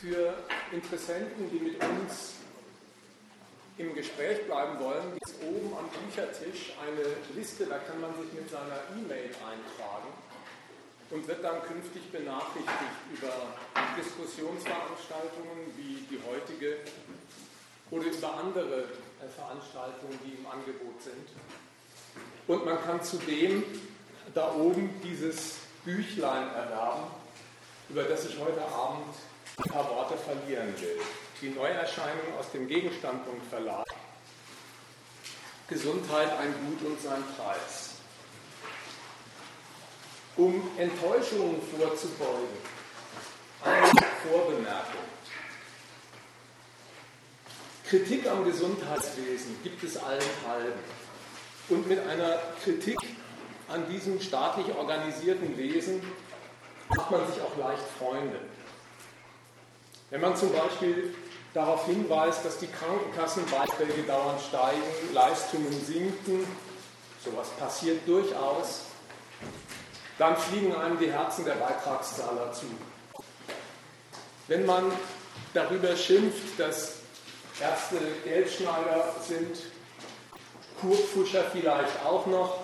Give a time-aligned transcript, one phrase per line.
[0.00, 0.34] Für
[0.70, 2.34] Interessenten, die mit uns
[3.78, 8.32] im Gespräch bleiben wollen, gibt es oben am Büchertisch eine Liste, da kann man sich
[8.32, 10.12] mit seiner E-Mail eintragen
[11.10, 13.32] und wird dann künftig benachrichtigt über
[13.98, 16.76] Diskussionsveranstaltungen wie die heutige
[17.90, 21.28] oder über andere äh, Veranstaltungen, die im Angebot sind.
[22.46, 23.64] Und man kann zudem
[24.32, 27.10] da oben dieses Büchlein erwerben,
[27.88, 29.14] über das ich heute Abend
[29.58, 31.00] ein paar Worte verlieren will.
[31.40, 33.86] Die Neuerscheinung aus dem Gegenstandpunkt Verlag.
[35.68, 37.90] Gesundheit ein Gut und sein Preis.
[40.36, 42.48] Um Enttäuschungen vorzubeugen,
[43.64, 43.90] eine
[44.22, 45.00] Vorbemerkung.
[47.88, 50.78] Kritik am Gesundheitswesen gibt es allenthalben.
[51.68, 52.98] Und mit einer Kritik
[53.68, 56.00] an diesem staatlich organisierten Wesen
[56.96, 58.40] macht man sich auch leicht Freunde.
[60.10, 61.14] Wenn man zum Beispiel
[61.52, 66.46] darauf hinweist, dass die Krankenkassenbeiträge dauernd steigen, Leistungen sinken,
[67.22, 68.84] sowas passiert durchaus,
[70.18, 72.66] dann fliegen einem die Herzen der Beitragszahler zu.
[74.46, 74.90] Wenn man
[75.52, 76.94] darüber schimpft, dass
[77.60, 79.58] Ärzte Geldschneider sind,
[80.80, 82.60] Kurpfuscher vielleicht auch noch,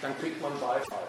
[0.00, 1.08] dann kriegt man Beifall.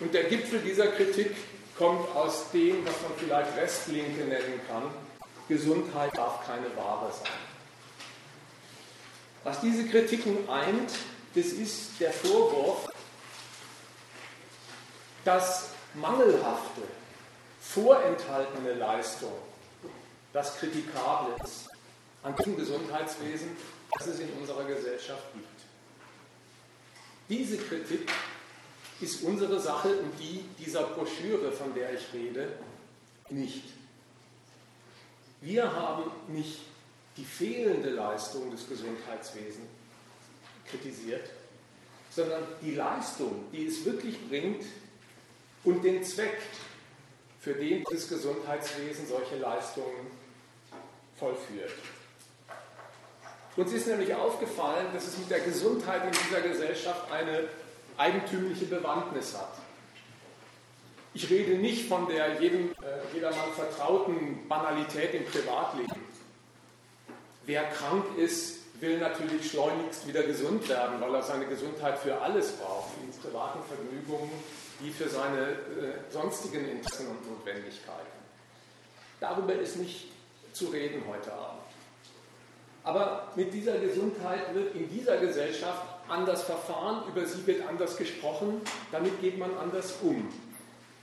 [0.00, 1.34] Und der Gipfel dieser Kritik
[1.78, 4.84] kommt aus dem, was man vielleicht Restlinke nennen kann.
[5.48, 7.32] Gesundheit darf keine Ware sein.
[9.44, 10.92] Was diese Kritiken eint,
[11.34, 12.88] das ist der Vorwurf,
[15.24, 16.82] dass mangelhafte,
[17.60, 19.32] vorenthaltene Leistung
[20.32, 21.70] das kritikabel ist
[22.22, 23.56] an dem Gesundheitswesen,
[23.96, 25.46] das es in unserer Gesellschaft gibt.
[27.28, 28.10] Diese Kritik
[29.00, 32.48] ist unsere Sache und die dieser Broschüre, von der ich rede,
[33.28, 33.64] nicht.
[35.40, 36.60] Wir haben nicht
[37.16, 39.68] die fehlende Leistung des Gesundheitswesens
[40.68, 41.28] kritisiert,
[42.10, 44.64] sondern die Leistung, die es wirklich bringt
[45.64, 46.38] und den Zweck,
[47.40, 50.06] für den das Gesundheitswesen solche Leistungen
[51.18, 51.72] vollführt.
[53.56, 57.48] Uns ist nämlich aufgefallen, dass es mit der Gesundheit in dieser Gesellschaft eine
[57.98, 59.52] eigentümliche Bewandtnis hat.
[61.14, 66.04] Ich rede nicht von der jedem, äh, jedermann vertrauten Banalität im Privatleben.
[67.46, 72.52] Wer krank ist, will natürlich schleunigst wieder gesund werden, weil er seine Gesundheit für alles
[72.52, 74.30] braucht, für die privaten Vergnügungen
[74.80, 78.16] wie für seine äh, sonstigen Interessen und Notwendigkeiten.
[79.20, 80.08] Darüber ist nicht
[80.52, 81.62] zu reden heute Abend.
[82.84, 88.60] Aber mit dieser Gesundheit wird in dieser Gesellschaft anders verfahren, über sie wird anders gesprochen,
[88.92, 90.28] damit geht man anders um.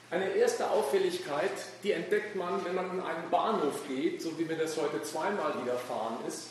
[0.09, 1.51] Eine erste Auffälligkeit,
[1.83, 5.53] die entdeckt man, wenn man in einen Bahnhof geht, so wie mir das heute zweimal
[5.61, 6.49] widerfahren ist.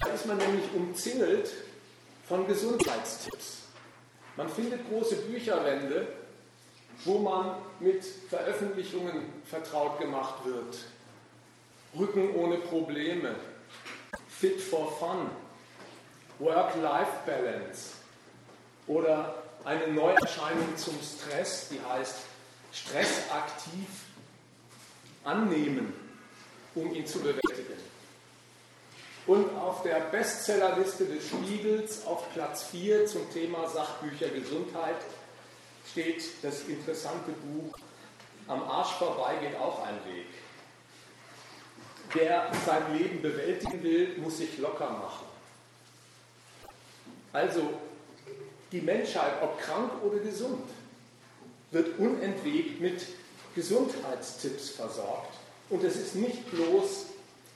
[0.00, 1.50] Da ist man nämlich umzingelt
[2.26, 3.64] von Gesundheitstipps.
[4.36, 6.06] Man findet große Bücherwände,
[7.04, 10.78] wo man mit Veröffentlichungen vertraut gemacht wird.
[11.98, 13.34] Rücken ohne Probleme,
[14.28, 15.30] Fit for Fun,
[16.38, 17.92] Work-Life-Balance
[18.86, 22.16] oder eine Neuerscheinung zum Stress, die heißt
[22.72, 23.88] Stress aktiv
[25.24, 25.92] annehmen,
[26.74, 27.74] um ihn zu bewältigen.
[29.26, 34.96] Und auf der Bestsellerliste des Spiegels auf Platz 4 zum Thema Sachbücher Gesundheit
[35.90, 37.76] steht das interessante Buch
[38.48, 40.26] Am Arsch vorbei geht auch ein Weg.
[42.12, 45.25] Wer sein Leben bewältigen will, muss sich locker machen.
[47.36, 47.68] Also
[48.72, 50.70] die Menschheit, ob krank oder gesund,
[51.70, 53.06] wird unentwegt mit
[53.54, 55.34] Gesundheitstipps versorgt.
[55.68, 57.08] Und es ist nicht bloß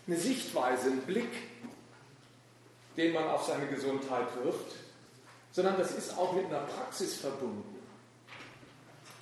[0.06, 1.30] eine Sichtweise, ein Blick,
[2.98, 4.66] den man auf seine Gesundheit wirft,
[5.50, 7.78] sondern das ist auch mit einer Praxis verbunden,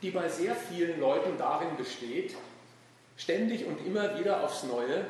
[0.03, 2.35] die bei sehr vielen Leuten darin besteht,
[3.17, 5.07] ständig und immer wieder aufs Neue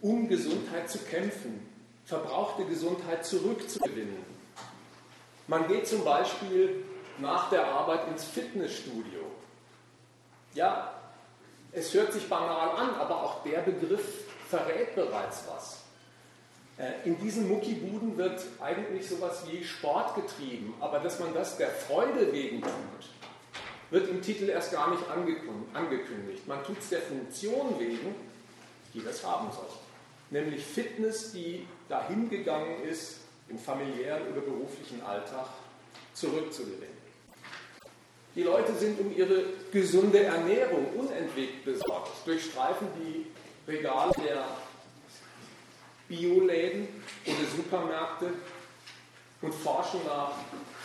[0.00, 1.66] um Gesundheit zu kämpfen,
[2.04, 4.39] verbrauchte Gesundheit zurückzugewinnen.
[5.50, 6.84] Man geht zum Beispiel
[7.18, 9.22] nach der Arbeit ins Fitnessstudio.
[10.54, 10.94] Ja,
[11.72, 15.80] es hört sich banal an, aber auch der Begriff verrät bereits was.
[16.78, 21.70] Äh, in diesen Muckibuden wird eigentlich sowas wie Sport getrieben, aber dass man das der
[21.70, 22.70] Freude wegen tut,
[23.90, 25.02] wird im Titel erst gar nicht
[25.74, 26.46] angekündigt.
[26.46, 28.14] Man tut es der Funktion wegen,
[28.94, 29.66] die das haben soll.
[30.30, 33.16] Nämlich Fitness, die dahin gegangen ist,
[33.50, 35.46] im familiären oder beruflichen Alltag
[36.14, 37.00] zurückzugewinnen.
[38.34, 39.42] Die Leute sind um ihre
[39.72, 43.26] gesunde Ernährung unentwegt besorgt, durchstreifen die
[43.70, 44.44] Regale der
[46.08, 46.88] Bioläden
[47.26, 48.32] oder Supermärkte
[49.42, 50.32] und forschen nach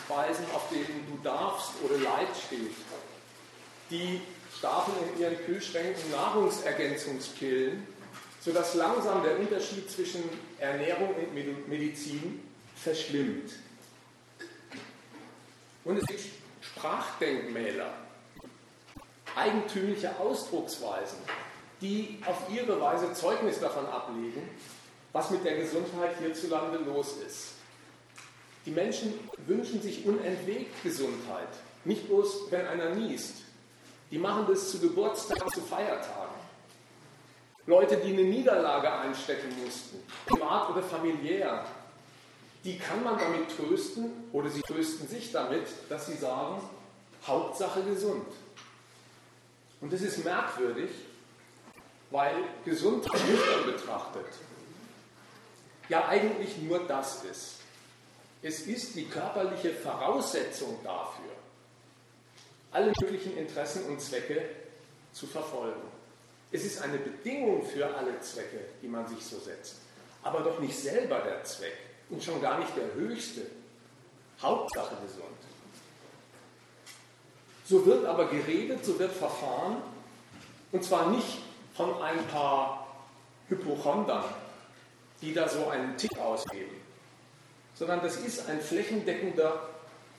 [0.05, 2.71] Speisen, auf denen du darfst oder Leid steht.
[3.91, 4.21] Die
[4.57, 7.85] stapeln in ihren Kühlschränken Nahrungsergänzungspillen,
[8.39, 10.23] sodass langsam der Unterschied zwischen
[10.59, 12.41] Ernährung und Medizin
[12.85, 13.51] verschwimmt.
[15.83, 16.21] Und es gibt
[16.61, 17.91] Sprachdenkmäler,
[19.35, 21.17] eigentümliche Ausdrucksweisen,
[21.81, 24.49] die auf ihre Weise Zeugnis davon ablegen,
[25.13, 27.53] was mit der Gesundheit hierzulande los ist.
[28.67, 29.13] Die Menschen
[29.47, 31.49] wünschen sich unentwegt Gesundheit,
[31.85, 33.37] nicht bloß, wenn einer niest.
[34.11, 36.35] Die machen das zu Geburtstagen, zu Feiertagen.
[37.65, 41.65] Leute, die eine Niederlage einstecken mussten, privat oder familiär,
[42.65, 46.61] die kann man damit trösten oder sie trösten sich damit, dass sie sagen,
[47.25, 48.25] Hauptsache gesund.
[49.79, 50.89] Und das ist merkwürdig,
[52.11, 52.35] weil
[52.65, 54.25] Gesundheit nüchtern betrachtet
[55.89, 57.55] ja eigentlich nur das ist.
[58.41, 61.31] Es ist die körperliche Voraussetzung dafür,
[62.71, 64.49] alle möglichen Interessen und Zwecke
[65.13, 65.81] zu verfolgen.
[66.51, 69.77] Es ist eine Bedingung für alle Zwecke, die man sich so setzt,
[70.23, 71.77] aber doch nicht selber der Zweck
[72.09, 73.41] und schon gar nicht der höchste.
[74.41, 75.25] Hauptsache gesund.
[77.65, 79.77] So wird aber geredet, so wird verfahren,
[80.71, 81.39] und zwar nicht
[81.73, 82.87] von ein paar
[83.47, 84.23] Hypochondern,
[85.21, 86.75] die da so einen Tick ausgeben,
[87.73, 89.69] sondern das ist ein flächendeckender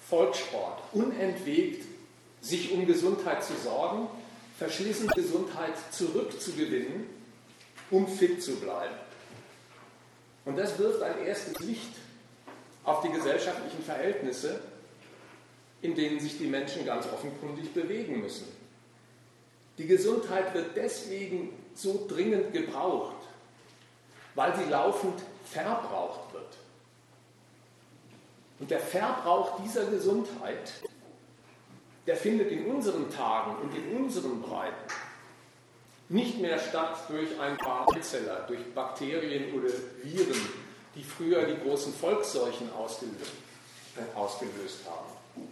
[0.09, 1.85] Volkssport, unentwegt
[2.41, 4.09] sich um Gesundheit zu sorgen,
[4.59, 7.07] verschließend Gesundheit zurückzugewinnen,
[7.91, 8.95] um fit zu bleiben.
[10.47, 11.91] Und das wirft ein erstes Licht
[12.85, 14.61] auf die gesellschaftlichen Verhältnisse,
[15.83, 18.47] in denen sich die Menschen ganz offenkundig bewegen müssen.
[19.77, 23.17] Die Gesundheit wird deswegen so dringend gebraucht,
[24.37, 26.57] weil sie laufend verbraucht wird.
[28.61, 30.73] Und der Verbrauch dieser Gesundheit,
[32.07, 34.93] der findet in unseren Tagen und in unseren Breiten
[36.09, 39.71] nicht mehr statt durch ein paar Zeller, durch Bakterien oder
[40.03, 40.41] Viren,
[40.95, 43.33] die früher die großen Volksseuchen ausgelöst,
[43.97, 45.49] äh, ausgelöst haben.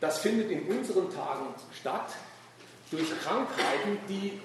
[0.00, 2.10] Das findet in unseren Tagen statt
[2.90, 4.40] durch Krankheiten, die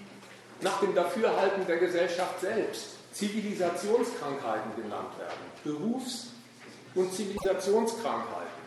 [0.62, 5.44] nach dem Dafürhalten der Gesellschaft selbst Zivilisationskrankheiten genannt werden.
[5.64, 6.30] Berufs-
[6.96, 8.64] und Zivilisationskrankheiten.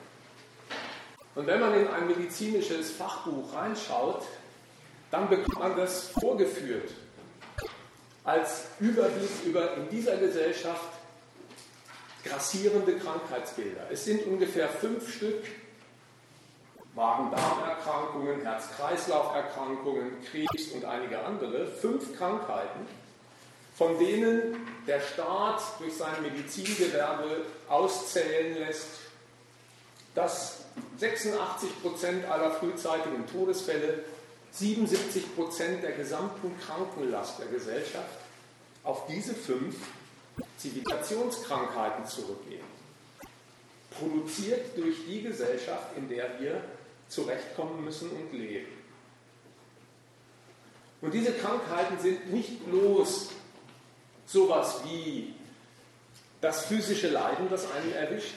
[1.35, 4.23] Und wenn man in ein medizinisches Fachbuch reinschaut,
[5.11, 6.91] dann bekommt man das vorgeführt
[8.25, 10.91] als Überblick über in dieser Gesellschaft
[12.25, 13.87] grassierende Krankheitsbilder.
[13.91, 15.45] Es sind ungefähr fünf Stück
[16.97, 21.67] Magen-Darm-Erkrankungen, Herz-Kreislauf-Erkrankungen, Krebs und einige andere.
[21.67, 22.87] Fünf Krankheiten,
[23.77, 28.89] von denen der Staat durch sein Medizingewerbe auszählen lässt,
[30.15, 30.65] dass
[30.99, 34.03] 86 Prozent aller frühzeitigen Todesfälle
[34.57, 38.19] 77 Prozent der gesamten Krankenlast der Gesellschaft
[38.85, 39.77] auf diese fünf
[40.57, 42.65] Zivilisationskrankheiten zurückgehen.
[43.91, 46.63] Produziert durch die Gesellschaft, in der wir
[47.09, 48.73] zurechtkommen müssen und leben.
[51.03, 53.31] Und diese Krankheiten sind nicht bloß
[54.27, 55.35] sowas wie
[56.41, 58.35] das physische Leiden, das einen erwischt,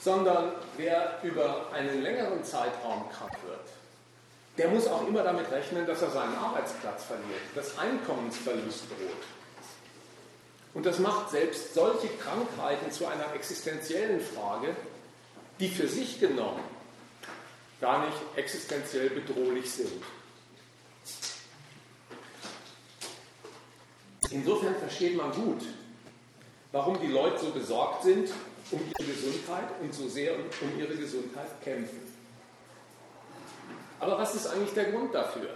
[0.00, 3.68] sondern wer über einen längeren Zeitraum krank wird,
[4.56, 9.24] der muss auch immer damit rechnen, dass er seinen Arbeitsplatz verliert, dass Einkommensverlust droht.
[10.74, 14.74] Und das macht selbst solche Krankheiten zu einer existenziellen Frage,
[15.60, 16.62] die für sich genommen
[17.80, 20.02] gar nicht existenziell bedrohlich sind.
[24.30, 25.62] Insofern versteht man gut,
[26.72, 28.30] warum die Leute so besorgt sind
[28.70, 32.03] um ihre Gesundheit und so sehr um ihre Gesundheit kämpfen.
[34.04, 35.48] Aber was ist eigentlich der Grund dafür?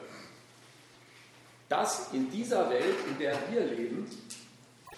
[1.68, 4.10] Dass in dieser Welt, in der wir leben,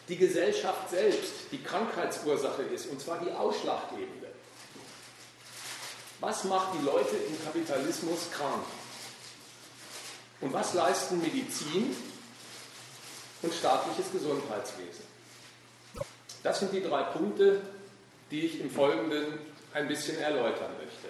[0.09, 4.29] die Gesellschaft selbst die Krankheitsursache ist, und zwar die ausschlaggebende.
[6.21, 8.63] Was macht die Leute im Kapitalismus krank?
[10.41, 11.97] Und was leisten Medizin
[13.43, 15.05] und staatliches Gesundheitswesen?
[16.45, 17.63] Das sind die drei Punkte,
[18.31, 19.41] die ich im Folgenden
[19.75, 21.09] ein bisschen erläutern möchte.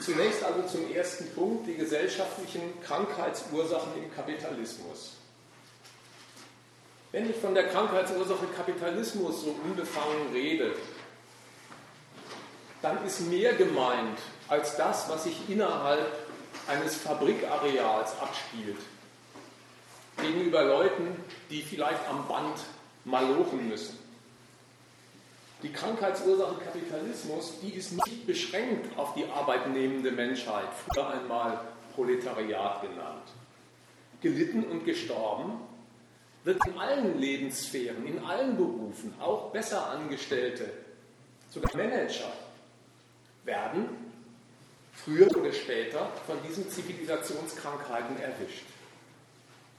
[0.00, 5.16] Zunächst also zum ersten Punkt, die gesellschaftlichen Krankheitsursachen im Kapitalismus.
[7.10, 10.74] Wenn ich von der Krankheitsursache Kapitalismus so unbefangen rede,
[12.82, 16.06] dann ist mehr gemeint als das, was sich innerhalb
[16.66, 18.78] eines Fabrikareals abspielt.
[20.20, 22.58] Gegenüber Leuten, die vielleicht am Band
[23.04, 23.98] malochen müssen.
[25.62, 31.60] Die Krankheitsursache Kapitalismus, die ist nicht beschränkt auf die arbeitnehmende Menschheit, früher einmal
[31.96, 33.24] Proletariat genannt.
[34.20, 35.60] Gelitten und gestorben
[36.44, 40.70] wird in allen Lebenssphären, in allen Berufen, auch besser Angestellte,
[41.50, 42.32] sogar Manager,
[43.44, 43.88] werden
[44.92, 48.66] früher oder später von diesen Zivilisationskrankheiten erwischt.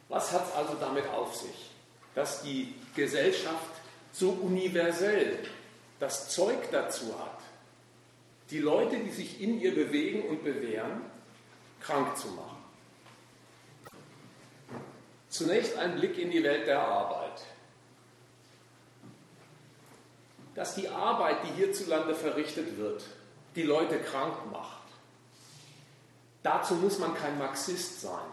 [0.10, 1.72] Was hat es also damit auf sich,
[2.16, 3.70] dass die Gesellschaft
[4.12, 5.40] so universell
[6.00, 7.40] das Zeug dazu hat,
[8.50, 11.02] die Leute, die sich in ihr bewegen und bewähren,
[11.82, 12.58] krank zu machen?
[15.30, 17.42] Zunächst ein Blick in die Welt der Arbeit.
[20.56, 23.04] Dass die Arbeit, die hierzulande verrichtet wird,
[23.56, 24.82] die Leute krank macht.
[26.42, 28.28] Dazu muss man kein Marxist sein,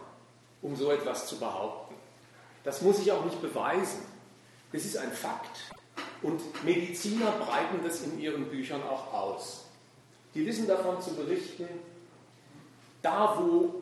[0.61, 1.95] um so etwas zu behaupten.
[2.63, 4.01] Das muss ich auch nicht beweisen.
[4.71, 5.57] Das ist ein Fakt.
[6.21, 9.65] Und Mediziner breiten das in ihren Büchern auch aus.
[10.33, 11.67] Die wissen davon zu berichten,
[13.01, 13.75] da wo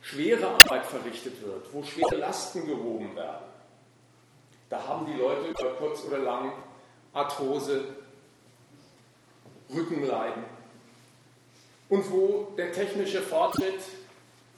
[0.00, 3.44] schwere Arbeit verrichtet wird, wo schwere Lasten gehoben werden,
[4.68, 6.52] da haben die Leute über kurz oder lang
[7.12, 7.84] Arthrose,
[9.72, 10.42] Rückenleiden.
[11.88, 13.80] Und wo der technische Fortschritt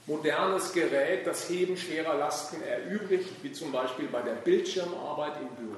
[0.06, 5.75] modernes Gerät das Heben schwerer Lasten erübrigt, wie zum Beispiel bei der Bildschirmarbeit im Büro,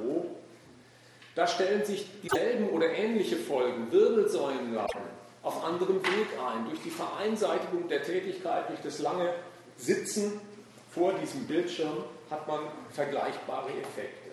[1.38, 5.02] da stellen sich dieselben oder ähnliche Folgen, Wirbelsäulenlagen,
[5.44, 9.32] auf anderem Weg ein, durch die Vereinseitigung der Tätigkeit, durch das lange
[9.76, 10.40] Sitzen
[10.90, 14.30] vor diesem Bildschirm hat man vergleichbare Effekte.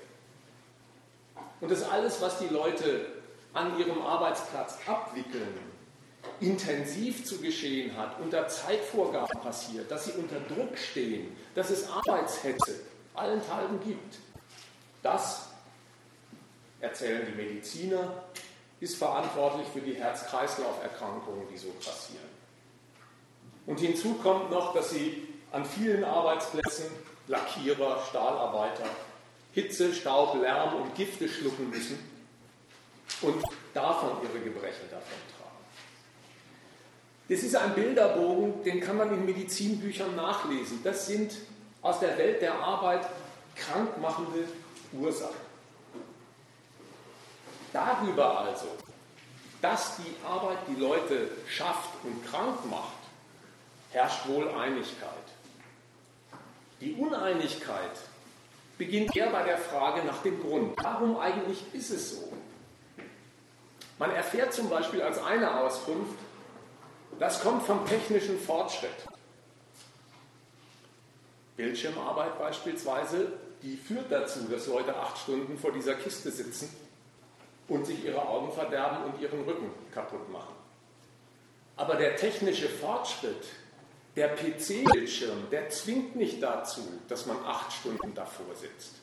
[1.62, 3.06] Und das alles, was die Leute
[3.54, 5.60] an ihrem Arbeitsplatz abwickeln,
[6.40, 12.80] intensiv zu geschehen hat, unter Zeitvorgaben passiert, dass sie unter Druck stehen, dass es Arbeitshetze
[13.14, 14.18] allenthalben gibt,
[15.04, 15.50] das,
[16.80, 18.24] erzählen die Mediziner,
[18.80, 22.36] ist verantwortlich für die Herz-Kreislauf-Erkrankungen, die so passieren.
[23.66, 26.86] Und hinzu kommt noch, dass sie an vielen Arbeitsplätzen
[27.28, 28.86] Lackierer, Stahlarbeiter
[29.56, 31.98] Hitze, Staub, Lärm und Gifte schlucken müssen
[33.22, 33.42] und
[33.74, 35.66] davon ihre Gebrechen davon tragen.
[37.30, 40.82] Das ist ein Bilderbogen, den kann man in Medizinbüchern nachlesen.
[40.84, 41.38] Das sind
[41.82, 43.08] aus der Welt der Arbeit
[43.56, 44.44] krankmachende
[44.92, 45.45] Ursachen.
[47.76, 48.68] Darüber also,
[49.62, 52.96] dass die Arbeit die Leute schafft und krank macht,
[53.92, 55.10] herrscht wohl Einigkeit.
[56.80, 57.92] Die Uneinigkeit
[58.78, 60.82] beginnt eher bei der Frage nach dem Grund.
[60.82, 62.32] Warum eigentlich ist es so?
[64.00, 66.18] Man erfährt zum Beispiel als eine Auskunft,
[67.20, 69.06] das kommt vom technischen Fortschritt.
[71.58, 76.85] Bildschirmarbeit beispielsweise, die führt dazu, dass Leute acht Stunden vor dieser Kiste sitzen
[77.68, 80.56] und sich ihre Augen verderben und ihren Rücken kaputt machen.
[81.78, 83.46] Aber der technische Fortschritt
[84.16, 88.94] der PC-Bildschirm, der zwingt nicht dazu, dass man acht Stunden davor sitzt.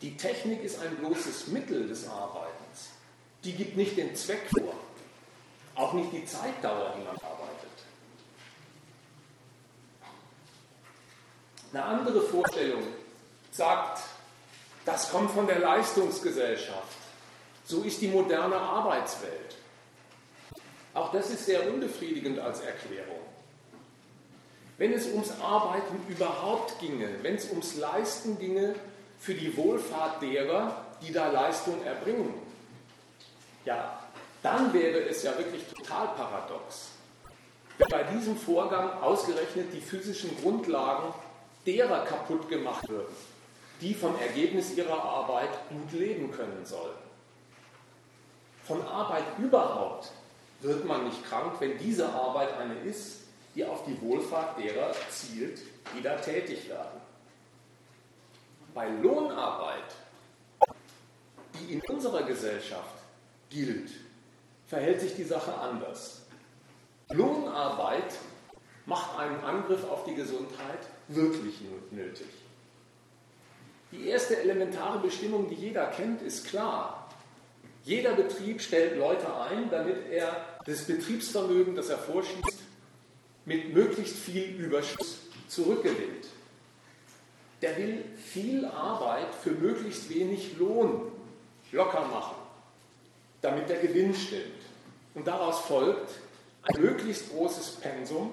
[0.00, 2.90] Die Technik ist ein bloßes Mittel des Arbeitens.
[3.44, 4.74] Die gibt nicht den Zweck vor,
[5.74, 7.50] auch nicht die Zeitdauer, die man arbeitet.
[11.72, 12.82] Eine andere Vorstellung
[13.50, 14.00] sagt,
[14.86, 16.96] das kommt von der Leistungsgesellschaft.
[17.70, 19.54] So ist die moderne Arbeitswelt.
[20.92, 23.20] Auch das ist sehr unbefriedigend als Erklärung.
[24.76, 28.74] Wenn es ums Arbeiten überhaupt ginge, wenn es ums Leisten ginge
[29.20, 32.34] für die Wohlfahrt derer, die da Leistung erbringen,
[33.64, 34.00] ja,
[34.42, 36.88] dann wäre es ja wirklich total paradox,
[37.78, 41.14] wenn bei diesem Vorgang ausgerechnet die physischen Grundlagen
[41.64, 43.14] derer kaputt gemacht würden,
[43.80, 47.09] die vom Ergebnis ihrer Arbeit gut leben können sollen.
[48.70, 50.12] Von Arbeit überhaupt
[50.60, 53.22] wird man nicht krank, wenn diese Arbeit eine ist,
[53.56, 55.58] die auf die Wohlfahrt derer zielt,
[55.92, 57.00] die da tätig werden.
[58.72, 59.96] Bei Lohnarbeit,
[61.54, 62.94] die in unserer Gesellschaft
[63.48, 63.90] gilt,
[64.68, 66.26] verhält sich die Sache anders.
[67.08, 68.14] Lohnarbeit
[68.86, 71.60] macht einen Angriff auf die Gesundheit wirklich
[71.90, 72.28] nötig.
[73.90, 76.99] Die erste elementare Bestimmung, die jeder kennt, ist klar.
[77.84, 82.58] Jeder Betrieb stellt Leute ein, damit er das Betriebsvermögen, das er vorschießt,
[83.46, 86.26] mit möglichst viel Überschuss zurückgewinnt.
[87.62, 91.10] Der will viel Arbeit für möglichst wenig Lohn
[91.72, 92.36] locker machen,
[93.40, 94.44] damit der Gewinn stimmt.
[95.14, 96.10] Und daraus folgt,
[96.62, 98.32] ein möglichst großes Pensum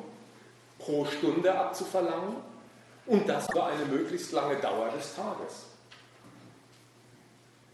[0.80, 2.36] pro Stunde abzuverlangen
[3.06, 5.66] und das über eine möglichst lange Dauer des Tages.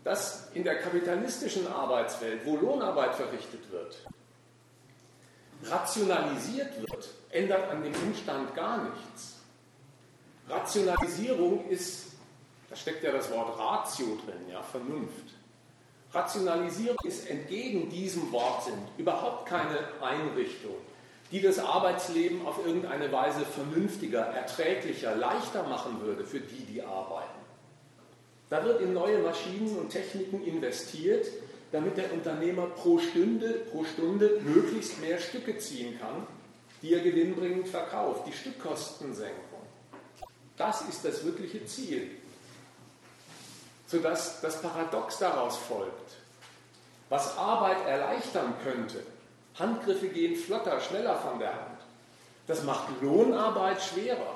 [0.03, 3.97] Dass in der kapitalistischen Arbeitswelt, wo Lohnarbeit verrichtet wird,
[5.63, 9.39] rationalisiert wird, ändert an dem Umstand gar nichts.
[10.49, 12.13] Rationalisierung ist,
[12.69, 15.33] da steckt ja das Wort Ratio drin, ja, Vernunft.
[16.13, 20.75] Rationalisierung ist entgegen diesem Wortsinn überhaupt keine Einrichtung,
[21.31, 27.32] die das Arbeitsleben auf irgendeine Weise vernünftiger, erträglicher, leichter machen würde für die, die arbeiten.
[28.53, 31.25] Da wird in neue Maschinen und Techniken investiert,
[31.71, 36.27] damit der Unternehmer pro Stunde, pro Stunde möglichst mehr Stücke ziehen kann,
[36.83, 39.63] die er gewinnbringend verkauft, die Stückkostensenkung.
[40.55, 42.11] Das ist das wirkliche Ziel.
[43.87, 46.11] Sodass das Paradox daraus folgt.
[47.09, 49.01] Was Arbeit erleichtern könnte,
[49.57, 51.79] Handgriffe gehen flotter, schneller von der Hand,
[52.45, 54.35] das macht Lohnarbeit schwerer.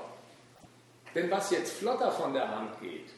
[1.14, 3.12] Denn was jetzt flotter von der Hand geht,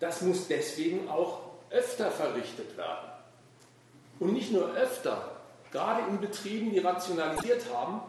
[0.00, 1.40] das muss deswegen auch
[1.70, 3.10] öfter verrichtet werden.
[4.18, 5.36] Und nicht nur öfter,
[5.70, 8.00] gerade in Betrieben, die rationalisiert haben,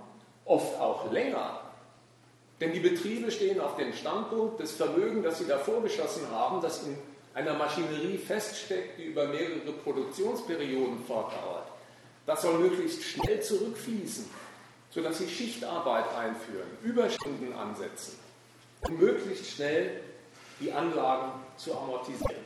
[0.46, 1.62] oft auch länger.
[2.60, 6.84] Denn die Betriebe stehen auf dem Standpunkt, das Vermögen, das sie davor geschossen haben, das
[6.84, 6.98] in
[7.34, 11.68] einer Maschinerie feststeckt, die über mehrere Produktionsperioden fortdauert,
[12.26, 14.26] das soll möglichst schnell zurückfließen,
[14.92, 18.20] sodass sie Schichtarbeit einführen, Überstunden ansetzen,
[18.82, 20.02] um möglichst schnell
[20.60, 21.32] die Anlagen
[21.64, 22.44] zu amortisieren.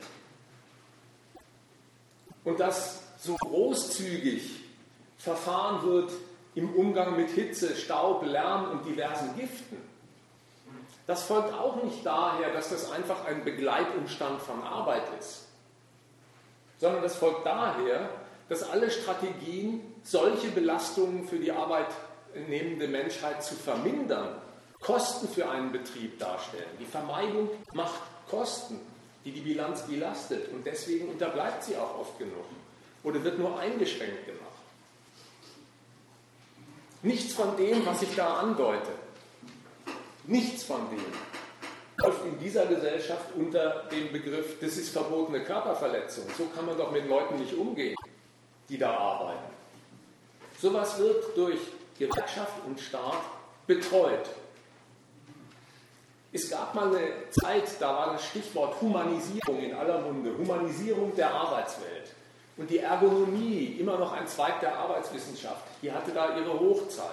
[2.44, 4.60] Und dass so großzügig
[5.18, 6.12] verfahren wird
[6.54, 9.78] im Umgang mit Hitze, Staub, Lärm und diversen Giften,
[11.06, 15.46] das folgt auch nicht daher, dass das einfach ein Begleitumstand von Arbeit ist,
[16.78, 18.10] sondern das folgt daher,
[18.48, 24.40] dass alle Strategien, solche Belastungen für die arbeitnehmende Menschheit zu vermindern,
[24.80, 26.76] Kosten für einen Betrieb darstellen.
[26.78, 28.80] Die Vermeidung macht Kosten,
[29.26, 32.46] die die Bilanz belastet und deswegen unterbleibt sie auch oft genug
[33.02, 34.42] oder wird nur eingeschränkt gemacht.
[37.02, 38.92] Nichts von dem, was ich da andeute,
[40.28, 41.04] Nichts von dem
[41.98, 46.24] läuft in dieser Gesellschaft unter dem Begriff, das ist verbotene Körperverletzung.
[46.36, 47.94] So kann man doch mit Leuten nicht umgehen,
[48.68, 49.54] die da arbeiten.
[50.60, 51.60] Sowas wird durch
[51.98, 53.22] Gewerkschaft und Staat
[53.66, 54.28] betreut.
[56.32, 61.30] Es gab mal eine Zeit, da war das Stichwort Humanisierung in aller Munde, Humanisierung der
[61.30, 62.12] Arbeitswelt.
[62.56, 67.06] Und die Ergonomie, immer noch ein Zweig der Arbeitswissenschaft, die hatte da ihre Hochzeit.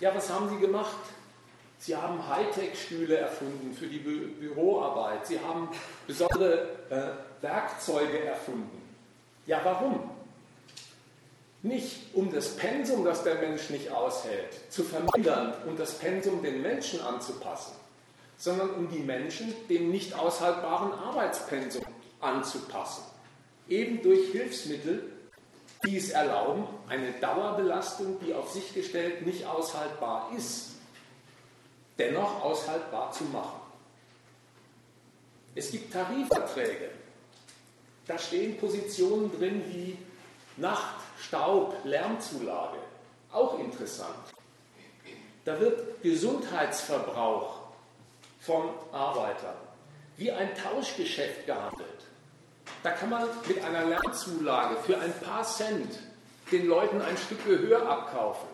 [0.00, 0.96] Ja, was haben sie gemacht?
[1.78, 5.26] Sie haben Hightech-Stühle erfunden für die Bü Büroarbeit.
[5.26, 5.68] Sie haben
[6.06, 8.82] besondere äh, Werkzeuge erfunden.
[9.46, 10.10] Ja, warum?
[11.62, 16.62] Nicht um das Pensum, das der Mensch nicht aushält, zu vermindern und das Pensum den
[16.62, 17.72] Menschen anzupassen,
[18.36, 21.84] sondern um die Menschen dem nicht aushaltbaren Arbeitspensum
[22.20, 23.04] anzupassen.
[23.68, 25.12] Eben durch Hilfsmittel,
[25.86, 30.72] die es erlauben, eine Dauerbelastung, die auf sich gestellt nicht aushaltbar ist,
[31.98, 33.60] dennoch aushaltbar zu machen.
[35.54, 36.90] Es gibt Tarifverträge.
[38.06, 39.96] Da stehen Positionen drin wie
[40.56, 42.78] Nacht, Staub, Lärmzulage.
[43.32, 44.14] Auch interessant.
[45.44, 47.63] Da wird Gesundheitsverbrauch
[48.44, 49.56] von Arbeitern
[50.16, 51.88] wie ein Tauschgeschäft gehandelt.
[52.82, 55.98] Da kann man mit einer Lärmzulage für ein paar Cent
[56.52, 58.48] den Leuten ein Stück Gehör abkaufen.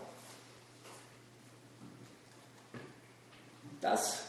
[3.81, 4.25] Das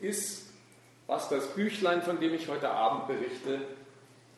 [0.00, 0.46] ist,
[1.06, 3.62] was das Büchlein, von dem ich heute Abend berichte,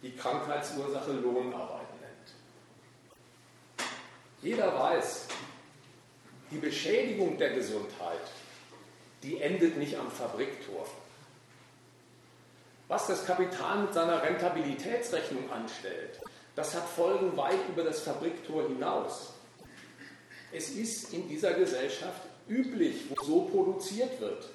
[0.02, 3.88] die Krankheitsursache Lohnarbeit nennt.
[4.42, 5.26] Jeder weiß,
[6.50, 8.20] die Beschädigung der Gesundheit,
[9.26, 10.86] die endet nicht am Fabriktor.
[12.86, 16.20] Was das Kapital mit seiner Rentabilitätsrechnung anstellt,
[16.54, 19.32] das hat Folgen weit über das Fabriktor hinaus.
[20.52, 24.48] Es ist in dieser Gesellschaft üblich, wo so produziert wird,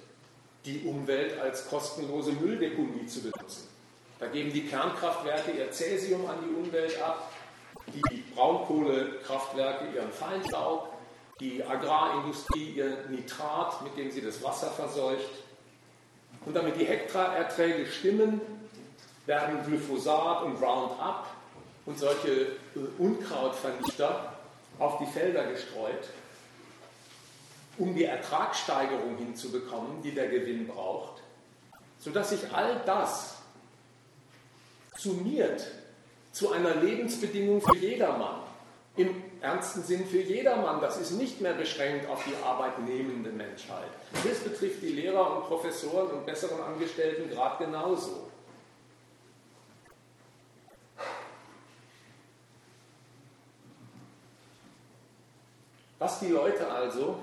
[0.64, 3.68] die Umwelt als kostenlose Mülldeponie zu benutzen.
[4.20, 7.34] Da geben die Kernkraftwerke ihr Cäsium an die Umwelt ab,
[7.88, 10.91] die Braunkohlekraftwerke ihren Feinstaub,
[11.42, 15.30] die Agrarindustrie ihr Nitrat, mit dem sie das Wasser verseucht.
[16.46, 18.40] Und damit die Hektarerträge stimmen,
[19.26, 21.26] werden Glyphosat und Roundup
[21.86, 22.48] und solche äh,
[22.98, 24.34] Unkrautvernichter
[24.80, 26.08] auf die Felder gestreut
[27.78, 31.22] um die Ertragssteigerung hinzubekommen, die der Gewinn braucht,
[32.00, 33.38] sodass sich all das
[34.98, 35.66] summiert
[36.32, 38.42] zu einer Lebensbedingung für jedermann,
[38.96, 40.82] im ernsten Sinn für jedermann.
[40.82, 43.90] Das ist nicht mehr beschränkt auf die arbeitnehmende Menschheit.
[44.24, 48.28] Das betrifft die Lehrer und Professoren und besseren Angestellten gerade genauso.
[56.00, 57.20] Was die Leute also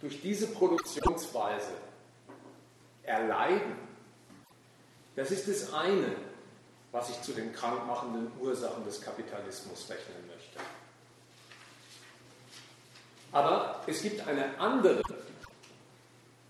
[0.00, 1.72] durch diese Produktionsweise
[3.02, 3.76] erleiden,
[5.14, 6.16] das ist das eine,
[6.94, 10.60] was ich zu den krankmachenden Ursachen des Kapitalismus rechnen möchte.
[13.32, 15.02] Aber es gibt eine andere,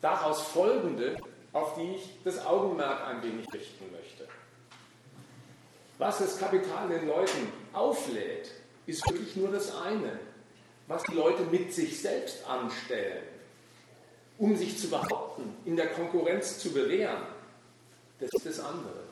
[0.02, 1.16] daraus folgende,
[1.54, 4.28] auf die ich das Augenmerk ein wenig richten möchte.
[5.96, 8.50] Was das Kapital den Leuten auflädt,
[8.84, 10.18] ist wirklich nur das eine,
[10.88, 13.22] was die Leute mit sich selbst anstellen,
[14.36, 17.22] um sich zu behaupten, in der Konkurrenz zu bewähren.
[18.20, 19.03] Das ist das andere.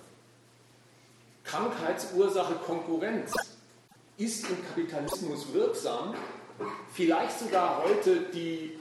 [1.44, 3.32] Krankheitsursache Konkurrenz
[4.16, 6.14] ist im Kapitalismus wirksam,
[6.92, 8.78] vielleicht sogar heute die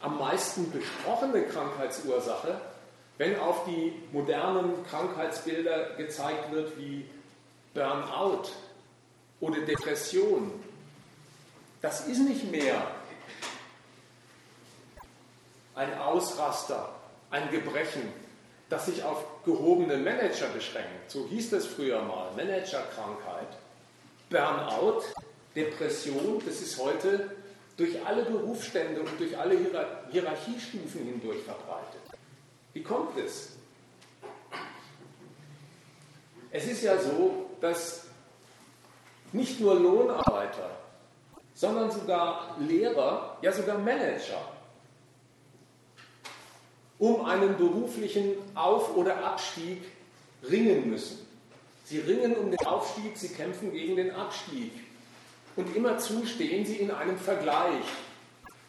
[0.00, 2.60] am meisten besprochene Krankheitsursache,
[3.16, 7.04] wenn auf die modernen Krankheitsbilder gezeigt wird wie
[7.74, 8.48] Burnout
[9.40, 10.52] oder Depression.
[11.82, 12.86] Das ist nicht mehr
[15.74, 16.94] ein Ausraster,
[17.30, 18.12] ein Gebrechen,
[18.68, 21.10] das sich auf gehobene Manager beschränkt.
[21.10, 23.48] So hieß das früher mal, Managerkrankheit.
[24.28, 25.02] Burnout,
[25.56, 27.30] Depression, das ist heute
[27.76, 29.56] durch alle Berufsstände und durch alle
[30.10, 32.02] Hierarchiestufen hindurch verbreitet.
[32.74, 33.56] Wie kommt es?
[36.50, 38.04] Es ist ja so, dass
[39.32, 40.70] nicht nur Lohnarbeiter,
[41.54, 44.57] sondern sogar Lehrer, ja sogar Manager
[46.98, 49.82] um einen beruflichen Auf- oder Abstieg
[50.50, 51.26] ringen müssen.
[51.84, 54.72] Sie ringen um den Aufstieg, sie kämpfen gegen den Abstieg.
[55.56, 57.84] Und immerzu stehen sie in einem Vergleich,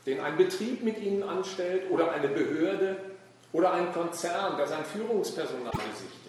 [0.05, 2.97] den ein Betrieb mit ihnen anstellt oder eine Behörde
[3.51, 6.19] oder ein Konzern, das ein Führungspersonal besichtigt.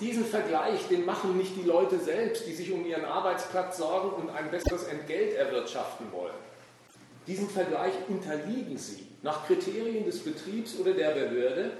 [0.00, 4.30] Diesen Vergleich, den machen nicht die Leute selbst, die sich um ihren Arbeitsplatz sorgen und
[4.30, 6.34] ein besseres Entgelt erwirtschaften wollen.
[7.26, 11.72] Diesem Vergleich unterliegen sie nach Kriterien des Betriebs oder der Behörde,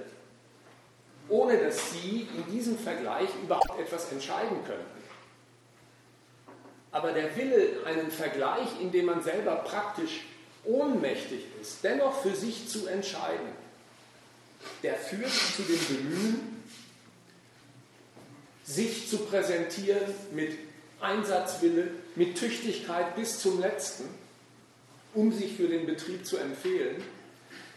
[1.29, 4.97] ohne dass sie in diesem Vergleich überhaupt etwas entscheiden könnten.
[6.91, 10.25] Aber der Wille, einen Vergleich, in dem man selber praktisch
[10.65, 13.47] ohnmächtig ist, dennoch für sich zu entscheiden,
[14.83, 16.63] der führt zu dem Bemühen,
[18.63, 20.57] sich zu präsentieren mit
[20.99, 24.05] Einsatzwille, mit Tüchtigkeit bis zum Letzten
[25.17, 27.03] um sich für den Betrieb zu empfehlen,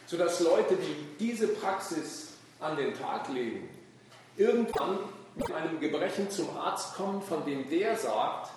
[0.06, 3.66] sodass Leute, die diese Praxis an den Tag legen,
[4.36, 4.98] irgendwann
[5.34, 8.50] mit einem Gebrechen zum Arzt kommen, von dem der sagt,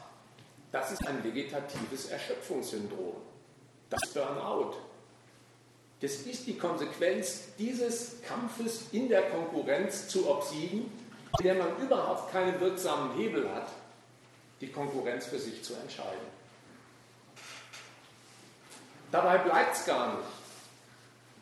[0.73, 3.15] das ist ein vegetatives Erschöpfungssyndrom,
[3.89, 4.73] das Burnout.
[6.01, 10.91] Das ist die Konsequenz dieses Kampfes in der Konkurrenz zu obsiegen,
[11.39, 13.69] in der man überhaupt keinen wirksamen Hebel hat,
[14.59, 16.42] die Konkurrenz für sich zu entscheiden.
[19.13, 20.27] Dabei bleibt es gar nicht.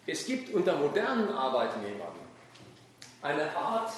[0.05, 2.11] Es gibt unter modernen Arbeitnehmern
[3.21, 3.93] eine Art,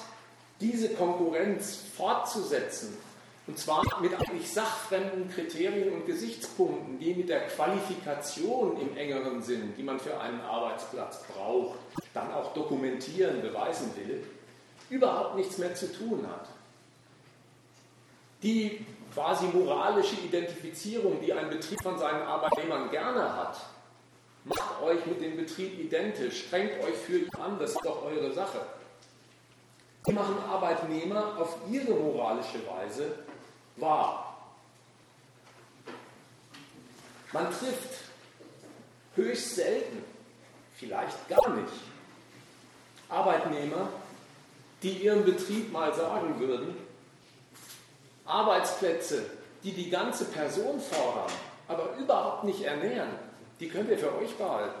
[0.60, 2.96] diese Konkurrenz fortzusetzen.
[3.48, 9.74] Und zwar mit eigentlich sachfremden Kriterien und Gesichtspunkten, die mit der Qualifikation im engeren Sinn,
[9.76, 11.80] die man für einen Arbeitsplatz braucht,
[12.14, 14.24] dann auch dokumentieren, beweisen will,
[14.88, 16.46] überhaupt nichts mehr zu tun hat.
[18.44, 23.56] Die quasi moralische Identifizierung, die ein Betrieb von seinen Arbeitnehmern gerne hat.
[24.44, 28.32] Macht euch mit dem Betrieb identisch, strengt euch für ihn an, das ist doch eure
[28.32, 28.60] Sache.
[30.06, 33.20] Die machen Arbeitnehmer auf ihre moralische Weise
[33.76, 34.36] wahr.
[37.32, 38.00] Man trifft
[39.16, 40.04] höchst selten,
[40.74, 41.72] vielleicht gar nicht,
[43.08, 43.88] Arbeitnehmer,
[44.82, 46.76] die ihrem Betrieb mal sagen würden,
[48.26, 49.26] Arbeitsplätze,
[49.62, 51.32] die die ganze Person fordern,
[51.68, 53.10] aber überhaupt nicht ernähren,
[53.60, 54.80] die könnt ihr für euch behalten.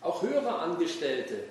[0.00, 1.44] Auch höhere Angestellte,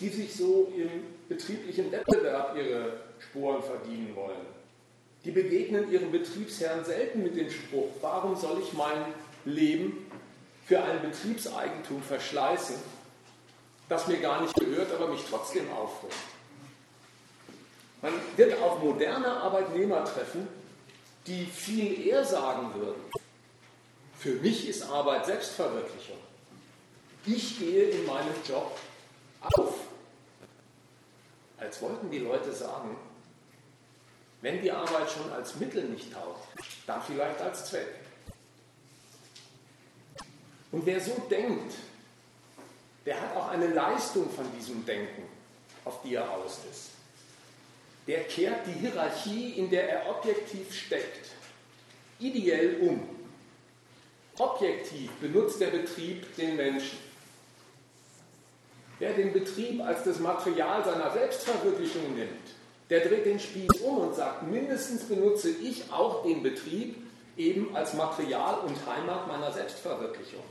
[0.00, 0.88] die sich so im
[1.28, 4.46] betrieblichen Wettbewerb ihre Sporen verdienen wollen,
[5.24, 9.04] die begegnen ihrem Betriebsherrn selten mit dem Spruch, warum soll ich mein
[9.44, 10.06] Leben
[10.66, 12.76] für ein Betriebseigentum verschleißen,
[13.88, 16.37] das mir gar nicht gehört, aber mich trotzdem auffrisst.
[18.00, 20.46] Man wird auf moderne Arbeitnehmer treffen,
[21.26, 23.02] die viel eher sagen würden,
[24.18, 26.16] für mich ist Arbeit Selbstverwirklichung.
[27.26, 28.76] Ich gehe in meinem Job
[29.54, 29.74] auf.
[31.58, 32.96] Als wollten die Leute sagen,
[34.40, 36.46] Wenn die Arbeit schon als Mittel nicht taugt,
[36.86, 37.88] dann vielleicht als Zweck.
[40.70, 41.74] Und wer so denkt,
[43.04, 45.22] der hat auch eine Leistung von diesem Denken,
[45.84, 46.90] auf die er aus ist.
[48.08, 51.28] Der kehrt die Hierarchie, in der er objektiv steckt,
[52.18, 53.06] ideell um.
[54.38, 56.98] Objektiv benutzt der Betrieb den Menschen.
[58.98, 62.30] Wer den Betrieb als das Material seiner Selbstverwirklichung nimmt,
[62.88, 66.96] der dreht den Spieß um und sagt, mindestens benutze ich auch den Betrieb
[67.36, 70.42] eben als Material und Heimat meiner Selbstverwirklichung,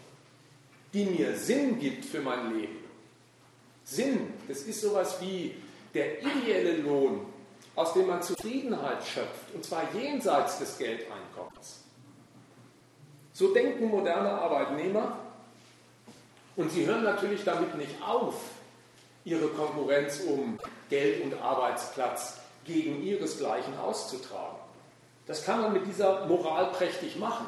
[0.94, 2.78] die mir Sinn gibt für mein Leben.
[3.84, 5.56] Sinn, das ist sowas wie
[5.94, 7.26] der ideelle Lohn,
[7.78, 11.84] aus dem man Zufriedenheit schöpft, und zwar jenseits des Geldeinkommens.
[13.34, 15.20] So denken moderne Arbeitnehmer
[16.56, 18.34] und sie hören natürlich damit nicht auf,
[19.26, 20.58] ihre Konkurrenz um
[20.90, 24.58] Geld und Arbeitsplatz gegen ihresgleichen auszutragen.
[25.28, 27.46] Das kann man mit dieser Moral prächtig machen.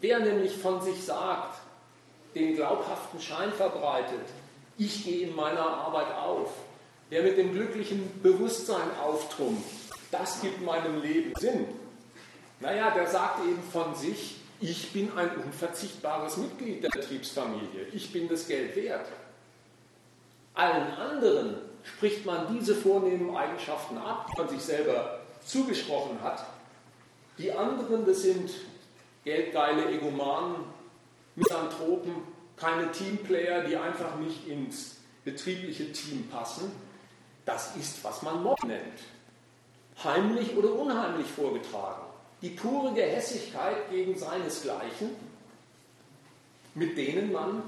[0.00, 1.60] Wer nämlich von sich sagt,
[2.34, 4.26] den glaubhaften Schein verbreitet,
[4.78, 6.50] ich gehe in meiner Arbeit auf,
[7.10, 9.64] wer mit dem glücklichen Bewusstsein auftrumpft,
[10.10, 11.66] das gibt meinem Leben Sinn.
[12.60, 18.28] Naja, der sagt eben von sich, ich bin ein unverzichtbares Mitglied der Betriebsfamilie, ich bin
[18.28, 19.06] das Geld wert.
[20.54, 26.46] Allen anderen spricht man diese vornehmen Eigenschaften ab, die man sich selber zugesprochen hat.
[27.38, 28.50] Die anderen, das sind
[29.24, 30.64] geldgeile Egomanen,
[31.34, 32.14] Misanthropen,
[32.56, 36.72] keine Teamplayer, die einfach nicht ins betriebliche Team passen.
[37.46, 39.00] Das ist, was man Mob nennt.
[40.04, 42.02] Heimlich oder unheimlich vorgetragen.
[42.42, 45.10] Die pure Gehässigkeit gegen seinesgleichen,
[46.74, 47.62] mit denen man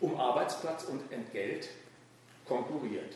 [0.00, 1.70] um Arbeitsplatz und Entgelt
[2.46, 3.14] konkurriert.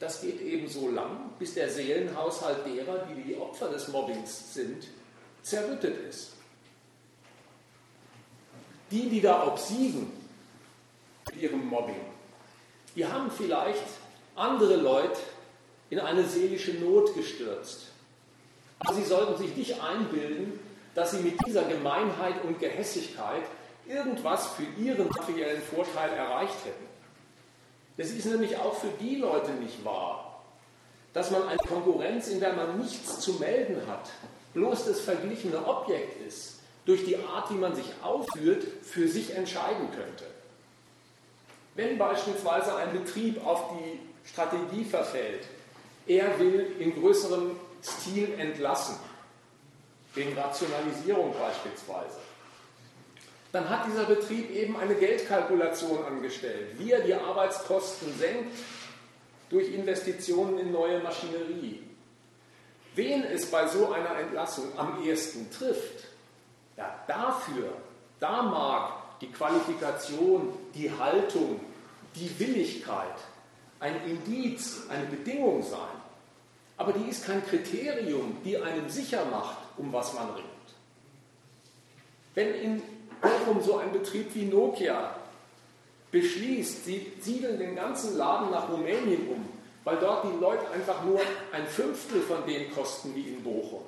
[0.00, 4.88] Das geht eben so lang, bis der Seelenhaushalt derer, die die Opfer des Mobbings sind,
[5.42, 6.32] zerrüttet ist.
[8.90, 10.12] Die, die da obsiegen
[11.28, 12.04] mit ihrem Mobbing,
[12.96, 13.86] die haben vielleicht
[14.34, 15.18] andere Leute
[15.90, 17.88] in eine seelische Not gestürzt.
[18.78, 20.58] Aber sie sollten sich nicht einbilden,
[20.94, 23.42] dass sie mit dieser Gemeinheit und Gehässigkeit
[23.86, 26.86] irgendwas für ihren materiellen Vorteil erreicht hätten.
[27.96, 30.42] Das ist nämlich auch für die Leute nicht wahr,
[31.12, 34.10] dass man eine Konkurrenz, in der man nichts zu melden hat,
[34.54, 39.90] bloß das verglichene Objekt ist, durch die Art, wie man sich aufführt, für sich entscheiden
[39.94, 40.24] könnte.
[41.74, 45.46] Wenn beispielsweise ein Betrieb auf die Strategie verfällt,
[46.06, 48.96] er will in größerem Stil entlassen,
[50.14, 52.18] wegen Rationalisierung beispielsweise,
[53.52, 58.56] dann hat dieser Betrieb eben eine Geldkalkulation angestellt, wie er die Arbeitskosten senkt
[59.50, 61.82] durch Investitionen in neue Maschinerie.
[62.94, 66.04] Wen es bei so einer Entlassung am ehesten trifft,
[66.76, 67.72] ja, dafür,
[68.20, 71.60] da mag die Qualifikation, die Haltung,
[72.14, 73.16] die Willigkeit
[73.82, 75.80] ein Indiz, eine Bedingung sein.
[76.76, 80.46] Aber die ist kein Kriterium, die einem sicher macht, um was man ringt.
[82.34, 82.82] Wenn in
[83.20, 85.16] Bochum so ein Betrieb wie Nokia
[86.12, 89.48] beschließt, sie siedeln den ganzen Laden nach Rumänien um,
[89.84, 91.20] weil dort die Leute einfach nur
[91.52, 93.82] ein Fünftel von dem kosten wie in Bochum,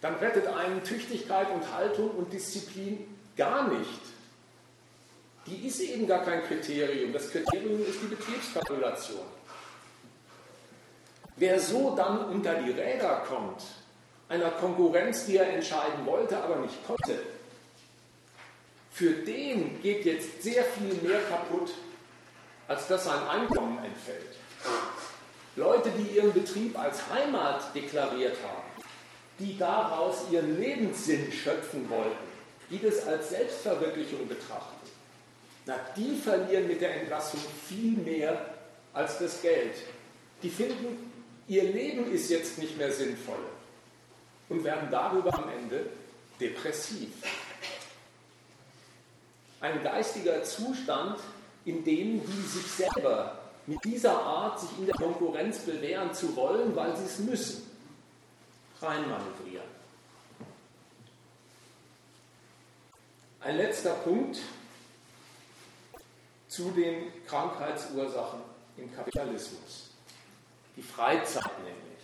[0.00, 4.00] dann rettet einen Tüchtigkeit und Haltung und Disziplin gar nicht.
[5.50, 7.12] Die ist eben gar kein Kriterium.
[7.12, 9.24] Das Kriterium ist die Betriebskalkulation.
[11.36, 13.62] Wer so dann unter die Räder kommt,
[14.28, 17.20] einer Konkurrenz, die er entscheiden wollte, aber nicht konnte,
[18.90, 21.70] für den geht jetzt sehr viel mehr kaputt,
[22.66, 24.36] als dass sein Einkommen entfällt.
[25.54, 28.82] Leute, die ihren Betrieb als Heimat deklariert haben,
[29.38, 32.28] die daraus ihren Lebenssinn schöpfen wollten,
[32.70, 34.77] die das als Selbstverwirklichung betrachten,
[35.68, 38.54] na, die verlieren mit der Entlassung viel mehr
[38.94, 39.74] als das Geld.
[40.42, 41.12] Die finden,
[41.46, 43.44] ihr Leben ist jetzt nicht mehr sinnvoll
[44.48, 45.86] und werden darüber am Ende
[46.40, 47.10] depressiv
[49.60, 51.18] ein geistiger Zustand,
[51.64, 56.74] in dem die sich selber mit dieser Art, sich in der Konkurrenz bewähren zu wollen,
[56.74, 57.70] weil sie es müssen,
[58.80, 59.66] reinmanövrieren.
[63.40, 64.38] Ein letzter Punkt
[66.58, 68.40] zu den Krankheitsursachen
[68.78, 69.90] im Kapitalismus.
[70.76, 72.02] Die Freizeit nämlich.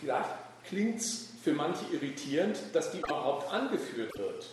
[0.00, 0.30] Vielleicht
[0.64, 4.48] klingt es für manche irritierend, dass die überhaupt angeführt wird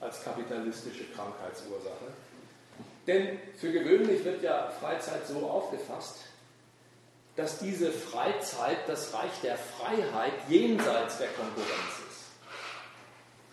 [0.00, 2.12] als kapitalistische Krankheitsursache.
[3.06, 6.18] Denn für gewöhnlich wird ja Freizeit so aufgefasst,
[7.36, 12.24] dass diese Freizeit das Reich der Freiheit jenseits der Konkurrenz ist.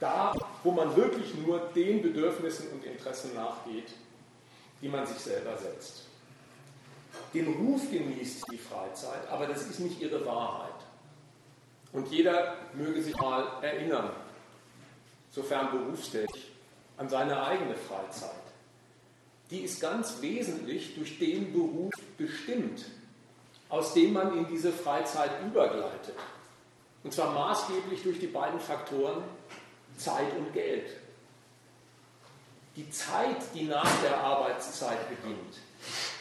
[0.01, 0.33] Da,
[0.65, 3.87] wo man wirklich nur den Bedürfnissen und Interessen nachgeht,
[4.81, 6.05] die man sich selber setzt.
[7.35, 10.73] Den Ruf genießt die Freizeit, aber das ist nicht ihre Wahrheit.
[11.93, 14.09] Und jeder möge sich mal erinnern,
[15.29, 16.51] sofern berufstätig,
[16.97, 18.31] an seine eigene Freizeit.
[19.51, 22.85] Die ist ganz wesentlich durch den Beruf bestimmt,
[23.69, 26.15] aus dem man in diese Freizeit übergleitet.
[27.03, 29.23] Und zwar maßgeblich durch die beiden Faktoren
[29.97, 30.87] Zeit und Geld.
[32.75, 35.55] Die Zeit, die nach der Arbeitszeit beginnt,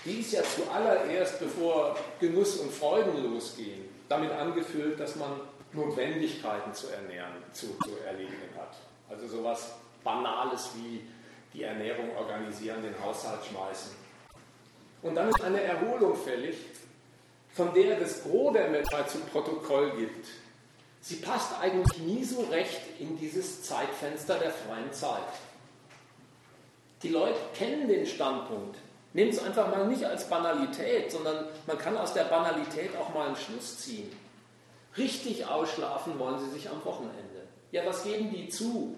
[0.05, 5.41] die ist ja zuallererst, bevor Genuss und Freuden losgehen, damit angefüllt, dass man
[5.73, 8.77] Notwendigkeiten zu ernähren, zu, zu erledigen hat.
[9.11, 9.73] Also sowas
[10.05, 11.01] Banales wie
[11.53, 13.93] die Ernährung organisieren, den Haushalt schmeißen.
[15.03, 16.57] Und dann ist eine Erholung fällig,
[17.53, 20.27] von der das Gros der Menschheit zu Protokoll gibt.
[21.07, 25.21] Sie passt eigentlich nie so recht in dieses Zeitfenster der freien Zeit.
[27.03, 28.79] Die Leute kennen den Standpunkt.
[29.13, 33.27] Nehmt es einfach mal nicht als Banalität, sondern man kann aus der Banalität auch mal
[33.27, 34.11] einen Schluss ziehen.
[34.97, 37.49] Richtig ausschlafen wollen sie sich am Wochenende.
[37.71, 38.95] Ja, was geben die zu?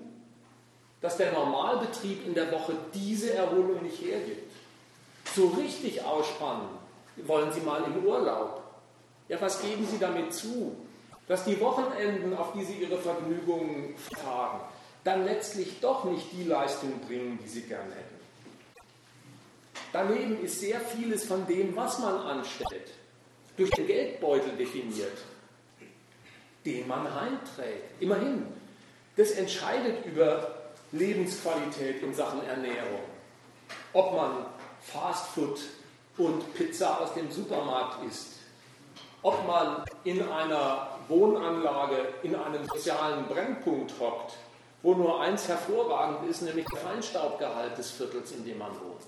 [1.00, 4.52] Dass der Normalbetrieb in der Woche diese Erholung nicht hergibt.
[5.34, 6.68] So richtig ausspannen
[7.16, 8.62] wollen sie mal im Urlaub.
[9.26, 10.76] Ja, was geben sie damit zu?
[11.28, 14.60] Dass die Wochenenden, auf die sie ihre Vergnügungen vertagen,
[15.04, 18.16] dann letztlich doch nicht die Leistung bringen, die sie gern hätten.
[19.92, 22.92] Daneben ist sehr vieles von dem, was man anstellt,
[23.56, 25.16] durch den Geldbeutel definiert
[26.66, 28.00] den man heimträgt.
[28.00, 28.46] Immerhin,
[29.16, 30.56] das entscheidet über
[30.92, 33.00] Lebensqualität in Sachen Ernährung.
[33.92, 34.46] Ob man
[34.82, 35.60] Fastfood
[36.18, 38.32] und Pizza aus dem Supermarkt isst,
[39.22, 44.34] ob man in einer Wohnanlage in einem sozialen Brennpunkt hockt,
[44.82, 49.02] wo nur eins hervorragend ist, nämlich der Feinstaubgehalt des Viertels, in dem man wohnt.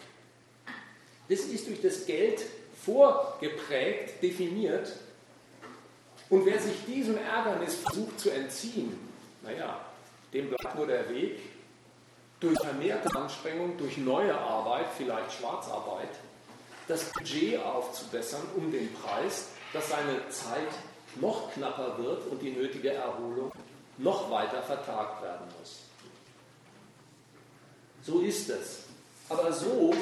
[1.28, 2.42] Das ist durch das Geld
[2.84, 4.92] vorgeprägt, definiert
[6.30, 8.98] und wer sich diesem Ärgernis versucht zu entziehen,
[9.42, 9.80] naja,
[10.32, 11.40] dem bleibt nur der Weg,
[12.40, 16.10] durch vermehrte Anstrengung, durch neue Arbeit, vielleicht Schwarzarbeit,
[16.86, 20.68] das Budget aufzubessern um den Preis, dass seine Zeit
[21.16, 23.52] noch knapper wird und die nötige Erholung
[23.98, 25.80] noch weiter vertagt werden muss.
[28.02, 28.84] So ist es.
[29.28, 29.94] Aber so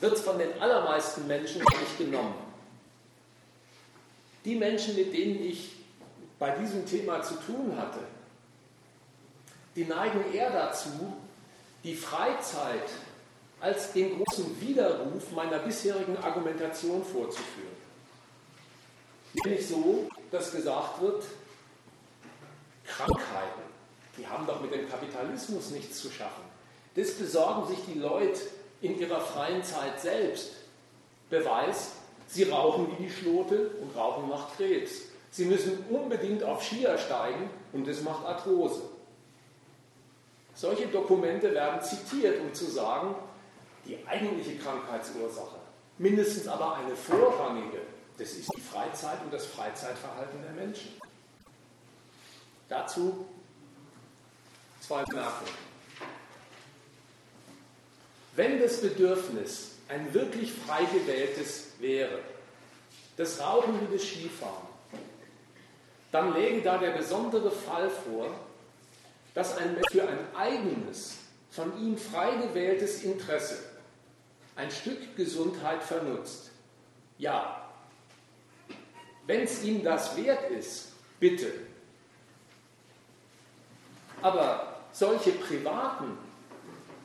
[0.00, 2.34] wird es von den allermeisten Menschen nicht genommen.
[4.44, 5.76] Die Menschen, mit denen ich
[6.38, 8.00] bei diesem Thema zu tun hatte,
[9.74, 11.16] die neigen eher dazu,
[11.84, 12.90] die Freizeit
[13.60, 17.65] als den großen Widerruf meiner bisherigen Argumentation vorzuführen.
[19.44, 21.24] Nämlich so, dass gesagt wird,
[22.84, 23.62] Krankheiten,
[24.16, 26.42] die haben doch mit dem Kapitalismus nichts zu schaffen.
[26.94, 28.40] Das besorgen sich die Leute
[28.80, 30.52] in ihrer freien Zeit selbst.
[31.28, 31.92] Beweis,
[32.28, 35.02] Sie rauchen wie die Schlote und Rauchen macht Krebs.
[35.30, 38.82] Sie müssen unbedingt auf Skier steigen und das macht Arthrose.
[40.54, 43.14] Solche Dokumente werden zitiert, um zu sagen,
[43.86, 45.56] die eigentliche Krankheitsursache,
[45.98, 47.82] mindestens aber eine vorrangige,
[48.18, 50.92] das ist die Freizeit und das Freizeitverhalten der Menschen.
[52.68, 53.26] Dazu
[54.80, 55.66] zwei Bemerkungen.
[58.34, 62.20] Wenn das Bedürfnis ein wirklich frei gewähltes wäre,
[63.16, 64.66] das Rauchen wie das Skifahren,
[66.12, 68.34] dann läge da der besondere Fall vor,
[69.34, 71.16] dass ein für ein eigenes,
[71.50, 73.58] von ihm frei gewähltes Interesse
[74.54, 76.50] ein Stück Gesundheit vernutzt.
[77.18, 77.65] Ja,
[79.26, 81.52] wenn es ihm das wert ist, bitte.
[84.22, 86.16] Aber solche privaten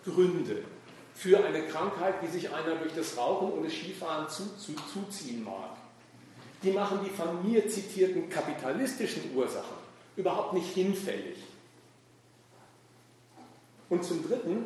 [0.05, 0.63] Gründe,
[1.21, 5.77] für eine Krankheit, die sich einer durch das Rauchen oder Skifahren zu, zu, zuziehen mag.
[6.63, 9.77] Die machen die von mir zitierten kapitalistischen Ursachen
[10.15, 11.37] überhaupt nicht hinfällig.
[13.89, 14.65] Und zum Dritten,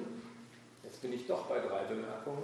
[0.83, 2.43] jetzt bin ich doch bei drei Bemerkungen,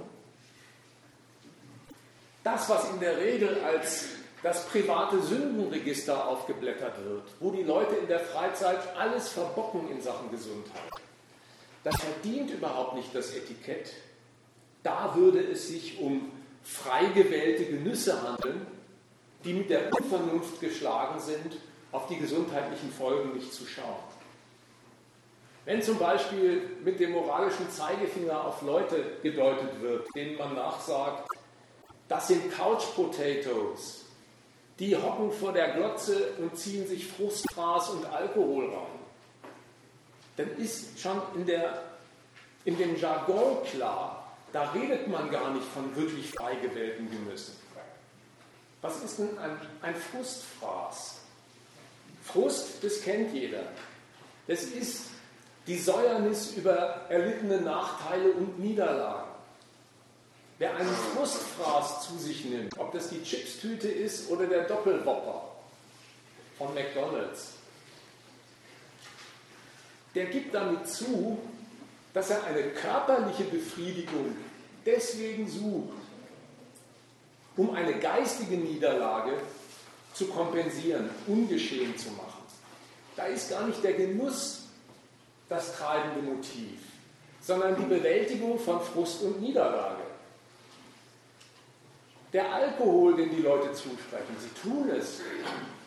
[2.43, 4.07] das, was in der Regel als
[4.43, 10.31] das private Sündenregister aufgeblättert wird, wo die Leute in der Freizeit alles verbocken in Sachen
[10.31, 10.91] Gesundheit,
[11.83, 13.93] das verdient überhaupt nicht das Etikett.
[14.83, 16.31] Da würde es sich um
[16.63, 18.65] frei gewählte Genüsse handeln,
[19.43, 21.57] die mit der Unvernunft geschlagen sind,
[21.91, 24.11] auf die gesundheitlichen Folgen nicht zu schauen.
[25.65, 31.27] Wenn zum Beispiel mit dem moralischen Zeigefinger auf Leute gedeutet wird, denen man nachsagt,
[32.07, 34.00] das sind Couch Potatoes.
[34.81, 38.99] Die hocken vor der Glotze und ziehen sich Frustfraß und Alkohol rein.
[40.37, 41.83] Dann ist schon in, der,
[42.65, 47.55] in dem Jargon klar, da redet man gar nicht von wirklich frei gewählten Genüssen.
[48.81, 51.19] Was ist denn ein, ein Frustfraß?
[52.23, 53.61] Frust, das kennt jeder.
[54.47, 55.11] Das ist
[55.67, 59.30] die Säuernis über erlittene Nachteile und Niederlagen.
[60.61, 65.55] Wer einen Frustfraß zu sich nimmt, ob das die Chipstüte ist oder der Doppelwopper
[66.55, 67.53] von McDonald's,
[70.13, 71.39] der gibt damit zu,
[72.13, 74.37] dass er eine körperliche Befriedigung
[74.85, 75.97] deswegen sucht,
[77.57, 79.33] um eine geistige Niederlage
[80.13, 82.43] zu kompensieren, ungeschehen zu machen.
[83.15, 84.67] Da ist gar nicht der Genuss
[85.49, 86.81] das treibende Motiv,
[87.41, 90.10] sondern die Bewältigung von Frust und Niederlage.
[92.33, 95.19] Der Alkohol, den die Leute zusprechen, sie tun es,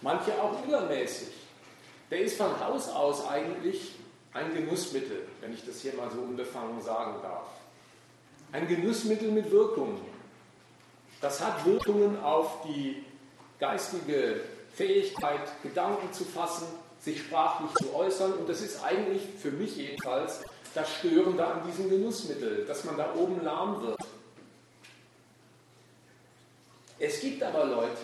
[0.02, 1.32] manche auch übermäßig,
[2.10, 3.92] der ist von Haus aus eigentlich
[4.34, 7.46] ein Genussmittel, wenn ich das hier mal so unbefangen sagen darf.
[8.52, 10.00] Ein Genussmittel mit Wirkungen.
[11.20, 13.04] Das hat Wirkungen auf die
[13.58, 14.42] geistige
[14.74, 16.66] Fähigkeit, Gedanken zu fassen,
[17.00, 18.34] sich sprachlich zu äußern.
[18.34, 20.42] Und das ist eigentlich für mich jedenfalls
[20.74, 23.98] das Störende an diesem Genussmittel, dass man da oben lahm wird.
[26.98, 27.98] Es gibt aber Leute,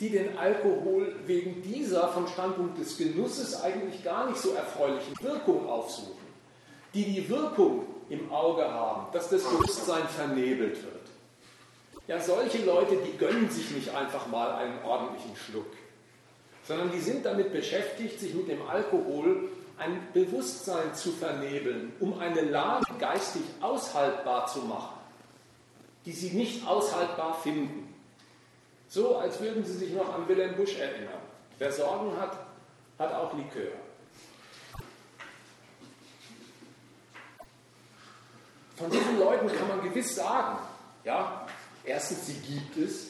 [0.00, 5.68] die den Alkohol wegen dieser vom Standpunkt des Genusses eigentlich gar nicht so erfreulichen Wirkung
[5.68, 6.24] aufsuchen,
[6.94, 10.94] die die Wirkung im Auge haben, dass das Bewusstsein vernebelt wird.
[12.06, 15.72] Ja, solche Leute, die gönnen sich nicht einfach mal einen ordentlichen Schluck,
[16.66, 19.48] sondern die sind damit beschäftigt, sich mit dem Alkohol
[19.78, 24.98] ein Bewusstsein zu vernebeln, um eine Lage geistig aushaltbar zu machen,
[26.04, 27.93] die sie nicht aushaltbar finden.
[28.94, 31.18] So, als würden Sie sich noch an Wilhelm Busch erinnern.
[31.58, 32.38] Wer Sorgen hat,
[32.96, 33.72] hat auch Likör.
[38.76, 40.60] Von diesen Leuten kann man gewiss sagen,
[41.02, 41.44] ja,
[41.82, 43.08] erstens, sie gibt es.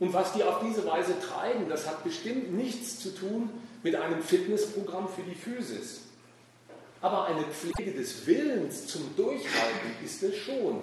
[0.00, 3.50] Und was die auf diese Weise treiben, das hat bestimmt nichts zu tun
[3.82, 6.04] mit einem Fitnessprogramm für die Physis.
[7.02, 10.82] Aber eine Pflege des Willens zum Durchhalten ist es schon.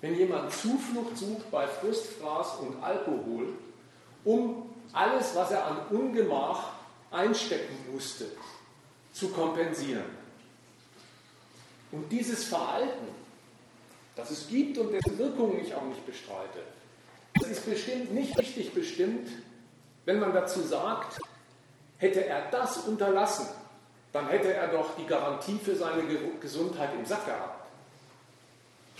[0.00, 3.52] Wenn jemand Zuflucht sucht bei Frustfraß und Alkohol,
[4.24, 6.72] um alles, was er an Ungemach
[7.10, 8.26] einstecken musste,
[9.12, 10.04] zu kompensieren.
[11.92, 13.08] Und dieses Verhalten,
[14.16, 16.60] das es gibt und dessen Wirkungen ich auch nicht bestreite,
[17.34, 19.28] das ist bestimmt nicht richtig bestimmt,
[20.04, 21.18] wenn man dazu sagt,
[21.98, 23.46] hätte er das unterlassen,
[24.12, 26.02] dann hätte er doch die Garantie für seine
[26.40, 27.59] Gesundheit im Sack gehabt.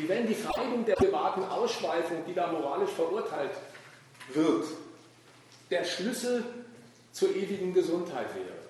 [0.00, 3.50] Wie wenn die Vereinigung der privaten Ausschweifung, die da moralisch verurteilt
[4.32, 4.64] wird,
[5.70, 6.42] der Schlüssel
[7.12, 8.60] zur ewigen Gesundheit wäre.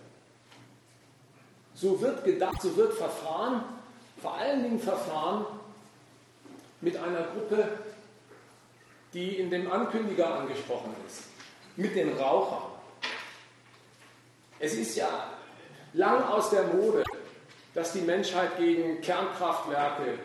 [1.75, 3.63] So wird gedacht, so wird verfahren,
[4.21, 5.47] vor allen Dingen verfahren
[6.81, 7.79] mit einer Gruppe,
[9.15, 11.23] die in dem Ankündiger angesprochen ist,
[11.77, 12.73] mit den Rauchern.
[14.59, 15.31] Es ist ja
[15.93, 17.05] lang aus der Mode,
[17.73, 20.19] dass die Menschheit gegen Kernkraftwerke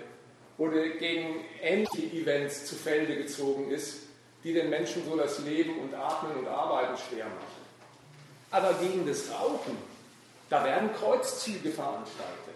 [0.57, 4.03] oder gegen Anti-Events zu Felde gezogen ist,
[4.43, 7.65] die den Menschen so das Leben und Atmen und Arbeiten schwer machen.
[8.51, 9.77] Aber gegen das Rauchen,
[10.49, 12.55] da werden Kreuzzüge veranstaltet.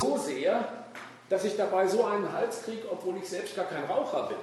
[0.00, 0.86] So sehr,
[1.28, 4.38] dass ich dabei so einen Hals kriege, obwohl ich selbst gar kein Raucher bin.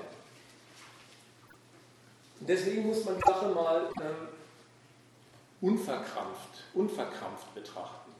[2.42, 4.28] Deswegen muss man die Sache mal ähm,
[5.62, 8.12] unverkrampft, unverkrampft betrachten.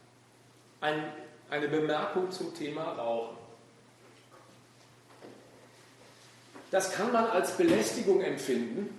[0.82, 1.12] Ein,
[1.50, 3.39] eine Bemerkung zum Thema Rauchen.
[6.72, 8.96] Das kann man als Belästigung empfinden,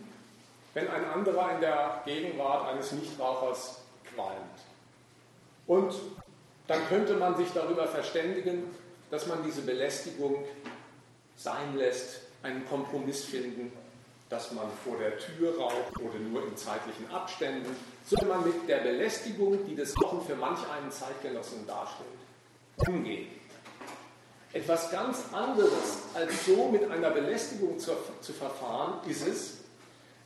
[0.74, 3.78] wenn ein anderer in der Gegenwart eines Nichtrauchers
[4.14, 4.36] qualmt.
[5.66, 5.94] Und
[6.66, 8.64] dann könnte man sich darüber verständigen,
[9.10, 10.44] dass man diese Belästigung
[11.36, 13.72] sein lässt, einen Kompromiss finden,
[14.28, 17.74] dass man vor der Tür raucht oder nur in zeitlichen Abständen,
[18.06, 22.08] so man mit der Belästigung, die das Rauchen für manch einen Zeitgenossen darstellt,
[22.86, 23.39] umgehen.
[24.52, 29.58] Etwas ganz anderes als so mit einer Belästigung zu, zu verfahren, ist es,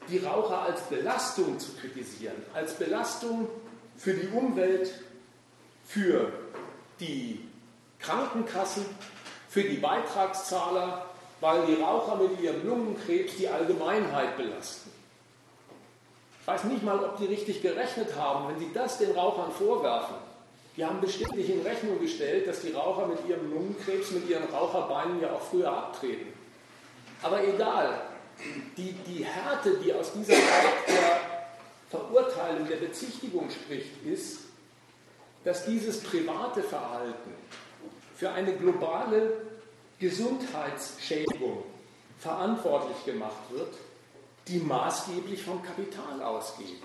[0.08, 3.48] die Raucher als Belastung zu kritisieren, als Belastung
[3.96, 4.92] für die Umwelt,
[5.86, 6.32] für
[7.00, 7.46] die
[7.98, 8.86] Krankenkassen,
[9.48, 11.06] für die Beitragszahler,
[11.40, 14.90] weil die Raucher mit ihrem Lungenkrebs die Allgemeinheit belasten.
[16.40, 20.16] Ich weiß nicht mal, ob die richtig gerechnet haben, wenn sie das den Rauchern vorwerfen
[20.76, 24.44] die haben bestimmt nicht in Rechnung gestellt, dass die Raucher mit ihrem Lungenkrebs, mit ihren
[24.44, 26.32] Raucherbeinen ja auch früher abtreten.
[27.22, 28.00] Aber egal,
[28.76, 31.20] die, die Härte, die aus dieser Art der
[31.90, 34.40] Verurteilung, der Bezichtigung spricht, ist,
[35.44, 37.34] dass dieses private Verhalten
[38.16, 39.32] für eine globale
[40.00, 41.62] Gesundheitsschädigung
[42.18, 43.74] verantwortlich gemacht wird,
[44.48, 46.82] die maßgeblich vom Kapital ausgeht.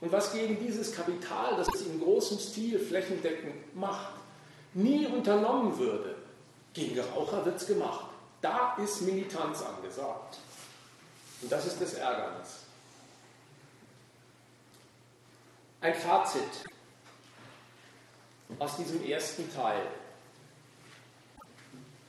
[0.00, 4.14] Und was gegen dieses Kapital, das es in großem Stil flächendeckend macht,
[4.74, 6.14] nie unternommen würde,
[6.72, 8.06] gegen Raucher wird es gemacht.
[8.40, 10.38] Da ist Militanz angesagt.
[11.42, 12.58] Und das ist das Ärgernis.
[15.80, 16.42] Ein Fazit
[18.58, 19.82] aus diesem ersten Teil.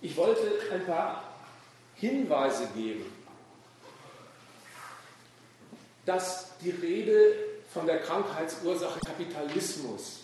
[0.01, 1.23] Ich wollte ein paar
[1.95, 3.05] Hinweise geben,
[6.05, 10.21] dass die Rede von der Krankheitsursache Kapitalismus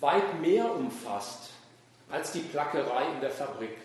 [0.00, 1.50] weit mehr umfasst
[2.10, 3.76] als die Plackerei in der Fabrik,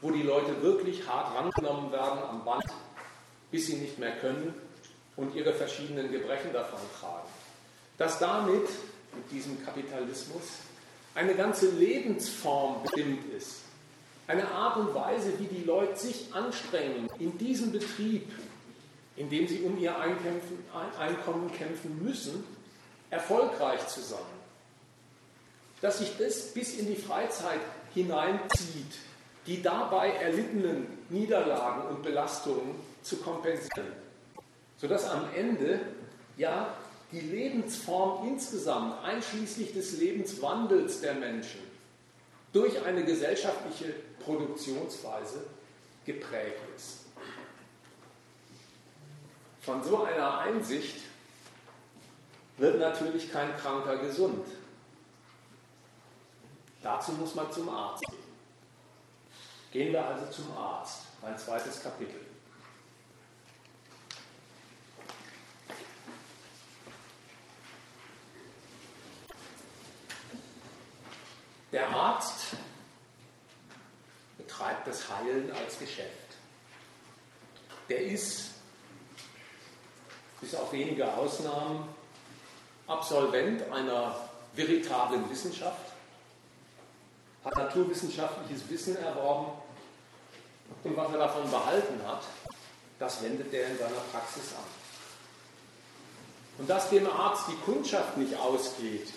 [0.00, 2.64] wo die Leute wirklich hart rangenommen werden am Band,
[3.50, 4.54] bis sie nicht mehr können
[5.16, 7.28] und ihre verschiedenen Gebrechen davon tragen.
[7.98, 8.68] Dass damit,
[9.14, 10.42] mit diesem Kapitalismus,
[11.14, 13.60] eine ganze Lebensform bestimmt ist.
[14.26, 18.30] Eine Art und Weise, wie die Leute sich anstrengen, in diesem Betrieb,
[19.20, 22.42] in dem sie um ihr Einkommen kämpfen müssen,
[23.10, 24.18] erfolgreich zu sein.
[25.82, 27.60] Dass sich das bis in die Freizeit
[27.92, 28.94] hineinzieht,
[29.46, 33.92] die dabei erlittenen Niederlagen und Belastungen zu kompensieren,
[34.78, 35.80] sodass am Ende
[36.38, 36.72] ja
[37.12, 41.60] die Lebensform insgesamt, einschließlich des Lebenswandels der Menschen,
[42.54, 43.92] durch eine gesellschaftliche
[44.24, 45.44] Produktionsweise
[46.06, 46.99] geprägt ist.
[49.60, 50.96] Von so einer Einsicht
[52.56, 54.46] wird natürlich kein Kranker gesund.
[56.82, 58.20] Dazu muss man zum Arzt gehen.
[59.72, 62.26] Gehen wir also zum Arzt, mein zweites Kapitel.
[71.70, 72.56] Der Arzt
[74.36, 76.08] betreibt das Heilen als Geschäft.
[77.88, 78.54] Der ist,
[80.40, 81.88] bis auf wenige Ausnahmen,
[82.86, 84.16] Absolvent einer
[84.54, 85.92] veritablen Wissenschaft,
[87.44, 89.52] hat naturwissenschaftliches Wissen erworben
[90.82, 92.22] und was er davon behalten hat,
[92.98, 94.64] das wendet er in seiner Praxis an.
[96.58, 99.08] Und dass dem Arzt die Kundschaft nicht ausgeht,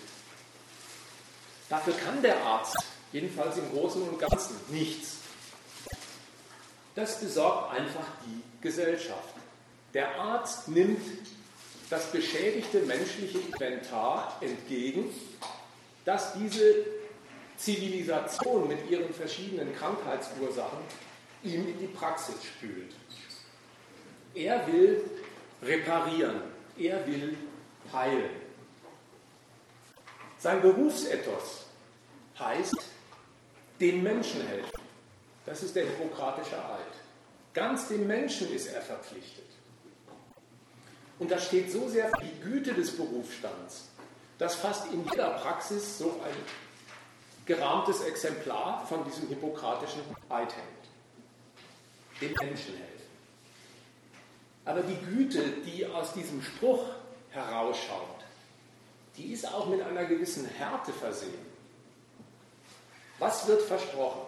[1.68, 2.76] Dafür kann der Arzt,
[3.12, 5.16] jedenfalls im Großen und Ganzen, nichts.
[6.94, 9.34] Das besorgt einfach die Gesellschaft.
[9.94, 11.00] Der Arzt nimmt
[11.88, 15.08] das beschädigte menschliche Inventar entgegen,
[16.04, 16.84] das diese
[17.56, 20.80] Zivilisation mit ihren verschiedenen Krankheitsursachen
[21.44, 22.92] ihm in die Praxis spült.
[24.34, 25.04] Er will
[25.62, 26.42] reparieren,
[26.76, 27.36] er will
[27.92, 28.30] heilen.
[30.38, 31.66] Sein Berufsethos
[32.38, 32.76] heißt,
[33.80, 34.80] dem Menschen helfen.
[35.46, 36.94] Das ist der hippokratische Eid.
[37.52, 39.53] Ganz dem Menschen ist er verpflichtet.
[41.18, 43.88] Und das steht so sehr für die Güte des Berufsstands,
[44.38, 46.36] dass fast in jeder Praxis so ein
[47.46, 52.20] gerahmtes Exemplar von diesem hippokratischen Eid hängt.
[52.20, 52.94] Dem Menschen helfen.
[54.64, 56.84] Aber die Güte, die aus diesem Spruch
[57.30, 58.24] herausschaut,
[59.16, 61.54] die ist auch mit einer gewissen Härte versehen.
[63.18, 64.22] Was wird versprochen?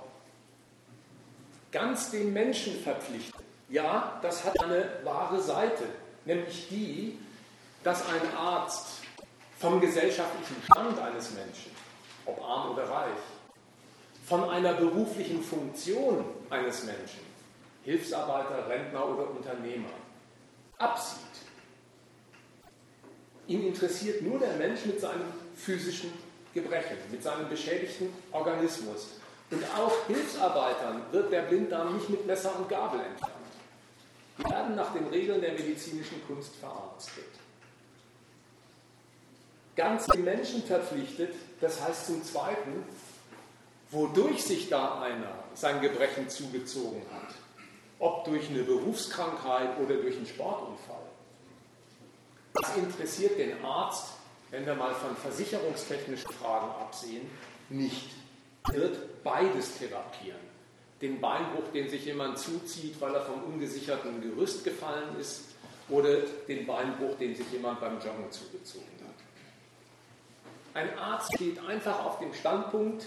[1.73, 3.43] Ganz dem Menschen verpflichtet.
[3.69, 5.85] Ja, das hat eine wahre Seite,
[6.27, 7.19] nämlich die,
[7.83, 9.01] dass ein Arzt
[9.59, 11.71] vom gesellschaftlichen Stand eines Menschen,
[12.27, 13.19] ob arm oder reich,
[14.27, 17.21] von einer beruflichen Funktion eines Menschen,
[17.85, 19.89] Hilfsarbeiter, Rentner oder Unternehmer,
[20.79, 21.21] absieht.
[23.47, 26.13] Ihn interessiert nur der Mensch mit seinem physischen
[26.53, 29.21] Gebrechen, mit seinem beschädigten Organismus.
[29.53, 33.36] Und auch Hilfsarbeitern wird der Blinddarm nicht mit Messer und Gabel entfernt.
[34.39, 37.25] Die werden nach den Regeln der medizinischen Kunst verarztet.
[39.75, 42.85] Ganz den Menschen verpflichtet, das heißt zum Zweiten,
[43.91, 47.35] wodurch sich da einer sein Gebrechen zugezogen hat,
[47.99, 51.07] ob durch eine Berufskrankheit oder durch einen Sportunfall.
[52.55, 54.15] Das interessiert den Arzt,
[54.51, 57.31] wenn wir mal von versicherungstechnischen Fragen absehen,
[57.69, 58.11] nicht.
[58.69, 60.46] Er wird beides therapieren.
[61.01, 65.57] Den Beinbruch, den sich jemand zuzieht, weil er vom ungesicherten Gerüst gefallen ist,
[65.89, 69.15] oder den Beinbruch, den sich jemand beim Joggen zugezogen hat.
[70.75, 73.07] Ein Arzt steht einfach auf dem Standpunkt,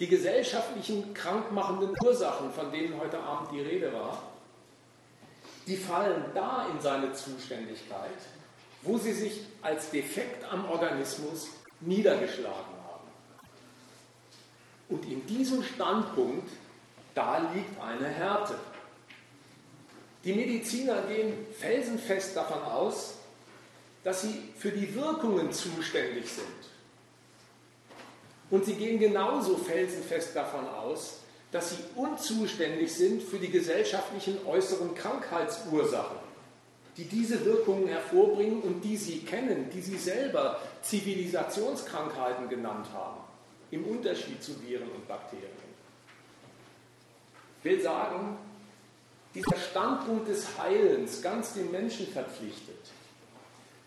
[0.00, 4.22] die gesellschaftlichen krankmachenden Ursachen, von denen heute Abend die Rede war,
[5.66, 8.10] die fallen da in seine Zuständigkeit,
[8.82, 11.48] wo sie sich als Defekt am Organismus
[11.80, 13.08] niedergeschlagen haben.
[14.88, 16.50] Und in diesem Standpunkt,
[17.14, 18.54] da liegt eine Härte.
[20.24, 23.14] Die Mediziner gehen felsenfest davon aus,
[24.04, 26.46] dass sie für die Wirkungen zuständig sind.
[28.50, 34.94] Und sie gehen genauso felsenfest davon aus, dass sie unzuständig sind für die gesellschaftlichen äußeren
[34.94, 36.18] Krankheitsursachen,
[36.96, 43.20] die diese Wirkungen hervorbringen und die sie kennen, die sie selber Zivilisationskrankheiten genannt haben,
[43.70, 45.61] im Unterschied zu Viren und Bakterien.
[47.62, 48.36] Will sagen,
[49.34, 52.90] dieser Standpunkt des Heilens, ganz dem Menschen verpflichtet,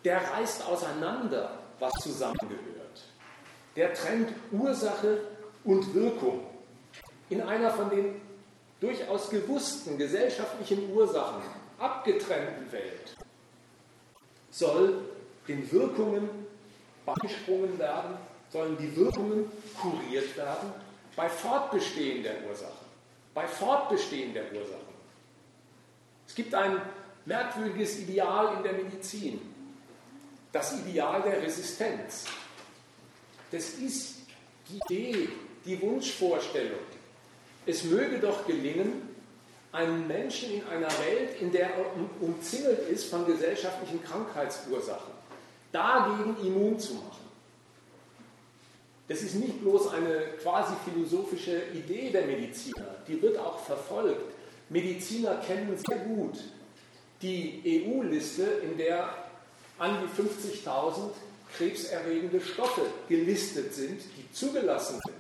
[0.03, 2.76] der reißt auseinander, was zusammengehört
[3.76, 5.19] der trennt Ursache
[5.63, 6.41] und Wirkung
[7.30, 8.21] in einer von den
[8.80, 11.41] durchaus gewussten gesellschaftlichen Ursachen
[11.80, 13.15] abgetrennten Welt
[14.49, 15.01] soll
[15.47, 16.30] den Wirkungen
[17.05, 18.17] beigesprungen werden,
[18.49, 20.71] sollen die Wirkungen kuriert werden
[21.15, 22.84] bei Fortbestehen der Ursachen.
[23.36, 24.95] Bei Fortbestehen der Ursachen.
[26.25, 26.81] Es gibt ein
[27.25, 29.41] merkwürdiges Ideal in der Medizin,
[30.53, 32.25] das Ideal der Resistenz.
[33.51, 34.19] Das ist
[34.69, 35.29] die Idee,
[35.65, 36.79] die Wunschvorstellung.
[37.65, 39.01] Es möge doch gelingen,
[39.73, 41.86] einen Menschen in einer Welt, in der er
[42.21, 45.13] umzingelt ist von gesellschaftlichen Krankheitsursachen,
[45.73, 47.24] dagegen immun zu machen.
[49.08, 54.34] Das ist nicht bloß eine quasi philosophische Idee der Mediziner, die wird auch verfolgt.
[54.70, 56.39] Mediziner kennen sehr gut
[57.22, 59.10] die EU-Liste, in der
[59.78, 61.12] an die 50.000
[61.56, 65.16] krebserregende Stoffe gelistet sind, die zugelassen sind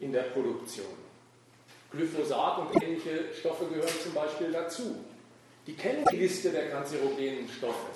[0.00, 0.86] in der Produktion.
[1.90, 4.96] Glyphosat und ähnliche Stoffe gehören zum Beispiel dazu.
[5.66, 7.90] Die kennen die Liste der kanzerogenen Stoffe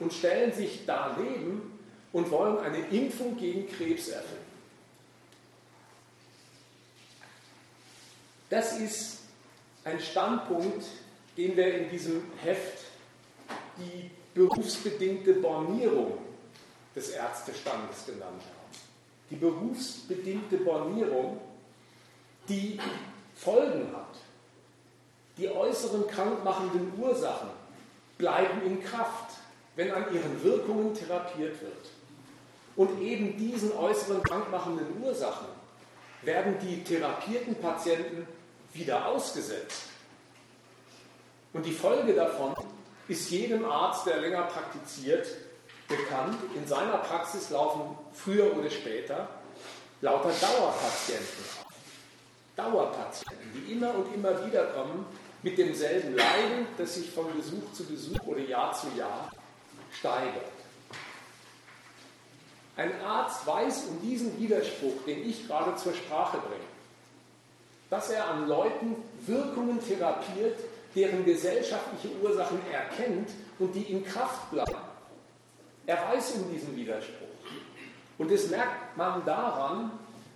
[0.00, 1.71] und stellen sich daneben
[2.12, 4.52] und wollen eine Impfung gegen Krebs erfinden.
[8.50, 9.20] Das ist
[9.84, 10.84] ein Standpunkt,
[11.36, 12.84] den wir in diesem Heft
[13.78, 16.18] die berufsbedingte Bornierung
[16.94, 18.82] des Ärztestandes genannt haben.
[19.30, 21.40] Die berufsbedingte Bornierung,
[22.48, 22.78] die
[23.34, 24.16] Folgen hat.
[25.38, 27.48] Die äußeren krankmachenden Ursachen
[28.18, 29.36] bleiben in Kraft,
[29.76, 31.91] wenn an ihren Wirkungen therapiert wird.
[32.76, 35.48] Und eben diesen äußeren krankmachenden Ursachen
[36.22, 38.26] werden die therapierten Patienten
[38.72, 39.82] wieder ausgesetzt.
[41.52, 42.54] Und die Folge davon
[43.08, 45.26] ist jedem Arzt, der länger praktiziert,
[45.88, 46.38] bekannt.
[46.54, 49.28] In seiner Praxis laufen früher oder später
[50.00, 51.66] lauter Dauerpatienten auf.
[52.56, 55.06] Dauerpatienten, die immer und immer wieder kommen
[55.42, 59.30] mit demselben Leiden, das sich von Besuch zu Besuch oder Jahr zu Jahr
[59.90, 60.61] steigert.
[62.76, 66.64] Ein Arzt weiß um diesen Widerspruch, den ich gerade zur Sprache bringe,
[67.90, 68.96] dass er an Leuten
[69.26, 70.58] Wirkungen therapiert,
[70.94, 74.76] deren gesellschaftliche Ursachen erkennt und die in Kraft bleiben.
[75.86, 77.28] Er weiß um diesen Widerspruch.
[78.18, 79.90] Und das merkt man daran,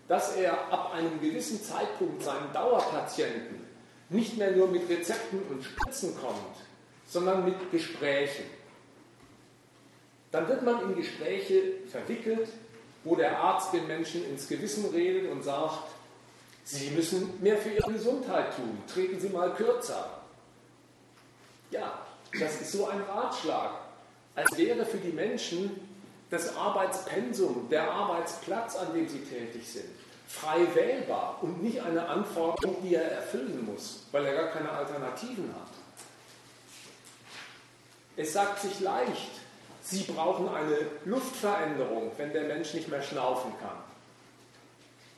[0.08, 3.66] dass er ab einem gewissen Zeitpunkt seinen Dauerpatienten
[4.08, 6.56] nicht mehr nur mit Rezepten und Spritzen kommt,
[7.06, 8.44] sondern mit Gesprächen.
[10.36, 12.50] Dann wird man in Gespräche verwickelt,
[13.04, 15.88] wo der Arzt den Menschen ins Gewissen redet und sagt,
[16.62, 20.20] Sie müssen mehr für Ihre Gesundheit tun, treten Sie mal kürzer.
[21.70, 22.02] Ja,
[22.38, 23.70] das ist so ein Ratschlag,
[24.34, 25.70] als wäre für die Menschen
[26.28, 29.88] das Arbeitspensum, der Arbeitsplatz, an dem sie tätig sind,
[30.28, 35.48] frei wählbar und nicht eine Anforderung, die er erfüllen muss, weil er gar keine Alternativen
[35.54, 35.70] hat.
[38.18, 39.45] Es sagt sich leicht,
[39.88, 43.76] Sie brauchen eine Luftveränderung, wenn der Mensch nicht mehr schnaufen kann.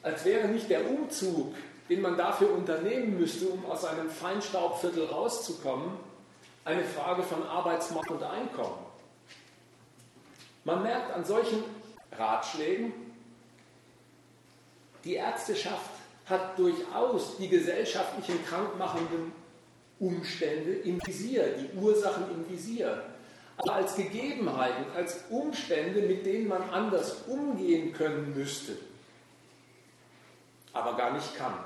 [0.03, 1.55] Als wäre nicht der Umzug,
[1.89, 5.93] den man dafür unternehmen müsste, um aus einem Feinstaubviertel rauszukommen,
[6.66, 8.85] eine Frage von Arbeitsmacht und Einkommen.
[10.64, 11.64] Man merkt an solchen
[12.12, 12.93] Ratschlägen,
[15.03, 15.93] die Ärzteschaft
[16.27, 19.33] hat durchaus die gesellschaftlichen krankmachenden
[19.99, 23.03] Umstände im Visier, die Ursachen im Visier,
[23.59, 28.77] aber als Gegebenheiten, als Umstände, mit denen man anders umgehen können müsste,
[30.73, 31.59] aber gar nicht kann,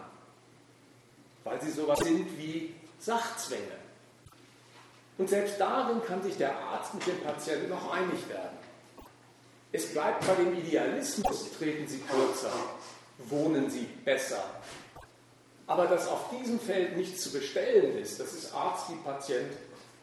[1.44, 3.82] weil sie sowas sind wie Sachzwänge.
[5.18, 8.56] Und selbst darin kann sich der Arzt mit dem Patienten noch einig werden.
[9.70, 12.52] Es bleibt bei dem Idealismus, treten Sie kürzer,
[13.18, 14.42] wohnen Sie besser.
[15.66, 19.52] Aber dass auf diesem Feld nichts zu bestellen ist, das ist Arzt wie Patient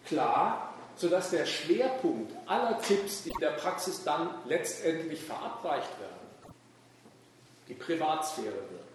[0.05, 0.68] klar,
[0.99, 6.53] sodass der Schwerpunkt aller Tipps, die in der Praxis dann letztendlich verabreicht werden,
[7.69, 8.89] die Privatsphäre wird.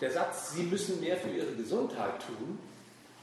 [0.00, 2.60] Der Satz, Sie müssen mehr für Ihre Gesundheit tun,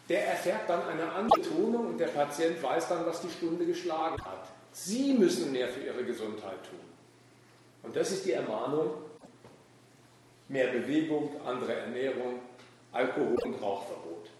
[0.09, 4.21] der erfährt dann eine andere Tonung und der Patient weiß dann, was die Stunde geschlagen
[4.25, 4.49] hat.
[4.73, 6.79] Sie müssen mehr für Ihre Gesundheit tun.
[7.83, 8.91] Und das ist die Ermahnung,
[10.49, 12.41] mehr Bewegung, andere Ernährung,
[12.91, 14.30] Alkohol- und Rauchverbot.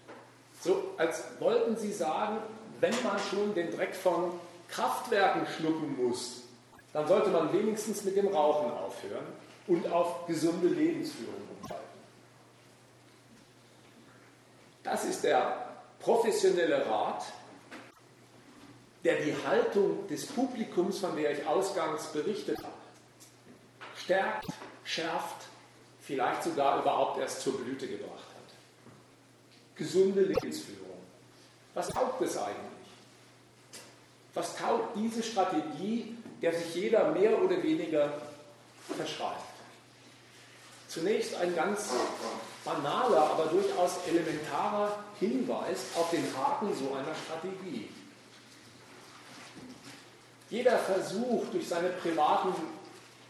[0.62, 2.38] So, als wollten Sie sagen,
[2.80, 4.38] wenn man schon den Dreck von
[4.68, 6.42] Kraftwerken schlucken muss,
[6.92, 9.26] dann sollte man wenigstens mit dem Rauchen aufhören
[9.66, 11.84] und auf gesunde Lebensführung umschalten.
[14.84, 17.24] Das ist der professionelle Rat,
[19.04, 22.72] der die Haltung des Publikums, von der ich ausgangs berichtet habe,
[23.96, 24.46] stärkt,
[24.84, 25.46] schärft,
[26.00, 28.21] vielleicht sogar überhaupt erst zur Blüte gebracht.
[29.76, 30.98] Gesunde Lebensführung.
[31.74, 32.56] Was taugt es eigentlich?
[34.34, 38.12] Was taugt diese Strategie, der sich jeder mehr oder weniger
[38.96, 39.52] verschreibt?
[40.88, 41.90] Zunächst ein ganz
[42.64, 47.88] banaler, aber durchaus elementarer Hinweis auf den Haken so einer Strategie.
[50.50, 52.52] Jeder Versuch, durch seine privaten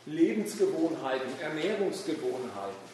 [0.06, 2.91] Lebensgewohnheiten, Ernährungsgewohnheiten,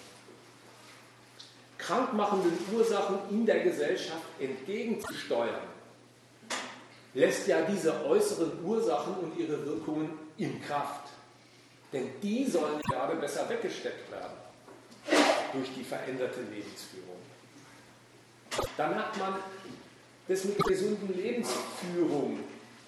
[1.89, 5.63] krankmachenden Ursachen in der Gesellschaft entgegenzusteuern,
[7.15, 11.09] lässt ja diese äußeren Ursachen und ihre Wirkungen in Kraft.
[11.91, 14.37] Denn die sollen gerade besser weggesteckt werden
[15.55, 17.17] durch die veränderte Lebensführung.
[18.77, 19.37] Da merkt man,
[20.29, 22.41] das mit gesunden Lebensführung,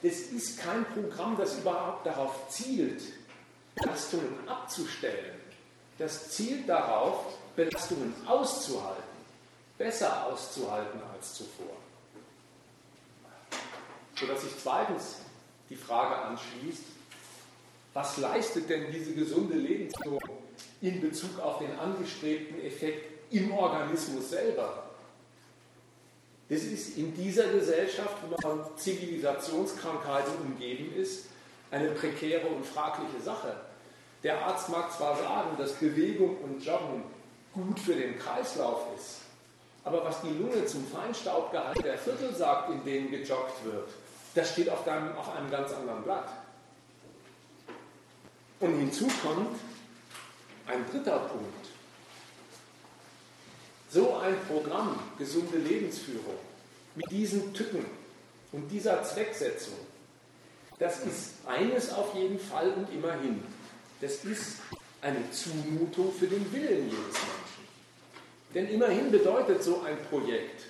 [0.03, 3.01] das ist kein Programm, das überhaupt darauf zielt,
[3.77, 5.41] Belastungen abzustellen.
[5.97, 9.03] Das zielt darauf, Belastungen auszuhalten,
[9.77, 11.77] besser auszuhalten als zuvor.
[14.19, 15.17] Sodass sich zweitens
[15.69, 16.85] die Frage anschließt,
[17.93, 20.21] was leistet denn diese gesunde Lebensführung
[20.81, 24.85] in Bezug auf den angestrebten Effekt im Organismus selber?
[26.49, 31.27] Das ist in dieser Gesellschaft, wo man von Zivilisationskrankheiten umgeben ist,
[31.71, 33.55] eine prekäre und fragliche Sache.
[34.23, 37.05] Der Arzt mag zwar sagen, dass Bewegung und Joggen
[37.53, 39.21] gut für den Kreislauf ist,
[39.85, 43.89] aber was die Lunge zum Feinstaubgehalt der Viertel sagt, in denen gejoggt wird,
[44.35, 46.29] das steht auf einem, auf einem ganz anderen Blatt.
[48.61, 49.59] Und hinzu kommt
[50.67, 51.67] ein dritter Punkt.
[53.91, 56.39] So ein Programm, gesunde Lebensführung,
[56.95, 57.85] mit diesen Tücken
[58.53, 59.75] und dieser Zwecksetzung,
[60.79, 63.43] das ist eines auf jeden Fall und immerhin.
[64.01, 64.57] Das ist
[65.03, 67.40] eine Zumutung für den Willen jedes Menschen.
[68.55, 70.63] Denn immerhin bedeutet so ein Projekt,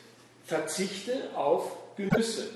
[0.44, 2.48] verzichte auf Genüsse.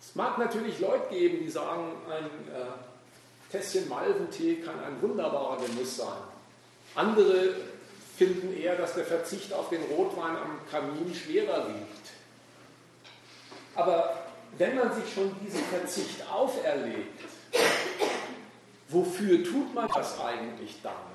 [0.00, 2.24] Es mag natürlich Leute geben, die sagen, ein
[2.54, 6.18] äh, Tässchen Malventee kann ein wunderbarer Genuss sein.
[6.94, 7.54] Andere
[8.16, 12.10] finden eher, dass der Verzicht auf den Rotwein am Kamin schwerer wiegt.
[13.74, 14.26] Aber
[14.58, 17.24] wenn man sich schon diesen Verzicht auferlegt,
[18.88, 21.11] wofür tut man das eigentlich dann?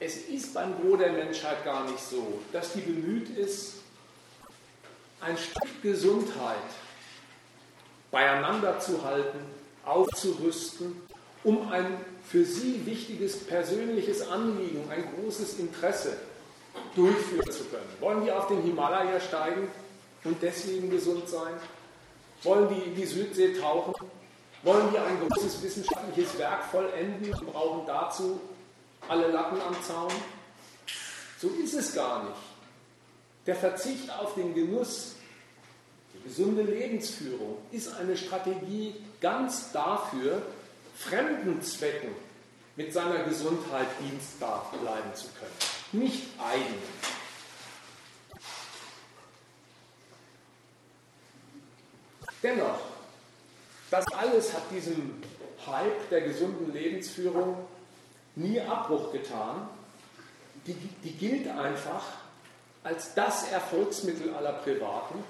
[0.00, 3.74] Es ist beim Gros der Menschheit gar nicht so, dass die bemüht ist,
[5.20, 6.56] ein Stück Gesundheit
[8.10, 9.38] beieinander zu halten,
[9.84, 11.00] aufzurüsten
[11.44, 11.86] um ein
[12.28, 16.16] für sie wichtiges persönliches Anliegen, ein großes Interesse
[16.94, 17.88] durchführen zu können.
[18.00, 19.68] Wollen die auf den Himalaya steigen
[20.24, 21.54] und deswegen gesund sein?
[22.42, 23.94] Wollen die in die Südsee tauchen?
[24.62, 28.40] Wollen die ein großes wissenschaftliches Werk vollenden und brauchen dazu
[29.08, 30.12] alle Latten am Zaun?
[31.38, 32.36] So ist es gar nicht.
[33.46, 35.16] Der Verzicht auf den Genuss,
[36.14, 40.42] die gesunde Lebensführung ist eine Strategie ganz dafür,
[40.96, 42.14] fremden Zwecken
[42.76, 46.78] mit seiner Gesundheit dienstbar bleiben zu können, nicht eigenen.
[52.42, 52.80] Dennoch,
[53.90, 55.22] das alles hat diesem
[55.66, 57.56] Hype der gesunden Lebensführung
[58.34, 59.68] nie Abbruch getan.
[60.66, 62.04] Die, die gilt einfach
[62.84, 65.22] als das Erfolgsmittel aller Privaten,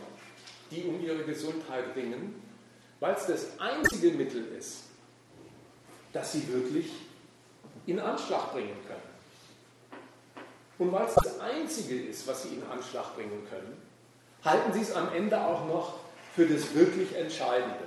[0.70, 2.42] die um ihre Gesundheit ringen,
[3.00, 4.84] weil es das einzige Mittel ist,
[6.12, 6.90] das sie wirklich
[7.86, 9.12] in Anschlag bringen können.
[10.78, 13.76] Und weil es das Einzige ist, was sie in Anschlag bringen können,
[14.44, 16.00] halten sie es am Ende auch noch
[16.34, 17.84] für das wirklich Entscheidende.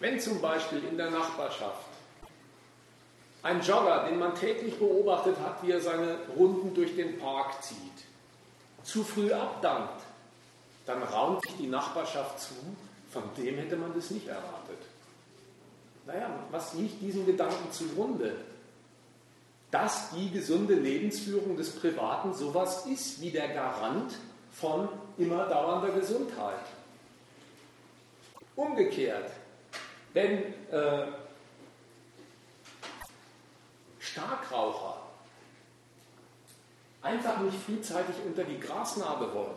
[0.00, 1.91] Wenn zum Beispiel in der Nachbarschaft
[3.42, 7.76] ein Jogger, den man täglich beobachtet hat, wie er seine Runden durch den Park zieht,
[8.84, 10.02] zu früh abdankt,
[10.86, 12.54] dann raunt sich die Nachbarschaft zu,
[13.10, 14.78] von dem hätte man das nicht erwartet.
[16.06, 18.36] Naja, was liegt diesem Gedanken zugrunde?
[19.70, 24.12] Dass die gesunde Lebensführung des Privaten sowas ist wie der Garant
[24.52, 26.60] von immer dauernder Gesundheit.
[28.54, 29.30] Umgekehrt,
[30.12, 31.06] wenn äh,
[34.12, 34.98] Starkraucher
[37.02, 39.56] einfach nicht frühzeitig unter die Grasnarbe wollen,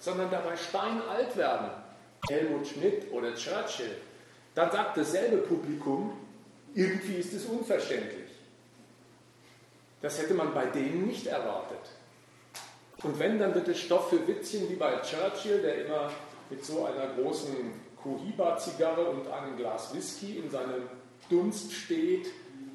[0.00, 1.70] sondern dabei steinalt werden,
[2.28, 3.96] Helmut Schmidt oder Churchill,
[4.54, 6.12] dann sagt dasselbe Publikum,
[6.74, 8.30] irgendwie ist es unverständlich.
[10.00, 11.78] Das hätte man bei denen nicht erwartet.
[13.02, 16.10] Und wenn, dann wird es Stoff für Witzchen wie bei Churchill, der immer
[16.50, 17.54] mit so einer großen
[18.02, 20.88] Cohiba-Zigarre und einem Glas Whisky in seinem
[21.30, 22.26] Dunst steht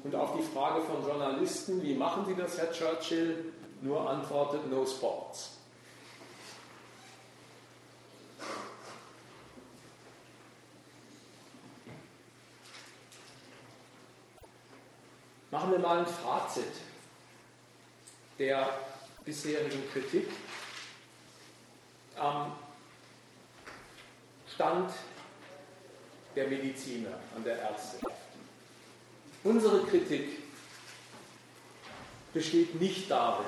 [0.04, 4.84] und auf die Frage von Journalisten, wie machen Sie das, Herr Churchill, nur antwortet, no
[4.86, 5.58] sports.
[15.50, 16.64] Machen wir mal ein Fazit
[18.38, 18.68] der
[19.24, 20.28] bisherigen Kritik
[22.16, 22.52] am
[24.54, 24.92] Stand
[26.36, 28.27] der Mediziner, an der Ärzteschaft.
[29.48, 30.42] Unsere Kritik
[32.34, 33.46] besteht nicht darin,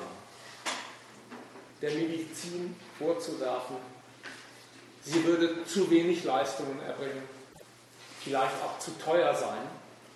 [1.79, 3.75] der Medizin vorzuwerfen,
[5.03, 7.21] sie würde zu wenig Leistungen erbringen,
[8.19, 9.61] vielleicht auch zu teuer sein,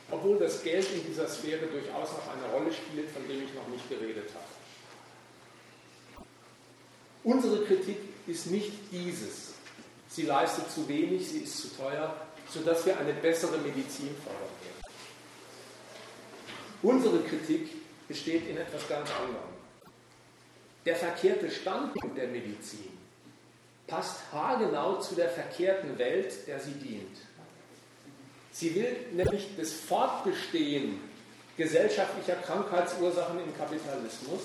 [0.09, 3.67] obwohl das Geld in dieser Sphäre durchaus noch eine Rolle spielt, von dem ich noch
[3.67, 6.25] nicht geredet habe.
[7.23, 9.53] Unsere Kritik ist nicht dieses.
[10.09, 14.64] Sie leistet zu wenig, sie ist zu teuer, sodass wir eine bessere Medizin fordern.
[16.85, 17.67] Unsere Kritik
[18.07, 19.49] besteht in etwas ganz anderem.
[20.85, 22.95] Der verkehrte Standpunkt der Medizin
[23.87, 27.17] passt haargenau zu der verkehrten Welt, der sie dient.
[28.51, 30.99] Sie will nämlich das Fortbestehen
[31.57, 34.41] gesellschaftlicher Krankheitsursachen im Kapitalismus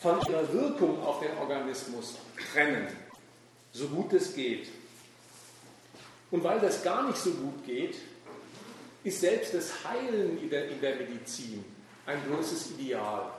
[0.00, 2.16] von ihrer Wirkung auf den Organismus
[2.52, 2.88] trennen,
[3.72, 4.68] so gut es geht.
[6.30, 7.96] Und weil das gar nicht so gut geht,
[9.06, 11.64] ist selbst das Heilen in der, in der Medizin
[12.06, 13.30] ein bloßes Ideal.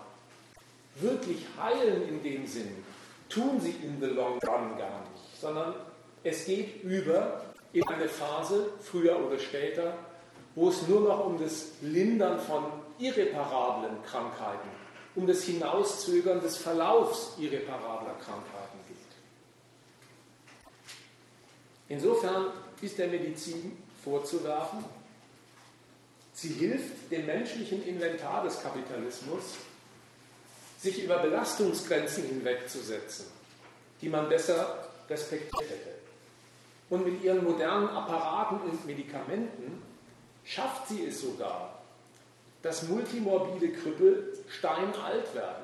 [0.96, 2.86] Wirklich heilen in dem Sinn
[3.28, 5.76] tun sie in the long run gar nicht, sondern
[6.24, 7.44] es geht über
[7.74, 9.98] in eine Phase, früher oder später,
[10.56, 12.64] wo es nur noch um das Lindern von
[12.98, 14.70] irreparablen Krankheiten,
[15.16, 18.98] um das Hinauszögern des Verlaufs irreparabler Krankheiten geht.
[21.90, 24.86] Insofern ist der Medizin vorzuwerfen,
[26.38, 29.56] sie hilft dem menschlichen Inventar des Kapitalismus,
[30.78, 33.26] sich über Belastungsgrenzen hinwegzusetzen,
[34.02, 35.96] die man besser respektiert hätte.
[36.92, 39.82] Und mit ihren modernen Apparaten und Medikamenten
[40.46, 41.82] schafft sie es sogar,
[42.62, 45.64] dass multimorbide Krüppel steinalt werden.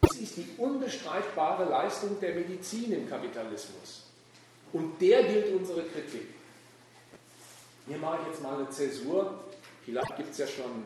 [0.00, 4.06] Das ist die unbestreitbare Leistung der Medizin im Kapitalismus.
[4.72, 6.39] Und der gilt unsere Kritik.
[7.90, 9.34] Hier mache ich jetzt mal eine Zäsur.
[9.84, 10.84] Vielleicht gibt es ja schon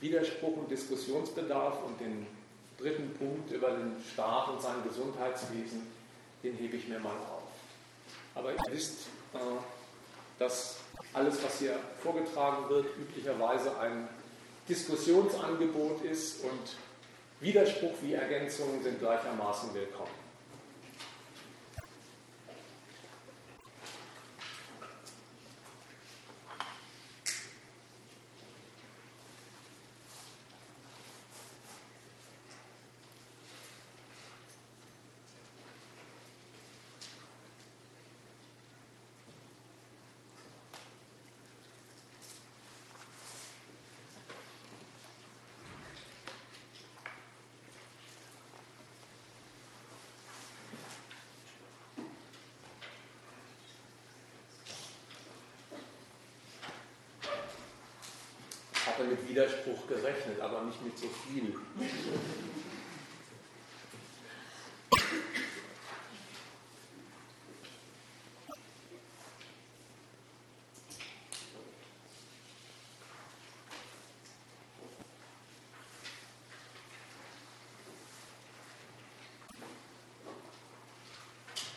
[0.00, 2.24] Widerspruch und Diskussionsbedarf und den
[2.78, 5.84] dritten Punkt über den Staat und sein Gesundheitswesen,
[6.44, 7.42] den hebe ich mir mal auf.
[8.36, 9.38] Aber ihr wisst, äh,
[10.38, 10.76] dass
[11.12, 14.08] alles, was hier vorgetragen wird, üblicherweise ein
[14.68, 16.76] Diskussionsangebot ist und
[17.40, 20.26] Widerspruch wie Ergänzungen sind gleichermaßen willkommen.
[58.96, 61.54] hatte mit Widerspruch gerechnet, aber nicht mit so viel.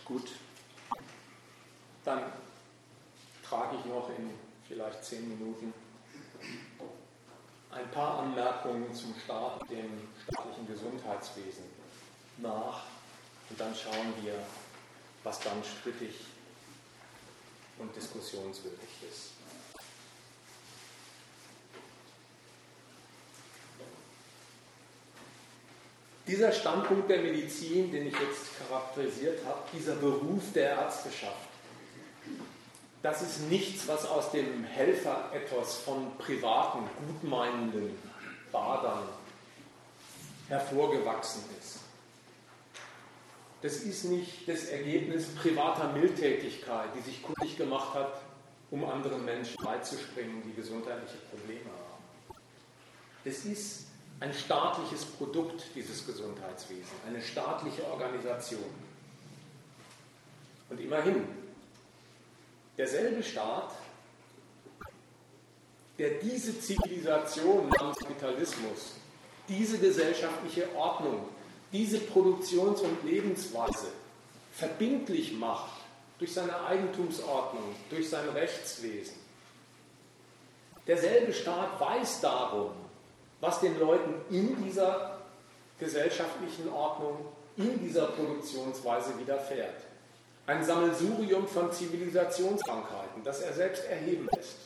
[0.05, 0.31] Gut,
[2.03, 2.23] dann
[3.47, 4.31] trage ich noch in
[4.67, 5.71] vielleicht zehn Minuten
[7.79, 11.63] ein paar Anmerkungen zum Staat, dem staatlichen Gesundheitswesen
[12.37, 12.83] nach
[13.49, 14.33] und dann schauen wir,
[15.23, 16.15] was dann strittig
[17.77, 19.31] und diskussionswürdig ist.
[26.27, 31.48] Dieser Standpunkt der Medizin, den ich jetzt charakterisiert habe, dieser Beruf der Ärzteschaft,
[33.01, 37.95] das ist nichts, was aus dem Helferethos von privaten, gutmeinenden
[38.51, 39.03] Badern
[40.49, 41.79] hervorgewachsen ist.
[43.61, 48.21] Das ist nicht das Ergebnis privater Mildtätigkeit, die sich kundig gemacht hat,
[48.71, 52.35] um anderen Menschen beizubringen, die gesundheitliche Probleme haben.
[53.25, 53.87] Das ist
[54.21, 58.63] ein staatliches Produkt, dieses Gesundheitswesen, eine staatliche Organisation.
[60.69, 61.27] Und immerhin,
[62.79, 63.73] derselbe Staat,
[65.97, 68.93] der diese Zivilisation namens Kapitalismus,
[69.49, 71.27] diese gesellschaftliche Ordnung,
[71.73, 73.87] diese Produktions- und Lebensweise
[74.53, 75.73] verbindlich macht
[76.19, 79.15] durch seine Eigentumsordnung, durch sein Rechtswesen.
[80.87, 82.71] Derselbe Staat weiß darum,
[83.41, 85.19] was den Leuten in dieser
[85.79, 87.25] gesellschaftlichen Ordnung,
[87.57, 89.88] in dieser Produktionsweise widerfährt
[90.49, 94.57] ein Sammelsurium von Zivilisationskrankheiten, das er selbst erheben lässt.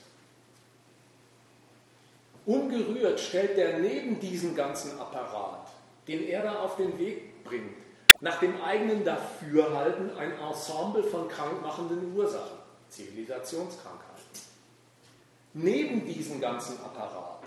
[2.46, 5.68] Ungerührt stellt er neben diesen ganzen Apparat,
[6.08, 7.76] den er da auf den Weg bringt,
[8.22, 14.14] nach dem eigenen Dafürhalten ein Ensemble von krankmachenden Ursachen, Zivilisationskrankheiten.
[15.54, 17.40] Neben diesem ganzen Apparat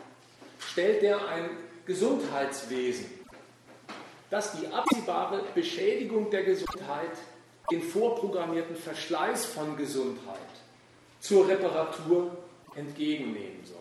[0.59, 1.49] stellt er ein
[1.87, 3.07] Gesundheitswesen,
[4.29, 7.17] das die absehbare Beschädigung der Gesundheit
[7.71, 10.37] den vorprogrammierten Verschleiß von Gesundheit
[11.21, 12.37] zur Reparatur
[12.75, 13.77] entgegennehmen soll.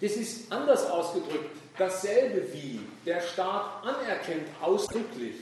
[0.00, 5.36] Das ist anders ausgedrückt dasselbe wie der Staat anerkennt ausdrücklich,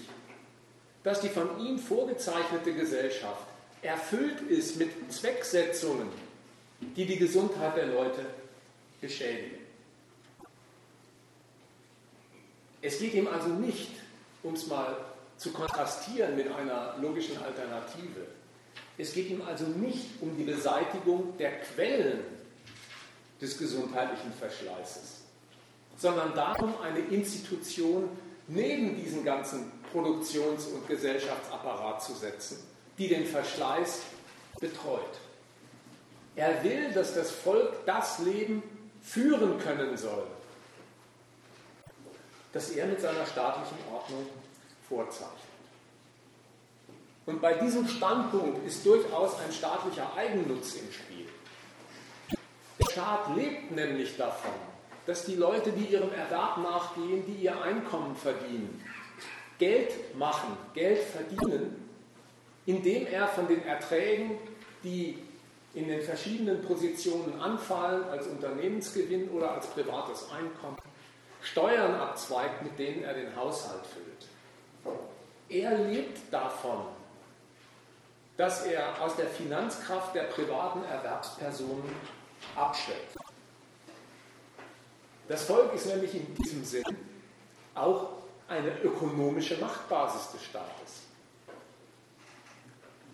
[1.03, 3.45] dass die von ihm vorgezeichnete Gesellschaft
[3.83, 6.09] erfüllt ist mit Zwecksetzungen,
[6.81, 8.25] die die Gesundheit der Leute
[9.01, 9.59] beschädigen.
[12.81, 13.91] Es geht ihm also nicht,
[14.45, 14.97] um es mal
[15.39, 18.27] zu kontrastieren mit einer logischen Alternative.
[18.99, 22.21] Es geht ihm also nicht um die Beseitigung der Quellen
[23.41, 25.23] des gesundheitlichen Verschleißes,
[25.97, 28.09] sondern darum, eine Institution
[28.49, 32.59] neben diesen ganzen Produktions- und Gesellschaftsapparat zu setzen,
[32.99, 34.03] die den Verschleiß
[34.61, 35.21] betreut.
[36.35, 38.63] Er will, dass das Volk das Leben
[39.03, 40.27] führen können soll,
[42.53, 44.27] das er mit seiner staatlichen Ordnung
[44.89, 45.39] vorzeichnet.
[47.27, 51.27] Und bei diesem Standpunkt ist durchaus ein staatlicher Eigennutz im Spiel.
[52.79, 54.53] Der Staat lebt nämlich davon,
[55.07, 58.83] dass die Leute, die ihrem Erwerb nachgehen, die ihr Einkommen verdienen,
[59.59, 61.91] Geld machen, Geld verdienen,
[62.65, 64.39] indem er von den Erträgen,
[64.85, 65.19] die
[65.75, 70.79] in den verschiedenen Positionen anfallen, als Unternehmensgewinn oder als privates Einkommen,
[71.43, 74.08] Steuern abzweigt, mit denen er den Haushalt füllt.
[75.49, 76.87] Er lebt davon,
[78.37, 81.91] dass er aus der Finanzkraft der privaten Erwerbspersonen
[82.55, 83.17] abschöpft.
[85.27, 86.85] Das Volk ist nämlich in diesem Sinn
[87.75, 88.11] auch
[88.49, 91.03] eine ökonomische Machtbasis des Staates.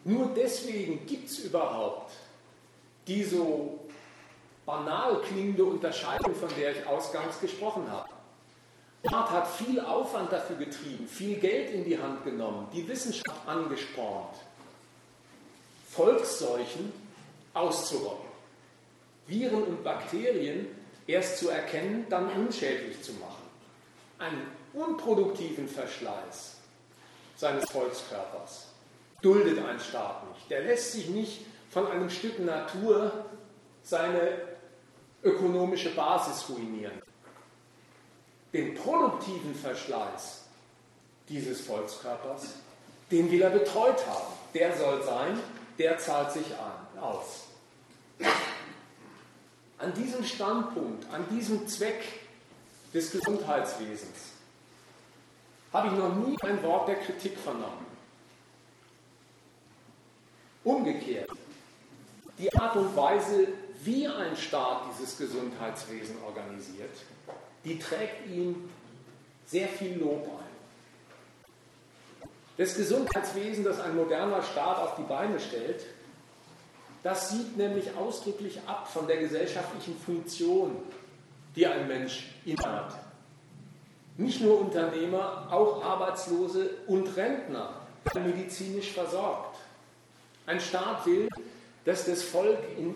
[0.04, 2.12] Nur deswegen gibt es überhaupt
[3.06, 3.80] die so
[4.64, 8.08] banal klingende Unterscheidung, von der ich ausgangs gesprochen habe.
[9.06, 14.36] Staat hat viel Aufwand dafür getrieben, viel Geld in die Hand genommen, die Wissenschaft angespornt,
[15.90, 16.90] Volksseuchen
[17.52, 18.30] auszurotten,
[19.26, 20.68] Viren und Bakterien
[21.06, 23.44] erst zu erkennen, dann unschädlich zu machen,
[24.18, 26.56] einen unproduktiven Verschleiß
[27.36, 28.68] seines Volkskörpers
[29.20, 30.50] duldet ein Staat nicht.
[30.50, 33.12] Der lässt sich nicht von einem Stück Natur
[33.82, 34.38] seine
[35.22, 37.02] ökonomische Basis ruinieren
[38.54, 40.44] den produktiven Verschleiß
[41.28, 42.54] dieses Volkskörpers,
[43.10, 44.32] den will er betreut haben.
[44.54, 45.40] Der soll sein,
[45.78, 47.46] der zahlt sich an, aus.
[49.78, 52.02] An diesem Standpunkt, an diesem Zweck
[52.94, 54.32] des Gesundheitswesens
[55.72, 57.84] habe ich noch nie ein Wort der Kritik vernommen.
[60.62, 61.28] Umgekehrt,
[62.38, 63.48] die Art und Weise,
[63.82, 66.96] wie ein Staat dieses Gesundheitswesen organisiert,
[67.64, 68.68] die trägt ihm
[69.46, 72.28] sehr viel Lob ein.
[72.56, 75.84] Das Gesundheitswesen, das ein moderner Staat auf die Beine stellt,
[77.04, 80.76] Das sieht nämlich ausdrücklich ab von der gesellschaftlichen Funktion,
[81.54, 82.94] die ein Mensch innehat.
[84.16, 89.58] Nicht nur Unternehmer, auch Arbeitslose und Rentner werden medizinisch versorgt.
[90.46, 91.28] Ein Staat will,
[91.84, 92.94] dass das Volk in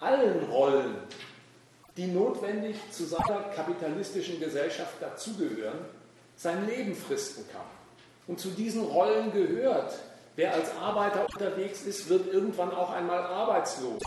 [0.00, 0.94] allen Rollen,
[2.00, 5.78] die notwendig zu seiner kapitalistischen Gesellschaft dazugehören,
[6.34, 7.60] sein Leben fristen kann.
[8.26, 9.92] Und zu diesen Rollen gehört
[10.36, 14.00] Wer als Arbeiter unterwegs ist, wird irgendwann auch einmal arbeitslos.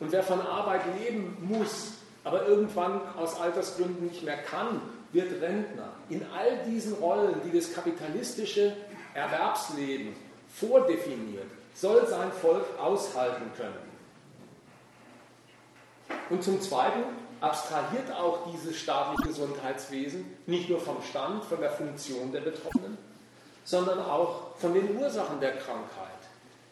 [0.00, 1.92] Und wer von Arbeit leben muss,
[2.24, 4.80] aber irgendwann aus Altersgründen nicht mehr kann,
[5.12, 5.92] wird Rentner.
[6.08, 8.74] In all diesen Rollen, die das kapitalistische
[9.14, 10.14] Erwerbsleben
[10.52, 13.90] vordefiniert, soll sein Volk aushalten können.
[16.30, 17.04] Und zum Zweiten
[17.40, 22.98] abstrahiert auch dieses staatliche Gesundheitswesen nicht nur vom Stand, von der Funktion der Betroffenen,
[23.64, 26.10] sondern auch von den Ursachen der Krankheit.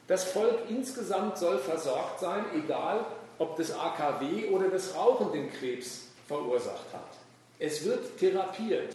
[0.07, 3.05] Das Volk insgesamt soll versorgt sein, egal
[3.39, 7.19] ob das AKW oder das Rauchen den Krebs verursacht hat.
[7.59, 8.95] Es wird therapiert.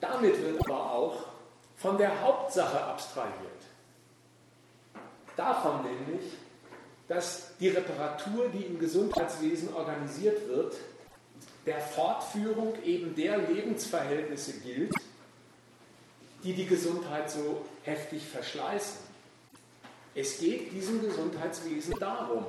[0.00, 1.16] Damit wird aber auch
[1.76, 3.32] von der Hauptsache abstrahiert.
[5.36, 6.32] Davon nämlich,
[7.12, 10.74] dass die Reparatur, die im Gesundheitswesen organisiert wird,
[11.66, 14.94] der Fortführung eben der Lebensverhältnisse gilt,
[16.42, 18.96] die die Gesundheit so heftig verschleißen.
[20.14, 22.46] Es geht diesem Gesundheitswesen darum,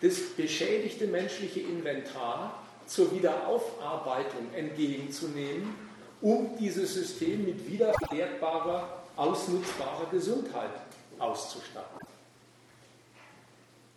[0.00, 5.74] das beschädigte menschliche Inventar zur Wiederaufarbeitung entgegenzunehmen,
[6.20, 10.70] um dieses System mit wiederverwertbarer, ausnutzbarer Gesundheit
[11.18, 12.03] auszustatten.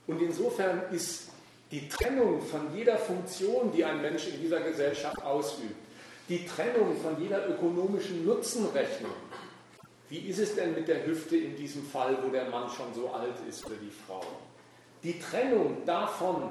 [0.07, 1.29] Und insofern ist
[1.71, 5.75] die Trennung von jeder Funktion, die ein Mensch in dieser Gesellschaft ausübt,
[6.29, 9.11] die Trennung von jeder ökonomischen Nutzenrechnung.
[10.09, 13.09] Wie ist es denn mit der Hüfte in diesem Fall, wo der Mann schon so
[13.09, 14.21] alt ist für die Frau?
[15.03, 16.49] Die Trennung davon,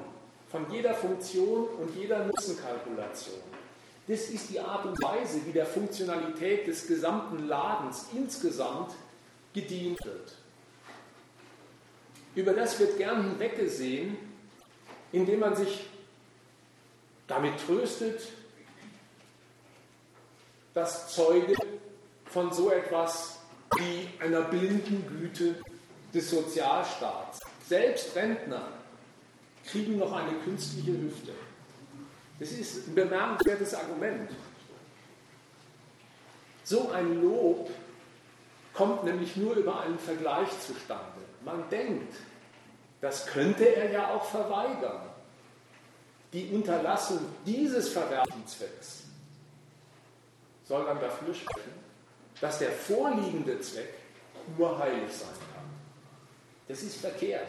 [0.49, 3.41] von jeder Funktion und jeder Nutzenkalkulation.
[4.07, 8.91] Das ist die Art und Weise, wie der Funktionalität des gesamten Ladens insgesamt
[9.53, 10.33] gedient wird.
[12.37, 14.15] Über das wird gern hinweggesehen,
[15.11, 15.87] indem man sich
[17.25, 18.21] damit tröstet,
[20.75, 21.55] dass Zeuge
[22.25, 23.39] von so etwas
[23.79, 25.55] wie einer blinden Güte
[26.13, 28.67] des Sozialstaats, selbst Rentner,
[29.65, 31.31] kriegen noch eine künstliche Hüfte.
[32.37, 34.29] Das ist ein bemerkenswertes Argument.
[36.63, 37.71] So ein Lob
[38.75, 41.17] kommt nämlich nur über einen Vergleich zustande.
[41.43, 42.13] Man denkt,
[43.01, 45.01] das könnte er ja auch verweigern.
[46.33, 49.03] Die Unterlassung dieses Verwerbenzwecks
[50.65, 51.71] soll dann dafür sprechen,
[52.41, 53.93] dass der vorliegende Zweck
[54.57, 55.63] nur heilig sein kann.
[56.67, 57.47] Das ist verkehrt.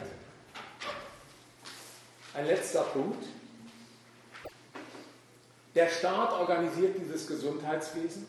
[2.33, 3.25] Ein letzter Punkt.
[5.75, 8.27] Der Staat organisiert dieses Gesundheitswesen.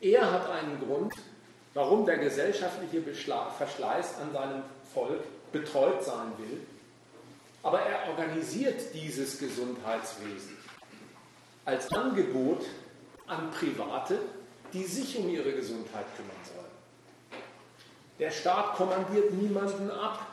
[0.00, 1.14] Er hat einen Grund,
[1.74, 4.62] warum der gesellschaftliche Verschleiß an seinem
[4.92, 5.22] Volk
[5.52, 6.60] betreut sein will.
[7.62, 10.56] Aber er organisiert dieses Gesundheitswesen
[11.64, 12.64] als Angebot
[13.26, 14.18] an Private,
[14.72, 16.62] die sich um ihre Gesundheit kümmern sollen.
[18.18, 20.26] Der Staat kommandiert niemanden ab,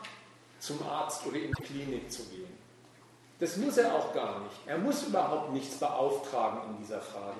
[0.59, 2.57] zum Arzt oder in die Klinik zu gehen.
[3.39, 4.55] Das muss er auch gar nicht.
[4.65, 7.39] Er muss überhaupt nichts beauftragen in dieser Frage.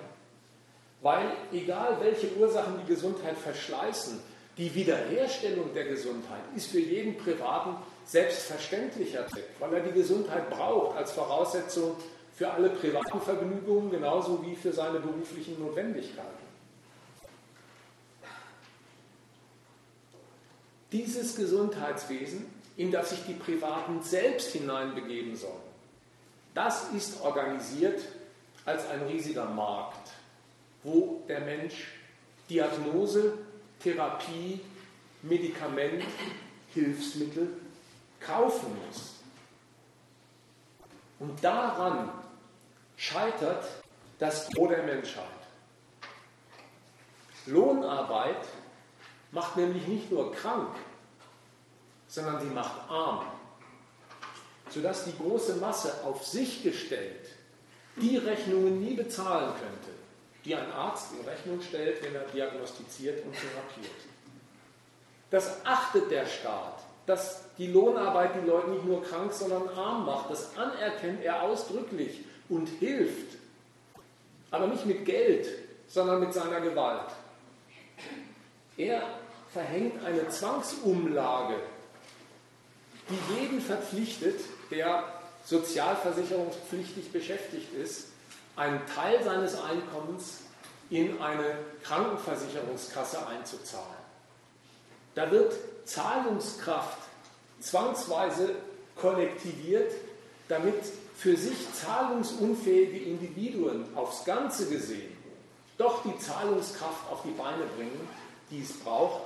[1.02, 4.20] Weil egal welche Ursachen die Gesundheit verschleißen,
[4.60, 10.98] die Wiederherstellung der Gesundheit ist für jeden Privaten selbstverständlicher Zweck, weil er die Gesundheit braucht
[10.98, 11.96] als Voraussetzung
[12.36, 16.28] für alle privaten Vergnügungen genauso wie für seine beruflichen Notwendigkeiten.
[20.92, 22.46] Dieses Gesundheitswesen,
[22.76, 25.54] in das sich die Privaten selbst hineinbegeben sollen,
[26.54, 28.02] das ist organisiert
[28.66, 30.10] als ein riesiger Markt,
[30.84, 31.94] wo der Mensch
[32.50, 33.34] Diagnose,
[33.82, 34.60] Therapie,
[35.22, 36.04] Medikament,
[36.74, 37.60] Hilfsmittel
[38.20, 39.16] kaufen muss.
[41.20, 42.10] Und daran
[42.96, 43.66] scheitert
[44.20, 45.26] das Gros der Menschheit.
[47.46, 48.46] Lohnarbeit
[49.32, 50.76] macht nämlich nicht nur krank,
[52.08, 53.26] sondern sie macht arm,
[54.70, 57.30] sodass die große Masse auf sich gestellt
[58.02, 59.99] die Rechnungen nie bezahlen könnte,
[60.46, 63.96] die ein Arzt in Rechnung stellt, wenn er diagnostiziert und therapiert.
[65.32, 70.32] Das achtet der Staat, dass die Lohnarbeit die Leute nicht nur krank, sondern arm macht.
[70.32, 73.38] Das anerkennt er ausdrücklich und hilft.
[74.52, 75.48] Aber nicht mit Geld,
[75.88, 77.12] sondern mit seiner Gewalt.
[78.78, 79.04] Er
[79.52, 81.56] verhängt eine Zwangsumlage
[83.10, 84.40] die jeden verpflichtet,
[84.72, 85.04] der
[85.46, 88.09] sozialversicherungspflichtig beschäftigt ist,
[88.60, 90.42] einen Teil seines Einkommens
[90.90, 93.86] in eine Krankenversicherungskasse einzuzahlen.
[95.16, 95.54] Da wird
[95.86, 97.00] Zahlungskraft
[97.60, 98.56] zwangsweise
[98.96, 99.92] kollektiviert,
[100.48, 100.76] damit
[101.16, 105.20] für sich zahlungsunfähige Individuen aufs Ganze gesehen
[105.80, 108.08] doch die Zahlungskraft auf die Beine bringen,
[108.52, 109.22] die es braucht,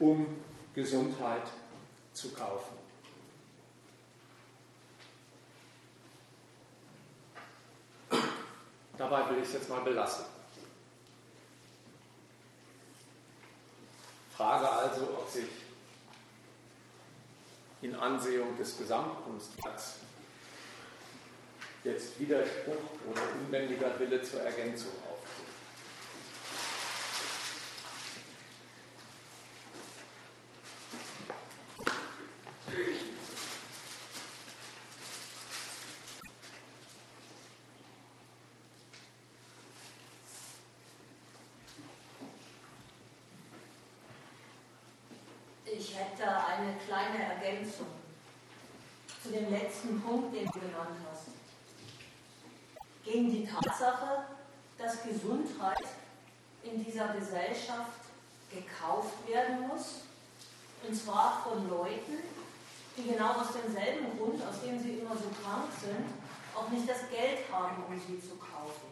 [0.00, 0.26] um
[0.74, 1.44] Gesundheit
[2.12, 2.77] zu kaufen.
[8.98, 10.24] Dabei will ich es jetzt mal belassen.
[14.36, 15.48] Frage also, ob sich
[17.80, 20.00] in Ansehung des Gesamtkunstwerks
[21.84, 22.74] jetzt Widerspruch
[23.08, 24.92] oder unbändiger Wille zur Ergänzung
[49.50, 51.28] letzten Punkt, den du genannt hast.
[53.04, 54.24] Gegen die Tatsache,
[54.76, 55.84] dass Gesundheit
[56.62, 58.00] in dieser Gesellschaft
[58.50, 60.02] gekauft werden muss,
[60.86, 62.18] und zwar von Leuten,
[62.96, 66.06] die genau aus demselben Grund, aus dem sie immer so krank sind,
[66.54, 68.88] auch nicht das Geld haben, um sie zu kaufen.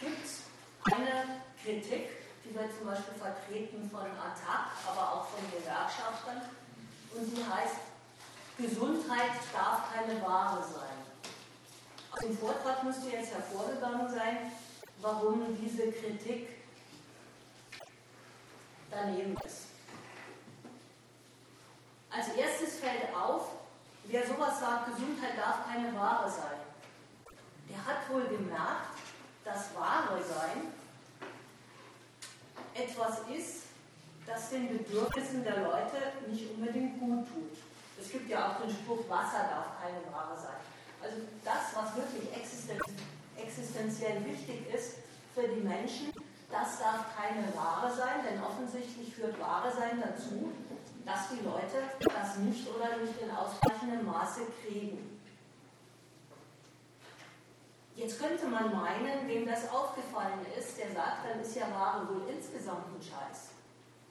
[0.00, 0.42] Gibt es
[0.84, 2.10] eine Kritik,
[2.44, 6.42] die wird zum Beispiel vertreten von ATTAC, aber auch von Gewerkschaftern,
[7.14, 7.76] und die heißt,
[8.58, 11.01] Gesundheit darf keine Ware sein.
[12.12, 14.52] Aus dem Vortrag müsste jetzt hervorgegangen sein,
[15.00, 16.48] warum diese Kritik
[18.90, 19.68] daneben ist.
[22.10, 23.52] Als erstes fällt auf,
[24.04, 26.60] wer sowas sagt, Gesundheit darf keine Ware sein,
[27.70, 28.98] der hat wohl gemerkt,
[29.44, 30.68] dass Ware sein
[32.74, 33.62] etwas ist,
[34.26, 37.56] das den Bedürfnissen der Leute nicht unbedingt gut tut.
[37.98, 40.71] Es gibt ja auch den Spruch, Wasser darf keine Ware sein.
[41.02, 42.30] Also das, was wirklich
[43.36, 44.98] existenziell wichtig ist
[45.34, 46.12] für die Menschen,
[46.50, 50.52] das darf keine Ware sein, denn offensichtlich führt Ware sein dazu,
[51.04, 55.18] dass die Leute das nicht oder nicht in ausreichendem Maße kriegen.
[57.96, 62.28] Jetzt könnte man meinen, wem das aufgefallen ist, der sagt, dann ist ja Ware wohl
[62.28, 63.50] insgesamt ein Scheiß.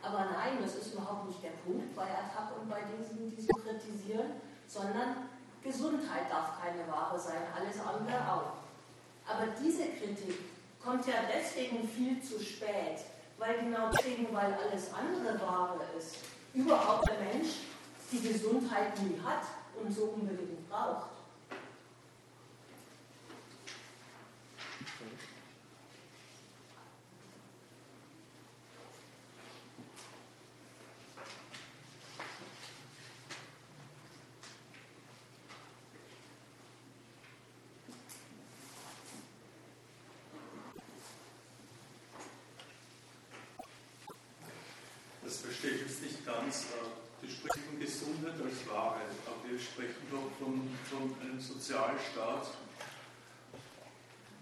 [0.03, 3.53] Aber nein, das ist überhaupt nicht der Punkt bei Attac und bei diesen, die so
[3.53, 5.29] kritisieren, sondern
[5.63, 8.53] Gesundheit darf keine Ware sein, alles andere auch.
[9.27, 10.39] Aber diese Kritik
[10.83, 13.05] kommt ja deswegen viel zu spät,
[13.37, 16.15] weil genau deswegen, weil alles andere Ware ist,
[16.53, 17.49] überhaupt der Mensch
[18.11, 19.43] die Gesundheit nie hat
[19.81, 21.11] und so unbedingt braucht.
[46.51, 51.39] ganz, äh, wir sprechen von Gesundheit als Wahrheit, aber wir sprechen doch von, von einem
[51.39, 52.51] Sozialstaat,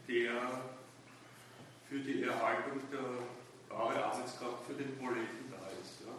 [0.07, 0.61] der
[1.87, 6.01] für die Erhaltung der wahre Arbeitskraft für den Proleten da ist.
[6.05, 6.13] Ja?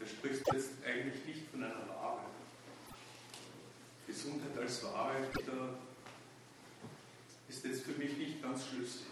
[0.00, 2.24] Da sprichst jetzt eigentlich nicht von einer Ware.
[4.06, 5.28] Gesundheit als Wahrheit
[7.48, 9.06] ist jetzt für mich nicht ganz schlüssig.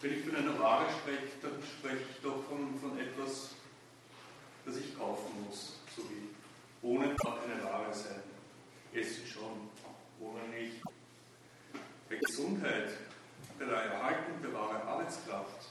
[0.00, 3.50] Wenn ich von einer Ware spreche, dann spreche ich doch von, von etwas,
[4.64, 5.77] das ich kaufen muss.
[5.98, 6.28] So wie
[6.80, 8.22] Wohnen kann eine Ware sein.
[8.94, 9.68] Essen schon,
[10.20, 10.80] Wohnen nicht.
[12.08, 12.90] Bei Gesundheit,
[13.58, 15.66] bei der Erhaltung der wahren Arbeitskraft,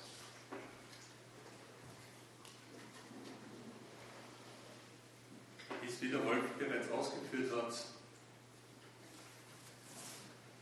[5.88, 7.74] ist, wie der Wolf bereits ausgeführt hat,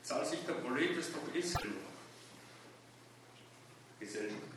[0.03, 1.75] zahlt sich der Prolet es doch eh selber
[3.99, 4.54] gesellschaftlich?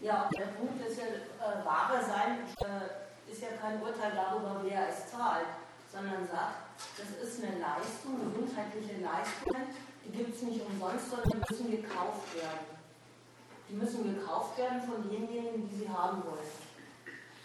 [0.00, 4.88] Ja, der Punkt ist ja, äh, Ware sein äh, ist ja kein Urteil darüber, wer
[4.88, 5.46] es zahlt,
[5.92, 11.52] sondern sagt, das ist eine Leistung, gesundheitliche Leistungen, die gibt es nicht umsonst, sondern die
[11.52, 12.78] müssen gekauft werden.
[13.68, 16.48] Die müssen gekauft werden von denjenigen, die sie haben wollen.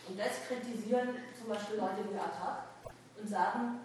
[0.07, 2.63] Und das kritisieren zum Beispiel Leute wie Attac
[3.19, 3.79] und sagen,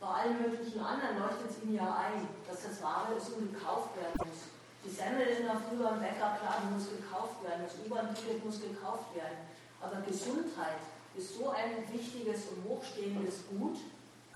[0.00, 3.96] bei allen möglichen anderen leuchtet es ihnen ja ein, dass das Ware ist und gekauft
[3.96, 4.55] werden muss.
[4.86, 7.66] Die Semmel in der Früh beim Bäcker, klar, die muss gekauft werden.
[7.66, 9.42] Das U-Bahn-Ticket muss gekauft werden.
[9.82, 10.78] Aber Gesundheit
[11.16, 13.78] ist so ein wichtiges und hochstehendes Gut,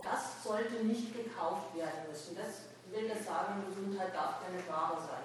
[0.03, 2.35] das sollte nicht gekauft werden müssen.
[2.35, 5.23] Das will das sagen, Gesundheit darf keine Ware sein.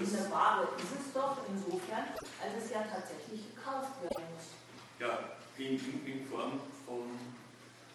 [0.00, 2.10] Und eine Ware ist es doch insofern,
[2.42, 4.50] als es ja tatsächlich gekauft werden muss.
[4.98, 7.06] Ja, in, in, Form von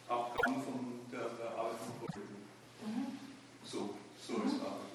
[0.07, 2.15] Abgaben von der, von.
[2.86, 3.19] Mhm.
[3.65, 4.94] So, so als Ware gesehen.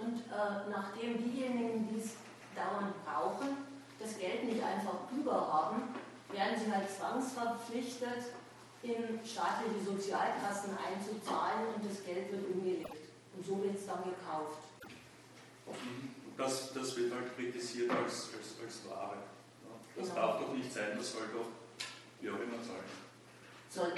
[0.00, 2.16] Und äh, nachdem diejenigen, die es
[2.56, 3.56] dauernd brauchen,
[3.98, 5.94] das Geld nicht einfach überhaben,
[6.32, 8.32] werden sie halt zwangsverpflichtet,
[8.82, 12.88] in staatliche Sozialkassen einzuzahlen und das Geld wird umgelegt.
[13.36, 14.58] Und so wird es dann gekauft.
[16.36, 19.18] Das, das wird halt kritisiert als, als, als Ware.
[19.96, 20.20] Das genau.
[20.20, 21.46] darf doch nicht sein, das soll doch
[22.20, 23.09] wie auch immer zahlen.
[23.70, 23.92] Soll,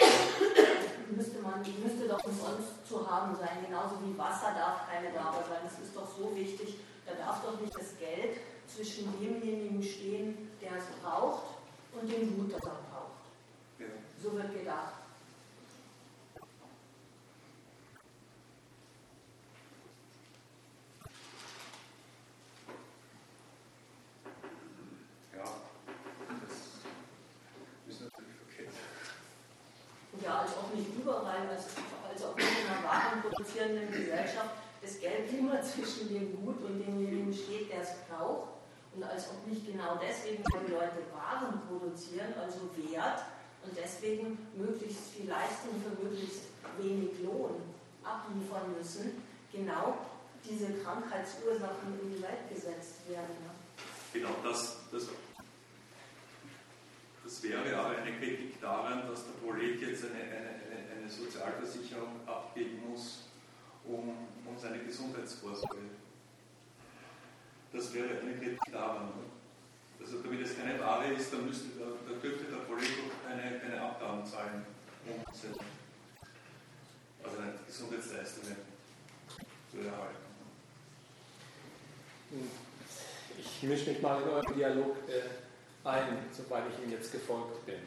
[1.16, 5.60] müsste, man, müsste doch umsonst zu haben sein, genauso wie Wasser darf keine Ware sein.
[5.64, 6.78] Das ist doch so wichtig.
[7.06, 8.36] Da darf doch nicht das Geld
[8.68, 11.44] zwischen demjenigen stehen, der es braucht,
[11.92, 13.22] und dem Gut, das er braucht.
[13.78, 13.86] Ja.
[14.22, 14.94] So wird gedacht.
[30.22, 31.64] Ja, als auch nicht überall, als,
[32.08, 32.88] als auch nicht in einer
[33.62, 34.50] warenproduzierenden Gesellschaft
[34.82, 38.48] das Geld immer zwischen dem Gut und demjenigen steht, der es braucht.
[38.94, 43.22] Und als ob nicht genau deswegen, die Leute Waren produzieren, also Wert,
[43.64, 46.42] und deswegen möglichst viel Leistung für möglichst
[46.78, 47.62] wenig Lohn
[48.02, 49.22] abliefern müssen,
[49.52, 49.98] genau
[50.44, 53.36] diese Krankheitsursachen in die Welt gesetzt werden.
[54.12, 55.06] Genau, das, das,
[57.22, 62.82] das wäre aber eine Kritik daran, dass der Prolet jetzt eine, eine, eine Sozialversicherung abgeben
[62.90, 63.31] muss,
[63.86, 65.78] um, um seine Gesundheitsvorsorge.
[67.72, 69.08] Das wäre eine Kritik daran.
[70.00, 73.80] Also damit es keine Ware ist, dann, müsste, da, da dürfte der Politiker keine, keine
[73.80, 74.66] Abgaben zahlen,
[75.06, 75.54] um seine,
[77.22, 78.56] also eine Gesundheitsleistungen
[79.70, 80.16] zu erhalten.
[83.38, 87.80] Ich mische mich mal in euren Dialog äh, ein, soweit ich Ihnen jetzt gefolgt bin.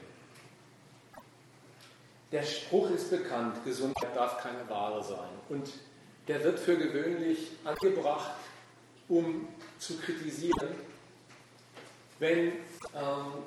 [2.32, 5.30] Der Spruch ist bekannt, Gesundheit darf keine Ware sein.
[5.50, 5.70] Und
[6.28, 8.32] der wird für gewöhnlich angebracht,
[9.08, 9.48] um
[9.78, 10.70] zu kritisieren,
[12.20, 13.44] wenn ähm,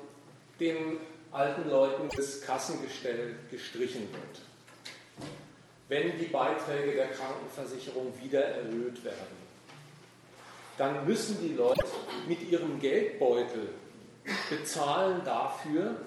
[0.59, 0.97] den
[1.31, 4.41] alten Leuten das Kassengestell gestrichen wird,
[5.89, 9.49] wenn die Beiträge der Krankenversicherung wieder erhöht werden,
[10.77, 11.83] dann müssen die Leute
[12.27, 13.69] mit ihrem Geldbeutel
[14.49, 15.97] bezahlen dafür,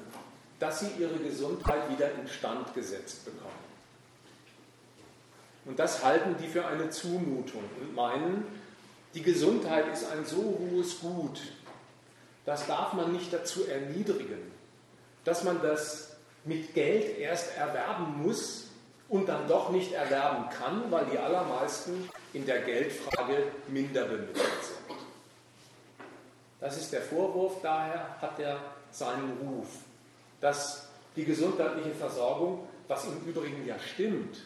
[0.62, 3.50] dass sie ihre Gesundheit wieder instand gesetzt bekommen.
[5.64, 8.46] Und das halten die für eine Zumutung und meinen,
[9.12, 11.40] die Gesundheit ist ein so hohes Gut,
[12.46, 14.52] das darf man nicht dazu erniedrigen,
[15.24, 16.14] dass man das
[16.44, 18.68] mit Geld erst erwerben muss
[19.08, 24.96] und dann doch nicht erwerben kann, weil die allermeisten in der Geldfrage minder bemittelt sind.
[26.60, 28.60] Das ist der Vorwurf, daher hat er
[28.92, 29.66] seinen Ruf,
[30.42, 34.38] dass die gesundheitliche Versorgung, was im Übrigen ja stimmt,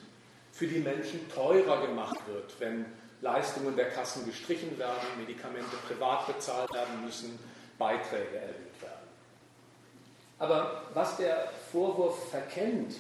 [0.52, 2.84] für die Menschen teurer gemacht wird, wenn
[3.22, 7.38] Leistungen der Kassen gestrichen werden, Medikamente privat bezahlt werden müssen,
[7.78, 9.08] Beiträge erhöht werden.
[10.38, 12.96] Aber was der Vorwurf verkennt,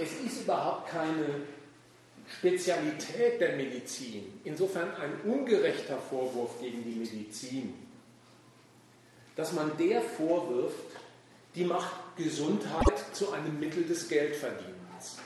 [0.00, 1.42] es ist überhaupt keine
[2.38, 7.87] Spezialität der Medizin, insofern ein ungerechter Vorwurf gegen die Medizin,
[9.38, 10.74] dass man der vorwirft,
[11.54, 15.18] die macht Gesundheit zu einem Mittel des Geldverdienens.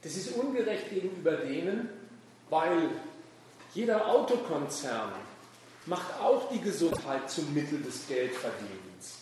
[0.00, 1.90] Das ist ungerecht gegenüber denen,
[2.48, 2.88] weil
[3.74, 5.12] jeder Autokonzern
[5.84, 9.18] macht auch die Gesundheit zum Mittel des Geldverdienens.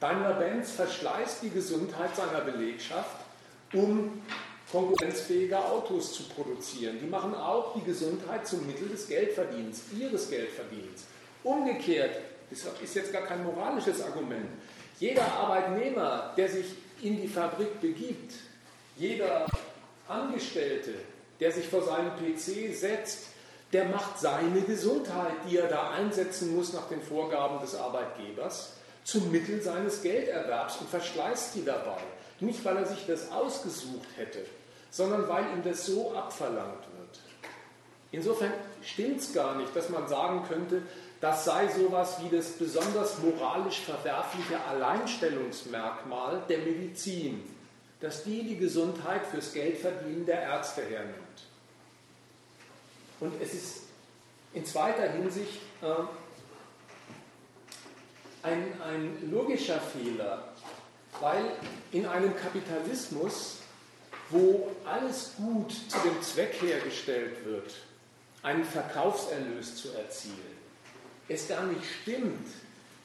[0.00, 3.16] Daimler-Benz verschleißt die Gesundheit seiner Belegschaft,
[3.72, 4.20] um
[4.70, 6.98] konkurrenzfähige Autos zu produzieren.
[7.02, 11.04] Die machen auch die Gesundheit zum Mittel des Geldverdienens, ihres Geldverdienens.
[11.42, 12.16] Umgekehrt,
[12.50, 14.46] das ist jetzt gar kein moralisches Argument,
[14.98, 16.66] jeder Arbeitnehmer, der sich
[17.00, 18.34] in die Fabrik begibt,
[18.96, 19.46] jeder
[20.06, 20.94] Angestellte,
[21.40, 23.28] der sich vor seinen PC setzt,
[23.72, 28.74] der macht seine Gesundheit, die er da einsetzen muss nach den Vorgaben des Arbeitgebers,
[29.04, 31.98] zum Mittel seines Gelderwerbs und verschleißt die dabei.
[32.40, 34.44] Nicht, weil er sich das ausgesucht hätte,
[34.90, 37.20] sondern weil ihm das so abverlangt wird.
[38.12, 38.52] Insofern
[38.82, 40.82] stimmt es gar nicht, dass man sagen könnte,
[41.20, 47.44] das sei sowas wie das besonders moralisch verwerfliche Alleinstellungsmerkmal der Medizin
[48.00, 51.16] dass die die Gesundheit fürs Geldverdienen der Ärzte hernimmt.
[53.20, 53.82] Und es ist
[54.54, 55.86] in zweiter Hinsicht äh,
[58.42, 60.48] ein, ein logischer Fehler,
[61.20, 61.44] weil
[61.92, 63.58] in einem Kapitalismus,
[64.30, 67.72] wo alles Gut zu dem Zweck hergestellt wird,
[68.42, 70.58] einen Verkaufserlös zu erzielen,
[71.28, 72.48] es gar nicht stimmt,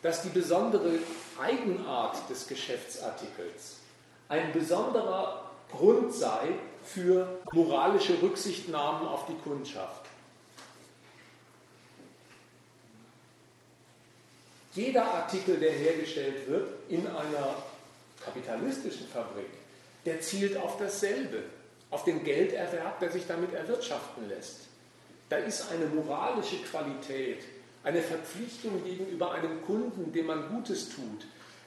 [0.02, 1.00] dass die besondere
[1.40, 3.78] Eigenart des Geschäftsartikels
[4.30, 6.50] ein besonderer Grund sei
[6.84, 10.06] für moralische Rücksichtnahmen auf die Kundschaft.
[14.74, 17.56] Jeder Artikel, der hergestellt wird in einer
[18.24, 19.48] kapitalistischen Fabrik,
[20.06, 21.44] der zielt auf dasselbe,
[21.90, 24.68] auf den Gelderwerb, der sich damit erwirtschaften lässt.
[25.30, 27.44] Da ist eine moralische Qualität,
[27.84, 31.26] eine Verpflichtung gegenüber einem Kunden, dem man Gutes tut,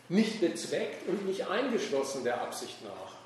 [0.09, 3.19] nicht bezweckt und nicht eingeschlossen der Absicht nach.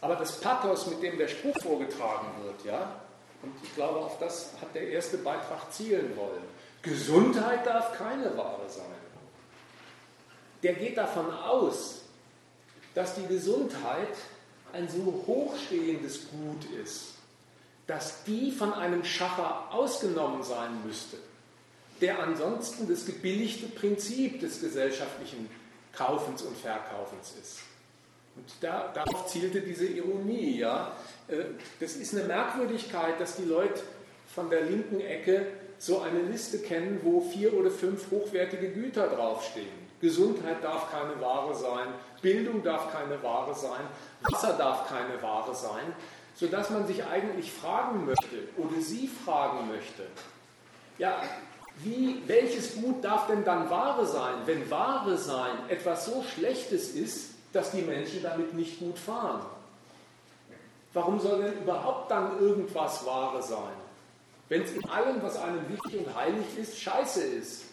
[0.00, 3.00] Aber das Pathos, mit dem der Spruch vorgetragen wird, ja,
[3.42, 6.42] und ich glaube, auf das hat der erste Beitrag zielen wollen.
[6.82, 8.84] Gesundheit darf keine Ware sein.
[10.62, 12.05] Der geht davon aus,
[12.96, 14.08] dass die Gesundheit
[14.72, 17.12] ein so hochstehendes Gut ist,
[17.86, 21.18] dass die von einem Schacher ausgenommen sein müsste,
[22.00, 25.50] der ansonsten das gebilligte Prinzip des gesellschaftlichen
[25.92, 27.58] Kaufens und Verkaufens ist.
[28.34, 30.58] Und da, darauf zielte diese Ironie.
[30.58, 30.96] Ja?
[31.28, 31.44] Äh,
[31.80, 33.82] das ist eine Merkwürdigkeit, dass die Leute
[34.34, 35.46] von der linken Ecke
[35.78, 39.86] so eine Liste kennen, wo vier oder fünf hochwertige Güter draufstehen.
[40.00, 41.88] Gesundheit darf keine Ware sein,
[42.22, 43.82] Bildung darf keine Ware sein,
[44.22, 45.94] Wasser darf keine Ware sein,
[46.34, 50.06] sodass man sich eigentlich fragen möchte oder Sie fragen möchte,
[50.98, 51.20] ja,
[51.78, 57.34] wie, welches Gut darf denn dann Ware sein, wenn Ware sein etwas so Schlechtes ist,
[57.52, 59.42] dass die Menschen damit nicht gut fahren?
[60.94, 63.74] Warum soll denn überhaupt dann irgendwas Ware sein?
[64.48, 67.66] Wenn es in allem, was einem wichtig und heilig ist, scheiße ist.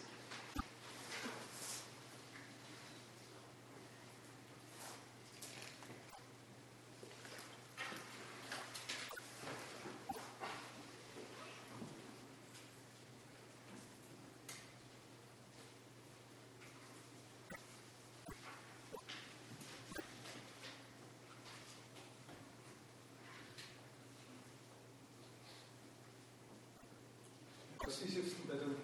[27.94, 28.74] das ist jetzt bei der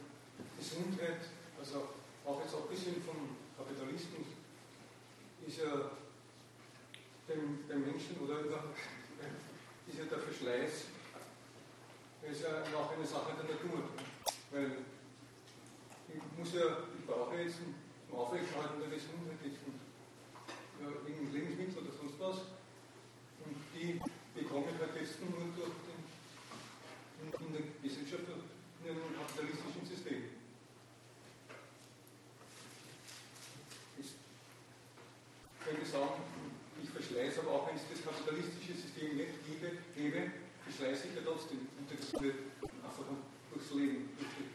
[0.55, 1.19] Gesundheit,
[1.59, 1.89] also
[2.25, 4.39] auch jetzt abgesehen vom Kapitalismus,
[5.47, 5.99] ist ja
[7.27, 10.95] dem, dem Menschen oder ist ja der Verschleiß
[12.31, 13.83] ist ja auch eine Sache der Natur.
[14.53, 14.79] Weil
[16.07, 17.75] ich muss ja, ich brauche jetzt zum
[18.15, 19.59] Aufrechterhalten der Gesundheit jetzt
[20.79, 22.37] ja, wegen Lebensmittel oder sonst was.
[23.43, 23.99] Und die
[24.39, 25.99] bekomme ich halt jetzt nur durch den,
[27.25, 28.29] in, in der Gesellschaft
[28.85, 30.25] in einem kapitalistischen System.
[33.99, 34.07] Ich
[35.65, 36.23] könnte sagen,
[36.83, 40.31] ich verschleiße, aber auch wenn es das kapitalistische System nicht gebe, gebe
[40.65, 41.67] verschleiße ich ja trotzdem.
[41.77, 43.05] Und das wird einfach
[43.53, 44.49] durchs Leben, durch die,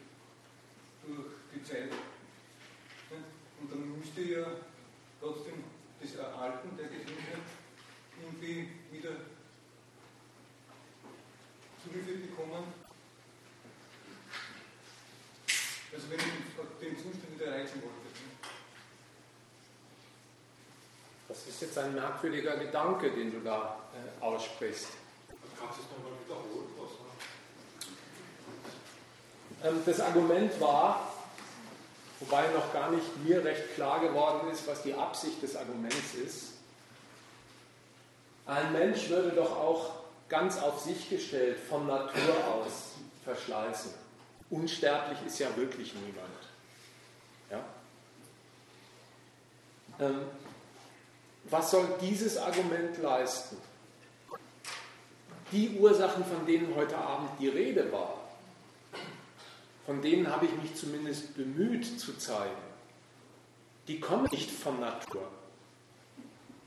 [1.05, 1.91] durch die Zeit.
[3.59, 4.45] Und dann müsste ja
[5.19, 5.63] trotzdem
[6.01, 7.45] das Erhalten der Gesundheit
[8.21, 9.15] irgendwie wieder
[11.83, 12.63] zugeführt bekommen,
[15.95, 16.25] Also wenn ich
[16.81, 18.05] den Zustand wieder erreichen wollte.
[21.35, 24.87] Das ist jetzt ein merkwürdiger Gedanke, den du da äh, aussprichst.
[25.59, 26.65] Kannst du es nochmal wiederholen?
[29.65, 31.11] Ähm, das Argument war,
[32.21, 36.53] wobei noch gar nicht mir recht klar geworden ist, was die Absicht des Arguments ist,
[38.45, 39.91] ein Mensch würde doch auch
[40.29, 42.93] ganz auf sich gestellt von Natur aus
[43.23, 43.91] verschleißen.
[44.51, 46.29] Unsterblich ist ja wirklich niemand.
[47.49, 47.65] Ja?
[49.99, 50.21] Ähm,
[51.49, 53.57] was soll dieses Argument leisten?
[55.51, 58.19] Die Ursachen, von denen heute Abend die Rede war,
[59.85, 62.49] von denen habe ich mich zumindest bemüht zu zeigen,
[63.87, 65.27] die kommen nicht von Natur.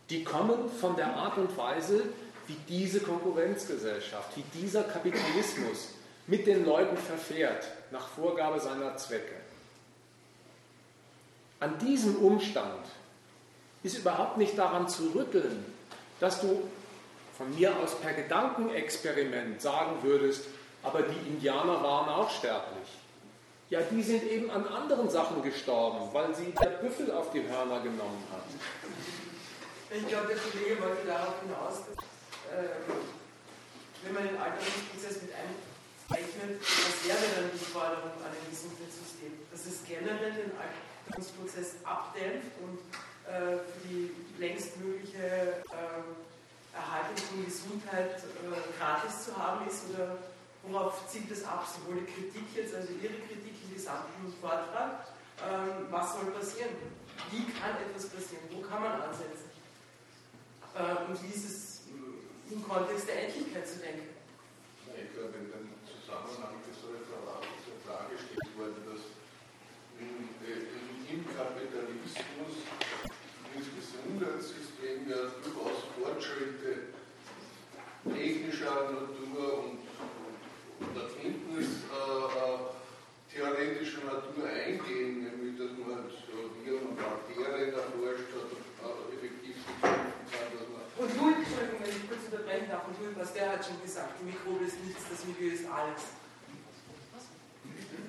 [0.09, 2.05] Die kommen von der Art und Weise,
[2.47, 5.89] wie diese Konkurrenzgesellschaft, wie dieser Kapitalismus
[6.29, 9.35] mit den Leuten verfährt, nach Vorgabe seiner Zwecke.
[11.61, 12.87] An diesem Umstand
[13.83, 15.65] ist überhaupt nicht daran zu rütteln,
[16.21, 16.63] dass du
[17.37, 20.47] von mir aus per Gedankenexperiment sagen würdest,
[20.83, 22.89] aber die Indianer waren auch sterblich.
[23.71, 27.81] Ja, die sind eben an anderen Sachen gestorben, weil sie der Büffel auf die Hörner
[27.81, 28.43] genommen hat.
[29.91, 31.85] Ich glaube, der Kollege wollte darauf hinaus,
[32.51, 32.65] äh,
[34.03, 39.33] wenn man den Alterungsprozess mit einrechnet, was wäre dann die Forderung an ein Gesundheitssystem?
[39.53, 42.79] Dass es generell den Alterungsprozess abdämpft und
[43.29, 44.11] äh, die
[44.41, 50.19] längstmögliche äh, Erhaltung von Gesundheit äh, gratis zu haben ist oder
[50.63, 51.67] worauf zieht das ab?
[51.67, 55.09] Sowohl die Kritik jetzt, also Ihre Kritik im gesamten Vortrag,
[55.45, 56.75] ähm, was soll passieren?
[57.31, 58.45] Wie kann etwas passieren?
[58.51, 59.51] Wo kann man ansetzen?
[60.75, 61.69] Äh, und wie ist es
[62.51, 64.09] im Kontext der Endlichkeit zu denken.
[64.89, 69.05] Ich glaube, in dem Zusammenhang ist so eine Frage gestellt worden, dass
[70.01, 70.29] im,
[71.39, 72.65] Kapitalismus
[74.19, 76.91] Gesundheitssystem ja durchaus Fortschritte
[78.03, 79.79] technischer Natur und,
[80.83, 82.59] und Erkenntnis äh, äh,
[83.31, 86.11] theoretischer Natur eingehen, nämlich dass man halt
[86.65, 89.57] Viren und Bakterien erforscht hat, äh, effektiv
[90.99, 94.25] und Louis, Entschuldigung, wenn ich kurz unterbrechen darf, und Louis Pasteur hat schon gesagt, die
[94.25, 96.03] Mikrobe ist nichts, das Milieu ist alles.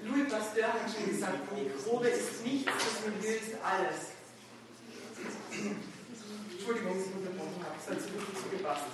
[0.02, 4.18] Louis Pasteur hat schon gesagt, die Mikrobe ist nichts, das Milieu ist alles.
[6.70, 8.86] Entschuldigung, dass ich unterbrochen habe, es hat so gut so gepasst.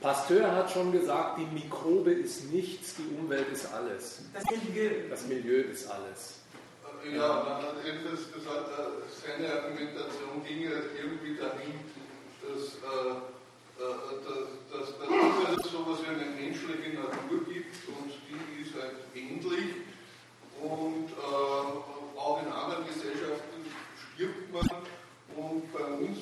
[0.00, 4.22] Pasteur hat schon gesagt, die Mikrobe ist nichts, die Umwelt ist alles.
[4.32, 5.08] Das Milieu.
[5.10, 6.40] Das Milieu ist alles.
[7.04, 8.64] Ja, man hat etwas gesagt,
[9.12, 11.76] seine Argumentation ging ja irgendwie dahin,
[12.40, 13.20] dass, äh,
[13.76, 13.92] äh,
[14.24, 19.04] dass, dass, dass es so etwas wie eine menschliche Natur gibt und die ist halt
[19.14, 19.84] endlich
[20.62, 23.68] und äh, auch in anderen Gesellschaften
[24.14, 24.84] stirbt man
[25.36, 26.18] und bei uns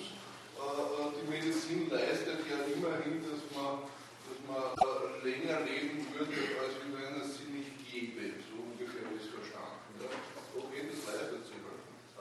[0.56, 3.84] äh, die Medizin leistet ja immerhin, dass man,
[4.28, 8.40] dass man äh, länger leben würde, als wenn es sie nicht gäbe.
[8.48, 10.00] So ungefähr ist verstanden.
[10.00, 10.10] Ja.
[10.56, 11.60] Okay, das leistet sich.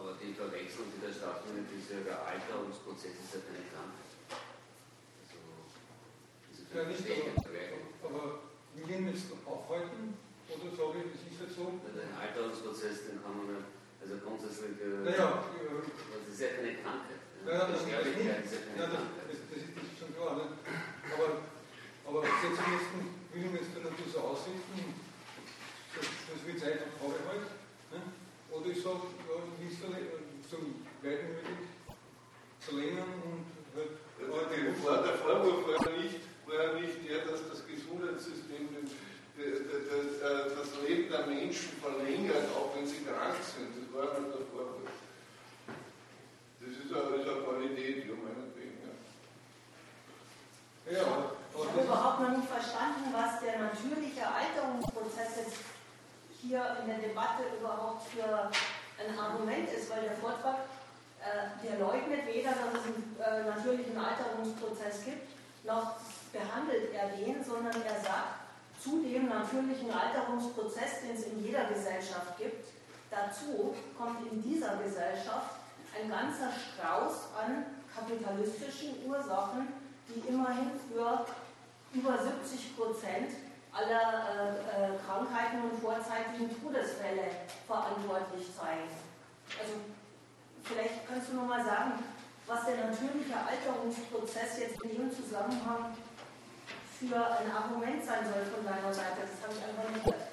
[0.01, 4.09] Aber die Verwechslung, die da stattfindet, ist ja der Alterungsprozess, ist ja keine Krankheit.
[4.33, 5.37] Also,
[6.49, 8.23] diese Ja, nicht, aber, aber
[8.73, 10.17] will ihn jetzt aufhalten?
[10.49, 11.69] Oder sage ich, es ist jetzt so?
[11.85, 13.61] Den Alterungsprozess, den kann man ja,
[14.01, 17.21] also grundsätzlich, äh, Naja, das ist ja keine Krankheit.
[17.45, 20.33] Ja, Die das, das, Sterblichkeit ist ja ja, das, das, das, ist, das schon klar.
[20.37, 20.45] Ne?
[21.13, 21.27] Aber,
[22.05, 23.01] aber Gesetzesmäßig
[23.33, 24.77] will ich jetzt dann natürlich so ausrichten,
[25.97, 27.47] dass, dass wir Zeit auf Frage halt.
[27.93, 27.99] Ne?
[28.53, 29.93] Oder ich sage, ja, wie es dann
[30.49, 30.57] so
[31.01, 31.65] weit wie möglich
[32.61, 33.93] verlängern und halt.
[34.21, 38.69] Also der, Vor- der Vorwurf war ja nicht, war ja nicht der, dass das Gesundheitssystem
[38.69, 38.85] den,
[39.33, 43.73] der, der, das Leben der Menschen verlängert, auch wenn sie krank sind.
[43.73, 44.93] Das war ja nicht der Vorwurf.
[46.61, 48.77] Das ist eine, das ist eine Qualität, ja, meinetwegen.
[48.85, 48.93] Ja.
[50.93, 55.57] Ja, aber Ich habe überhaupt noch nicht verstanden, was der natürliche Alterungsprozess jetzt
[56.41, 60.67] hier in der Debatte überhaupt für ein Argument ist, weil der Vortrag,
[61.21, 65.29] äh, der leugnet weder, dass es einen äh, natürlichen Alterungsprozess gibt,
[65.65, 65.95] noch
[66.31, 68.41] behandelt er den, sondern er sagt,
[68.81, 72.65] zu dem natürlichen Alterungsprozess, den es in jeder Gesellschaft gibt,
[73.11, 75.61] dazu kommt in dieser Gesellschaft
[75.93, 79.67] ein ganzer Strauß an kapitalistischen Ursachen,
[80.07, 81.25] die immerhin für
[81.93, 83.31] über 70 Prozent
[83.73, 88.87] aller äh, äh, Krankheiten und vorzeitigen Todesfälle verantwortlich sein.
[89.59, 89.73] Also
[90.63, 92.03] vielleicht kannst du nochmal sagen,
[92.47, 95.95] was der natürliche Alterungsprozess jetzt in dem Zusammenhang
[96.99, 99.23] für ein Argument sein soll von deiner Seite.
[99.23, 100.27] Das habe ich einfach nicht gehört.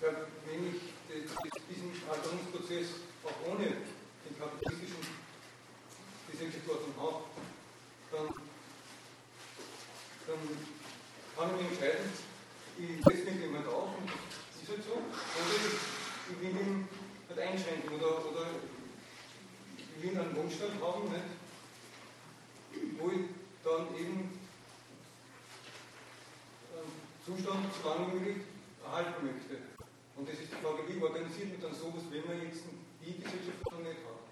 [0.00, 0.08] Ja,
[0.46, 0.80] wenn ich
[1.68, 2.88] diesen Alterungsprozess
[3.24, 3.66] auch ohne
[4.24, 5.06] den kapitalistischen
[6.30, 7.24] Gesellschaftsordnung habe,
[8.12, 8.26] dann,
[10.26, 10.75] dann
[11.36, 12.08] kann ich mich entscheiden,
[12.80, 14.96] ich setze mich dem halt auf und das ist halt so.
[14.96, 16.88] Oder ich, will ihn
[17.28, 18.44] halt einschränken oder, oder
[19.76, 21.36] ich will einen Wohnstand haben, nicht?
[22.98, 23.28] wo ich
[23.64, 24.32] dann eben
[26.72, 26.92] einen
[27.24, 28.44] Zustand so lange wie möglich
[28.84, 29.60] erhalten möchte.
[30.16, 32.64] Und das ist die Frage, wie organisiert man dann sowas, wenn man jetzt
[33.04, 34.24] die Gesellschaft noch nicht hat?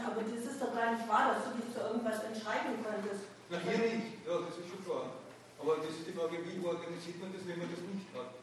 [0.00, 3.28] Aber das ist doch gar nicht wahr, dass du dich für irgendwas entscheiden könntest.
[3.52, 5.25] Na, hier nicht, ja, das ist schon klar.
[5.60, 8.36] Aber das ist die Frage, wie organisiert man das, wenn man das nicht hat?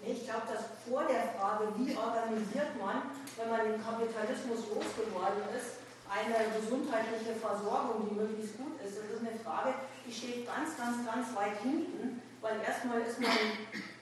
[0.00, 5.84] Ich glaube, dass vor der Frage, wie organisiert man, wenn man den Kapitalismus losgeworden ist,
[6.10, 11.06] eine gesundheitliche Versorgung, die möglichst gut ist, das ist eine Frage, die steht ganz, ganz,
[11.06, 13.30] ganz weit hinten, weil erstmal ist man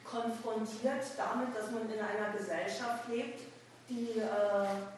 [0.07, 3.43] konfrontiert damit, dass man in einer Gesellschaft lebt,
[3.91, 4.89] die äh,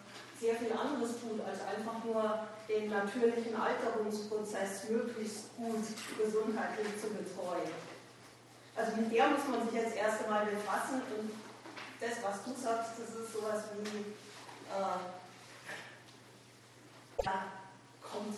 [0.41, 5.85] sehr viel anderes tut, als einfach nur den natürlichen Alterungsprozess möglichst gut
[6.17, 7.69] gesundheitlich zu betreuen.
[8.75, 11.31] Also mit der muss man sich jetzt erst einmal befassen und
[12.01, 14.97] das, was du sagst, das ist sowas wie, äh,
[17.23, 17.45] ja,
[18.01, 18.37] kommt,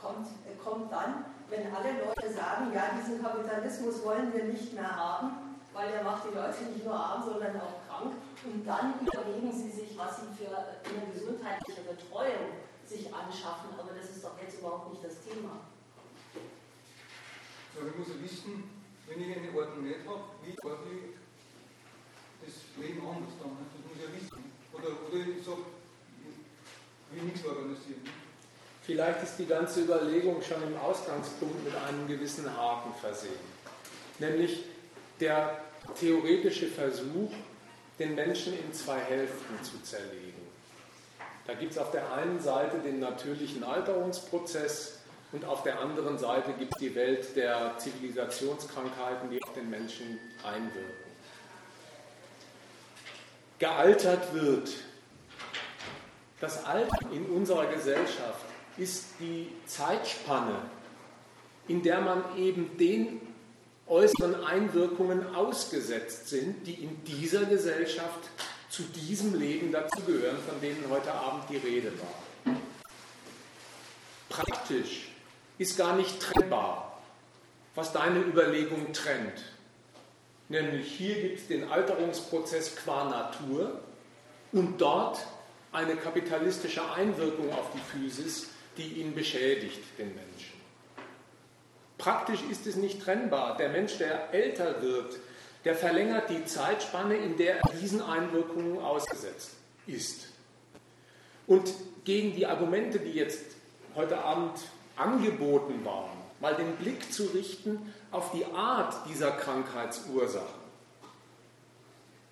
[0.00, 0.28] kommt,
[0.64, 5.92] kommt dann, wenn alle Leute sagen, ja, diesen Kapitalismus wollen wir nicht mehr haben, weil
[5.92, 8.14] der macht die Leute nicht nur arm, sondern auch krank.
[8.44, 13.70] Und dann überlegen sie sich, was sie für eine gesundheitliche Betreuung sich anschaffen.
[13.78, 15.60] Aber das ist doch jetzt überhaupt nicht das Thema.
[17.74, 18.64] Ja, ich muss ja wissen,
[19.06, 21.14] wenn ich eine Ordnung nicht habe, wie ordne ich
[22.44, 23.56] das Leben anders dann?
[23.62, 24.52] Das muss ich ja wissen.
[24.72, 25.62] Oder, oder ich sage,
[27.12, 28.02] wie nichts organisieren.
[28.82, 33.32] Vielleicht ist die ganze Überlegung schon im Ausgangspunkt mit einem gewissen Haken versehen.
[34.18, 34.64] Nämlich
[35.20, 35.62] der
[35.98, 37.30] theoretische Versuch,
[37.98, 40.42] den Menschen in zwei Hälften zu zerlegen.
[41.46, 45.00] Da gibt es auf der einen Seite den natürlichen Alterungsprozess
[45.32, 50.18] und auf der anderen Seite gibt es die Welt der Zivilisationskrankheiten, die auf den Menschen
[50.44, 51.02] einwirken.
[53.58, 54.70] Gealtert wird.
[56.40, 58.44] Das Alter in unserer Gesellschaft
[58.76, 60.56] ist die Zeitspanne,
[61.68, 63.20] in der man eben den
[63.92, 68.30] äußeren Einwirkungen ausgesetzt sind, die in dieser Gesellschaft
[68.70, 72.54] zu diesem Leben dazugehören, von denen heute Abend die Rede war.
[74.30, 75.08] Praktisch
[75.58, 77.02] ist gar nicht trennbar,
[77.74, 79.44] was deine Überlegung trennt.
[80.48, 83.78] Nämlich hier gibt es den Alterungsprozess qua Natur
[84.52, 85.18] und dort
[85.70, 88.48] eine kapitalistische Einwirkung auf die Physis,
[88.78, 90.51] die ihn beschädigt, den Menschen.
[92.02, 93.56] Praktisch ist es nicht trennbar.
[93.56, 95.20] Der Mensch, der älter wird,
[95.64, 99.52] der verlängert die Zeitspanne, in der er diesen Einwirkungen ausgesetzt
[99.86, 100.26] ist.
[101.46, 101.72] Und
[102.04, 103.44] gegen die Argumente, die jetzt
[103.94, 104.58] heute Abend
[104.96, 110.60] angeboten waren, mal den Blick zu richten auf die Art dieser Krankheitsursachen.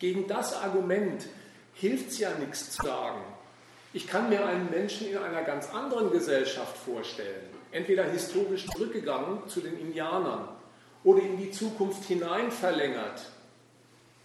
[0.00, 1.26] Gegen das Argument
[1.74, 3.22] hilft es ja nichts zu sagen.
[3.92, 9.60] Ich kann mir einen Menschen in einer ganz anderen Gesellschaft vorstellen, entweder historisch zurückgegangen zu
[9.60, 10.48] den Indianern
[11.04, 13.30] oder in die Zukunft hinein verlängert,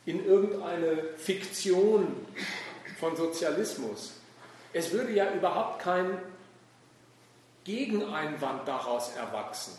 [0.05, 2.07] in irgendeine Fiktion
[2.99, 4.13] von Sozialismus.
[4.73, 6.17] Es würde ja überhaupt kein
[7.63, 9.73] Gegeneinwand daraus erwachsen,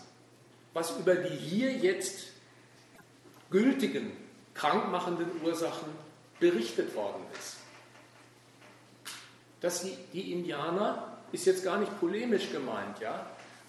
[0.74, 2.28] was über die hier jetzt
[3.51, 4.12] gültigen,
[4.55, 5.88] krankmachenden Ursachen
[6.40, 7.56] berichtet worden ist.
[9.60, 13.26] Dass die, die Indianer, ist jetzt gar nicht polemisch gemeint, ja,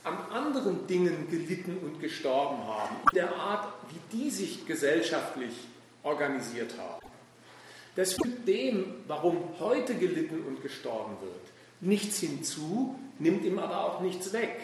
[0.08, 5.54] an anderen Dingen gelitten und gestorben haben, der Art, wie die sich gesellschaftlich
[6.04, 7.06] organisiert haben.
[7.96, 11.42] Das fügt dem, warum heute gelitten und gestorben wird,
[11.82, 14.56] nichts hinzu, nimmt ihm aber auch nichts weg.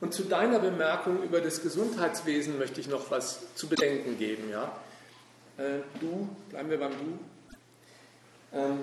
[0.00, 4.48] Und zu deiner Bemerkung über das Gesundheitswesen möchte ich noch was zu bedenken geben.
[4.50, 4.72] Ja?
[5.58, 8.56] Äh, du, bleiben wir beim Du.
[8.56, 8.78] Ähm,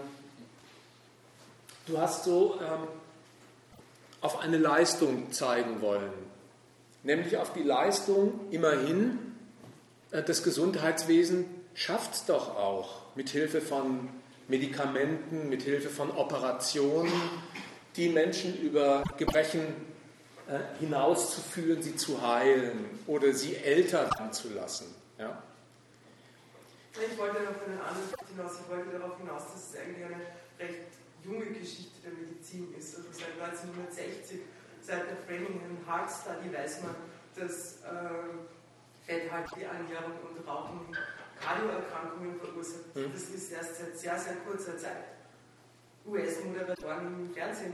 [1.88, 2.88] du hast so ähm,
[4.28, 6.12] auf eine Leistung zeigen wollen,
[7.02, 9.20] nämlich auf die Leistung immerhin,
[10.12, 14.10] äh, das Gesundheitswesen schafft es doch auch mit Hilfe von
[14.50, 17.14] Medikamenten, mit Hilfe von Operationen,
[17.96, 19.62] die Menschen über Gebrechen
[20.50, 24.94] äh, hinauszuführen, sie zu heilen oder sie älter werden zu lassen.
[25.18, 25.42] Ja?
[26.92, 27.56] Ich wollte anderen
[28.36, 28.60] hinaus.
[28.62, 30.16] Ich wollte darauf hinaus, dass es eigentlich eine
[30.60, 30.98] recht
[31.28, 32.96] junge Geschichte der Medizin ist.
[32.96, 34.40] Also seit 1960,
[34.82, 36.96] seit der Framingham Heart Study weiß man,
[37.36, 40.96] dass äh, fetthaltige Ernährung und Rauchen
[41.40, 42.96] Kardioerkrankungen verursacht.
[42.96, 43.12] Mhm.
[43.14, 45.04] Das ist erst seit sehr, sehr kurzer Zeit.
[46.06, 47.74] US-Moderatoren im Fernsehen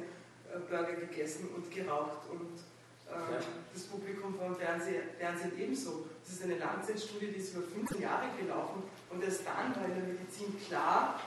[0.51, 2.59] äh, Burger gegessen und geraucht und
[3.07, 3.39] äh, ja.
[3.73, 6.07] das Publikum vom Fernsehen, Fernsehen ebenso.
[6.23, 9.95] Das ist eine Langzeitstudie, die ist über 15 Jahre gelaufen und erst dann war in
[9.95, 11.19] der Medizin klar,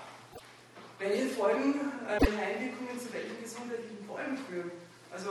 [0.98, 4.70] welche Folgen, äh, Einwirkungen zu welchen gesundheitlichen Folgen führen.
[5.12, 5.30] Also,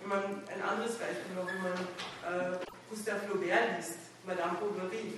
[0.00, 2.58] wenn man ein anderes Beispiel noch, wenn man äh,
[2.90, 5.14] Gustave Flaubert liest, Madame Bovary,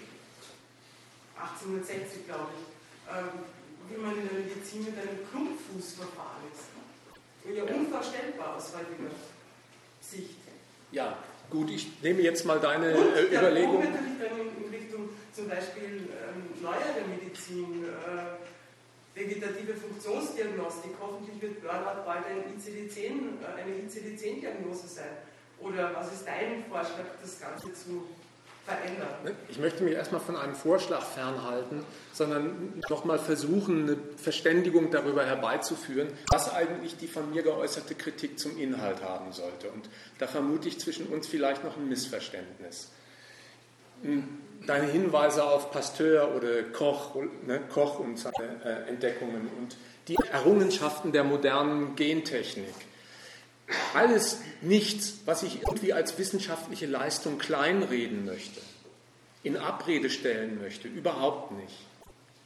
[1.36, 2.64] 1860 glaube ich,
[3.08, 3.24] äh,
[3.88, 6.68] wie man in der Medizin mit einem Klumpfuß verfahren ist.
[7.48, 9.10] Ja, unvorstellbar aus heutiger
[10.00, 10.36] Sicht.
[10.92, 11.16] Ja,
[11.48, 13.80] gut, ich nehme jetzt mal deine Und äh, Überlegung.
[13.80, 18.49] Natürlich dann in, in Richtung zum Beispiel ähm, neuere Medizin, äh,
[19.20, 20.92] vegetative Funktionsdiagnostik.
[21.00, 25.10] Hoffentlich wird Burnout bald ein ICD-10, äh, eine ICD-10-Diagnose sein.
[25.60, 28.06] Oder was ist dein Vorschlag, das Ganze zu
[28.64, 29.08] verändern?
[29.24, 35.26] Ne, ich möchte mich erstmal von einem Vorschlag fernhalten, sondern nochmal versuchen, eine Verständigung darüber
[35.26, 39.70] herbeizuführen, was eigentlich die von mir geäußerte Kritik zum Inhalt haben sollte.
[39.70, 42.90] Und da vermute ich zwischen uns vielleicht noch ein Missverständnis.
[44.02, 47.16] Hm deine Hinweise auf Pasteur oder Koch,
[47.46, 49.76] ne, Koch und seine äh, Entdeckungen und
[50.08, 52.74] die Errungenschaften der modernen Gentechnik.
[53.94, 58.60] Alles nichts, was ich irgendwie als wissenschaftliche Leistung kleinreden möchte,
[59.42, 61.76] in Abrede stellen möchte, überhaupt nicht.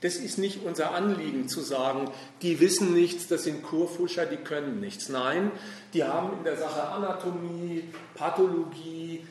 [0.03, 2.11] Das ist nicht unser Anliegen zu sagen,
[2.43, 5.09] die wissen nichts, das sind Kurfuscher, die können nichts.
[5.09, 5.51] Nein,
[5.95, 7.85] die haben in der Sache Anatomie,
[8.15, 9.25] Pathologie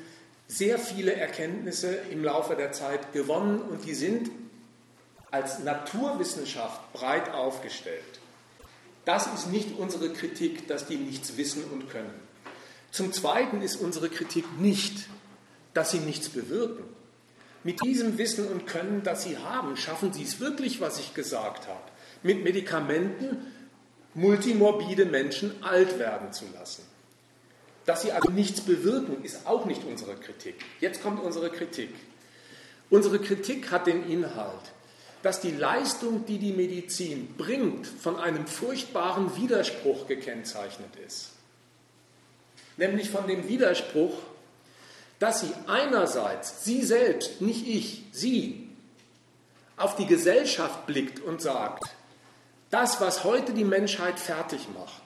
[0.48, 4.30] sehr viele Erkenntnisse im Laufe der Zeit gewonnen und die sind
[5.32, 8.20] als Naturwissenschaft breit aufgestellt.
[9.06, 12.14] Das ist nicht unsere Kritik, dass die nichts wissen und können.
[12.92, 15.08] Zum Zweiten ist unsere Kritik nicht,
[15.74, 16.84] dass sie nichts bewirken.
[17.64, 21.68] Mit diesem Wissen und Können, das Sie haben, schaffen Sie es wirklich, was ich gesagt
[21.68, 21.82] habe,
[22.22, 23.38] mit Medikamenten
[24.14, 26.84] multimorbide Menschen alt werden zu lassen.
[27.86, 30.56] Dass sie also nichts bewirken, ist auch nicht unsere Kritik.
[30.80, 31.90] Jetzt kommt unsere Kritik.
[32.90, 34.72] Unsere Kritik hat den Inhalt,
[35.22, 41.30] dass die Leistung, die die Medizin bringt, von einem furchtbaren Widerspruch gekennzeichnet ist.
[42.78, 44.14] Nämlich von dem Widerspruch,
[45.20, 48.70] dass sie einerseits, sie selbst, nicht ich, sie,
[49.78, 51.84] auf die Gesellschaft blickt und sagt,
[52.70, 55.03] das, was heute die Menschheit fertig macht,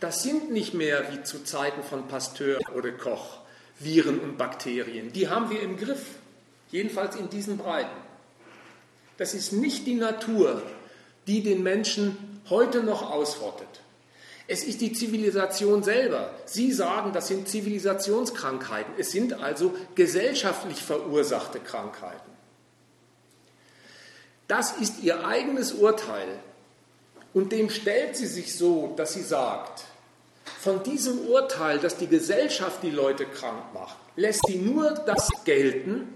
[0.00, 3.38] das sind nicht mehr wie zu Zeiten von Pasteur oder Koch
[3.78, 5.12] Viren und Bakterien.
[5.12, 6.04] Die haben wir im Griff,
[6.70, 7.96] jedenfalls in diesen Breiten.
[9.16, 10.62] Das ist nicht die Natur,
[11.26, 13.68] die den Menschen heute noch ausrottet.
[14.46, 16.34] Es ist die Zivilisation selber.
[16.44, 18.94] Sie sagen, das sind Zivilisationskrankheiten.
[18.98, 22.30] Es sind also gesellschaftlich verursachte Krankheiten.
[24.48, 26.26] Das ist ihr eigenes Urteil.
[27.32, 29.84] Und dem stellt sie sich so, dass sie sagt,
[30.60, 36.06] von diesem Urteil, dass die Gesellschaft die Leute krank macht, lässt sie nur das gelten,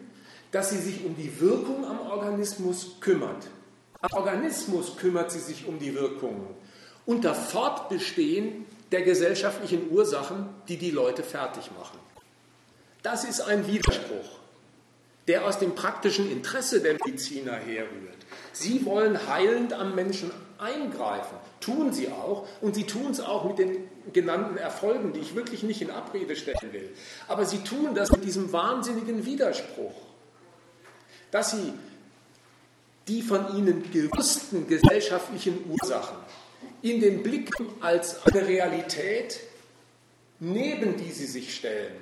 [0.52, 3.48] dass sie sich um die Wirkung am Organismus kümmert.
[4.02, 6.46] Am Organismus kümmert sie sich um die Wirkungen
[7.06, 11.98] unter Fortbestehen der gesellschaftlichen Ursachen, die die Leute fertig machen.
[13.02, 14.38] Das ist ein Widerspruch,
[15.26, 18.24] der aus dem praktischen Interesse der Mediziner herrührt.
[18.52, 23.58] Sie wollen heilend am Menschen eingreifen, tun sie auch, und sie tun es auch mit
[23.58, 26.90] den genannten Erfolgen, die ich wirklich nicht in Abrede stellen will.
[27.28, 29.94] Aber sie tun das mit diesem wahnsinnigen Widerspruch,
[31.30, 31.72] dass sie
[33.08, 36.16] die von ihnen gewussten gesellschaftlichen Ursachen
[36.82, 37.50] in den Blick
[37.80, 39.40] als eine Realität,
[40.40, 41.96] neben die sie sich stellen,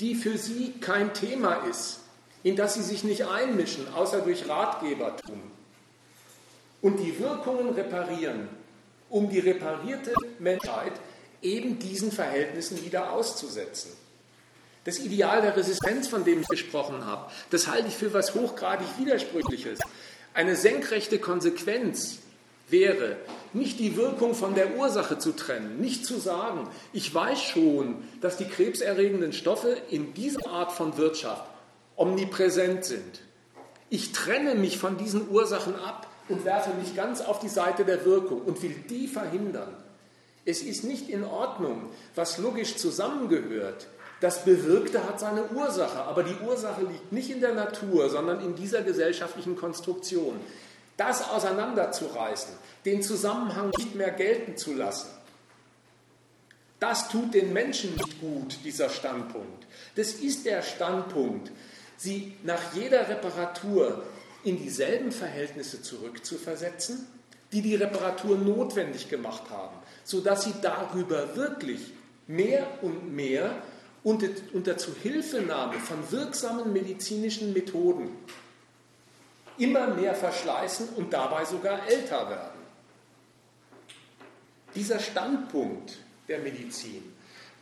[0.00, 2.00] die für sie kein Thema ist,
[2.42, 5.40] in das sie sich nicht einmischen, außer durch Ratgebertum,
[6.82, 8.48] und die Wirkungen reparieren,
[9.10, 10.92] um die reparierte Menschheit
[11.42, 13.90] eben diesen Verhältnissen wieder auszusetzen.
[14.84, 18.86] Das Ideal der Resistenz, von dem ich gesprochen habe, das halte ich für was hochgradig
[18.98, 19.78] Widersprüchliches.
[20.32, 22.18] Eine senkrechte Konsequenz
[22.68, 23.16] wäre,
[23.52, 28.36] nicht die Wirkung von der Ursache zu trennen, nicht zu sagen, ich weiß schon, dass
[28.36, 31.44] die krebserregenden Stoffe in dieser Art von Wirtschaft
[31.96, 33.20] omnipräsent sind.
[33.90, 38.04] Ich trenne mich von diesen Ursachen ab und werfe mich ganz auf die Seite der
[38.04, 39.74] Wirkung und will die verhindern.
[40.50, 43.86] Es ist nicht in Ordnung, was logisch zusammengehört.
[44.20, 48.56] Das Bewirkte hat seine Ursache, aber die Ursache liegt nicht in der Natur, sondern in
[48.56, 50.40] dieser gesellschaftlichen Konstruktion
[50.96, 52.52] das auseinanderzureißen,
[52.84, 55.08] den Zusammenhang nicht mehr gelten zu lassen,
[56.80, 59.66] das tut den Menschen nicht gut, dieser Standpunkt.
[59.94, 61.52] Das ist der Standpunkt,
[61.96, 64.02] sie nach jeder Reparatur
[64.42, 67.06] in dieselben Verhältnisse zurückzuversetzen,
[67.52, 69.76] die die Reparatur notwendig gemacht haben,
[70.10, 71.92] sodass sie darüber wirklich
[72.26, 73.62] mehr und mehr
[74.02, 78.10] unter, unter Zuhilfenahme von wirksamen medizinischen Methoden
[79.56, 82.60] immer mehr verschleißen und dabei sogar älter werden.
[84.74, 85.96] Dieser Standpunkt
[86.26, 87.12] der Medizin,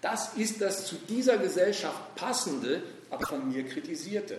[0.00, 4.38] das ist das zu dieser Gesellschaft passende, aber von mir kritisierte.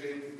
[0.00, 0.37] today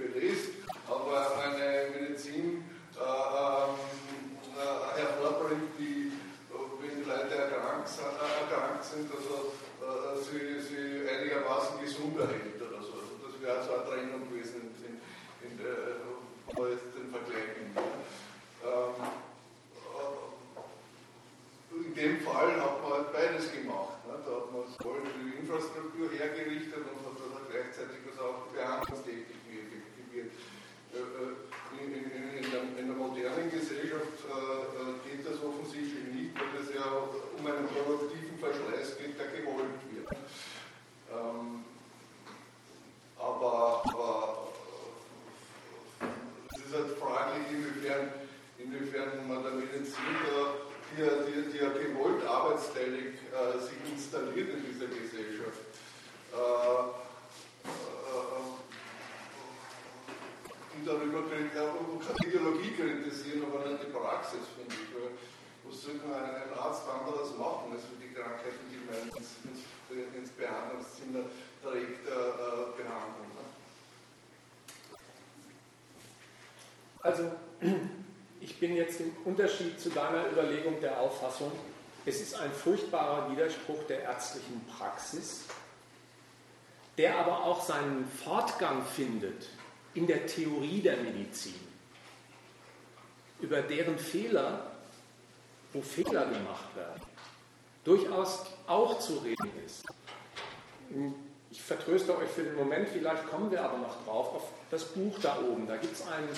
[78.99, 81.53] jetzt im Unterschied zu deiner Überlegung der Auffassung,
[82.07, 85.45] es ist ein furchtbarer Widerspruch der ärztlichen Praxis,
[86.97, 89.49] der aber auch seinen Fortgang findet
[89.95, 91.55] in der Theorie der Medizin,
[93.41, 94.71] über deren Fehler,
[95.73, 97.03] wo Fehler gemacht werden,
[97.85, 99.85] durchaus auch zu reden ist.
[101.51, 105.19] Ich vertröste euch für den Moment, vielleicht kommen wir aber noch drauf, auf das Buch
[105.21, 105.67] da oben.
[105.67, 106.29] Da gibt es ein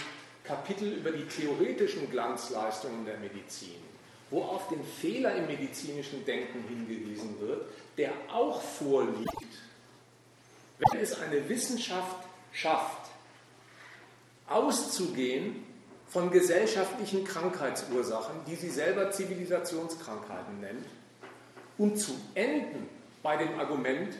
[0.45, 3.77] Kapitel über die theoretischen Glanzleistungen der Medizin,
[4.31, 7.67] wo auf den Fehler im medizinischen Denken hingewiesen wird,
[7.99, 9.29] der auch vorliegt,
[10.79, 13.11] wenn es eine Wissenschaft schafft,
[14.49, 15.65] auszugehen
[16.09, 20.87] von gesellschaftlichen Krankheitsursachen, die sie selber Zivilisationskrankheiten nennt,
[21.79, 22.89] und zu enden
[23.23, 24.15] bei dem Argument,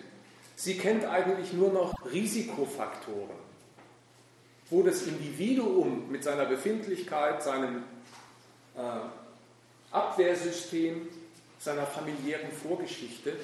[0.57, 3.50] sie kennt eigentlich nur noch Risikofaktoren,
[4.71, 7.83] wo das Individuum mit seiner Befindlichkeit, seinem
[8.77, 8.81] äh,
[9.91, 11.09] Abwehrsystem,
[11.59, 13.37] seiner familiären Vorgeschichte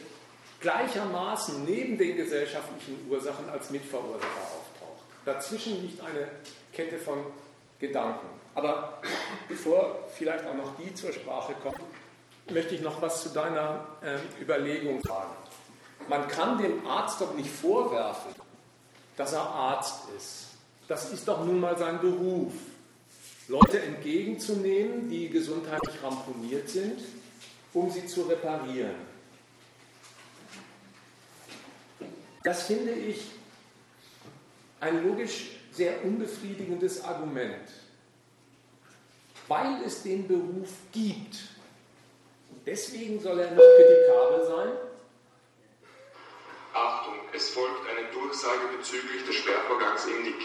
[0.61, 5.05] gleichermaßen neben den gesellschaftlichen Ursachen als Mitverursacher auftaucht.
[5.25, 6.29] Dazwischen liegt eine
[6.73, 7.19] Kette von
[7.79, 8.27] Gedanken.
[8.55, 9.01] Aber
[9.49, 11.85] bevor vielleicht auch noch die zur Sprache kommen,
[12.51, 15.35] möchte ich noch was zu deiner äh, Überlegung sagen.
[16.09, 18.35] Man kann dem Arzt doch nicht vorwerfen,
[19.17, 20.46] dass er Arzt ist.
[20.89, 22.53] Das ist doch nun mal sein Beruf.
[23.49, 27.01] Leute entgegenzunehmen, die gesundheitlich ramponiert sind,
[27.73, 28.95] um sie zu reparieren.
[32.43, 33.27] Das finde ich
[34.81, 37.69] ein logisch sehr unbefriedigendes Argument,
[39.49, 41.37] weil es den Beruf gibt.
[42.65, 44.73] Deswegen soll er nicht kritikabel sein.
[46.73, 50.43] Achtung, es folgt eine Durchsage bezüglich des Sperrvorgangs im Nick.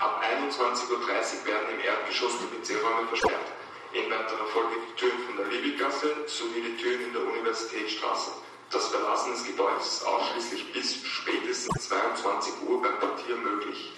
[0.00, 3.52] Ab 21.30 Uhr werden im Erdgeschoss die PC-Räume versperrt.
[3.92, 8.30] In weiterer Folge die Türen von der Liebiggasse sowie die Türen in der Universitätsstraße.
[8.72, 13.92] Das Verlassen des Gebäudes ist ausschließlich bis spätestens 22 Uhr beim Quartier möglich.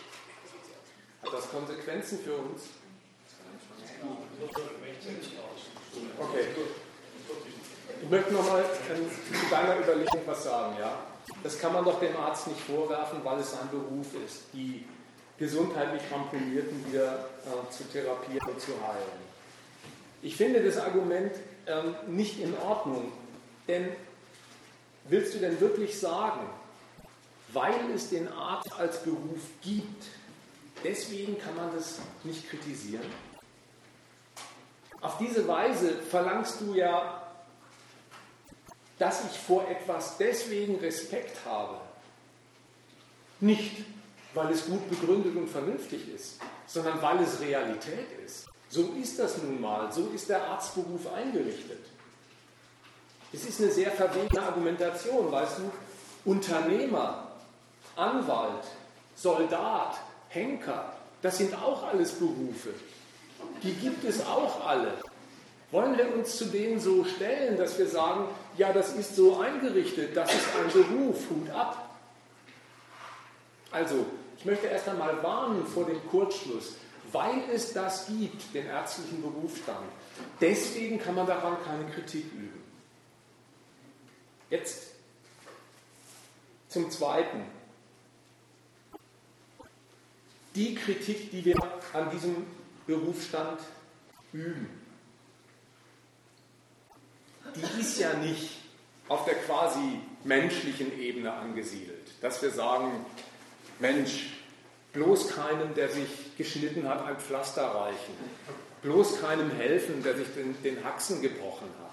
[1.23, 2.62] Hat das Konsequenzen für uns?
[6.19, 6.47] Okay.
[8.03, 10.77] Ich möchte nochmal zu deiner Überlegung was sagen.
[10.81, 10.99] Ja?
[11.45, 14.85] Das kann man doch dem Arzt nicht vorwerfen, weil es sein Beruf ist, die
[15.43, 19.23] gesundheitlich Ramponierten wieder äh, zu therapieren und zu heilen.
[20.23, 21.32] Ich finde das Argument
[21.66, 23.12] ähm, nicht in Ordnung,
[23.69, 23.89] denn
[25.09, 26.40] willst du denn wirklich sagen,
[27.52, 30.05] weil es den Arzt als Beruf gibt,
[30.85, 33.06] Deswegen kann man das nicht kritisieren.
[35.01, 37.23] Auf diese Weise verlangst du ja,
[38.98, 41.81] dass ich vor etwas deswegen Respekt habe.
[43.40, 43.85] Nicht,
[44.35, 48.47] weil es gut begründet und vernünftig ist, sondern weil es Realität ist.
[48.69, 51.85] So ist das nun mal, so ist der Arztberuf eingerichtet.
[53.33, 57.29] Es ist eine sehr verwegene Argumentation, weißt du, Unternehmer,
[57.97, 58.65] Anwalt,
[59.15, 59.97] Soldat,
[60.29, 62.71] Henker, das sind auch alles Berufe.
[63.63, 64.95] Die gibt es auch alle.
[65.71, 68.27] Wollen wir uns zu denen so stellen, dass wir sagen,
[68.59, 71.97] ja, das ist so eingerichtet, das ist ein Beruf, Hut ab.
[73.71, 74.05] Also,
[74.43, 76.74] ich möchte erst einmal warnen vor dem Kurzschluss,
[77.12, 79.86] weil es das gibt, den ärztlichen Berufsstand.
[80.40, 82.60] Deswegen kann man daran keine Kritik üben.
[84.51, 84.94] Jetzt
[86.69, 87.44] zum Zweiten
[90.56, 91.56] die Kritik, die wir
[91.93, 92.44] an diesem
[92.89, 93.60] Berufsstand
[94.32, 94.69] üben,
[97.55, 98.56] die ist ja nicht
[99.06, 103.06] auf der quasi menschlichen Ebene angesiedelt, dass wir sagen,
[103.83, 104.31] Mensch,
[104.95, 108.15] bloß keinem, der sich geschnitten hat, ein Pflaster reichen,
[108.81, 111.91] bloß keinem helfen, der sich den, den Haxen gebrochen hat.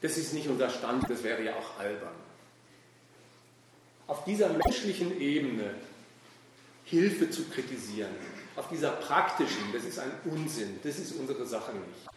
[0.00, 2.14] Das ist nicht unser Stand, das wäre ja auch albern.
[4.06, 5.74] Auf dieser menschlichen Ebene
[6.84, 8.14] Hilfe zu kritisieren.
[8.56, 12.08] Auf dieser praktischen, das ist ein Unsinn, das ist unsere Sache nicht.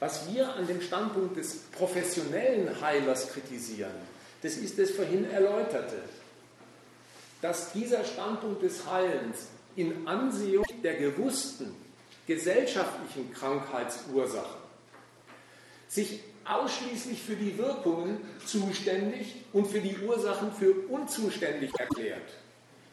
[0.00, 3.94] Was wir an dem Standpunkt des professionellen Heilers kritisieren,
[4.42, 6.02] das ist das vorhin erläuterte,
[7.42, 11.74] dass dieser Standpunkt des Heilens in Ansehung der gewussten,
[12.26, 14.62] gesellschaftlichen Krankheitsursachen
[15.88, 22.32] sich ausschließlich für die Wirkungen zuständig und für die Ursachen für unzuständig erklärt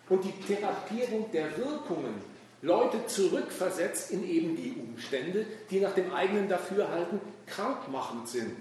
[0.09, 2.15] und die Therapierung der Wirkungen
[2.61, 8.57] Leute zurückversetzt in eben die Umstände, die nach dem eigenen Dafürhalten krankmachend sind.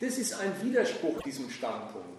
[0.00, 2.15] Das ist ein Widerspruch diesem Standpunkt.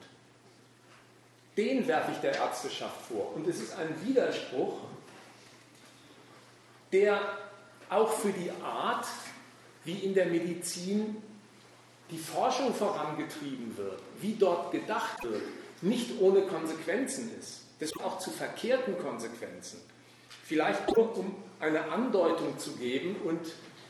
[1.58, 3.34] Den werfe ich der Ärzteschaft vor.
[3.36, 4.78] Und es ist ein Widerspruch,
[6.94, 7.20] der
[7.90, 9.08] auch für die Art,
[9.84, 11.18] wie in der Medizin
[12.12, 15.42] die Forschung vorangetrieben wird, wie dort gedacht wird,
[15.82, 17.62] nicht ohne Konsequenzen ist.
[17.80, 19.80] Das auch zu verkehrten Konsequenzen.
[20.44, 23.40] Vielleicht nur, um eine Andeutung zu geben und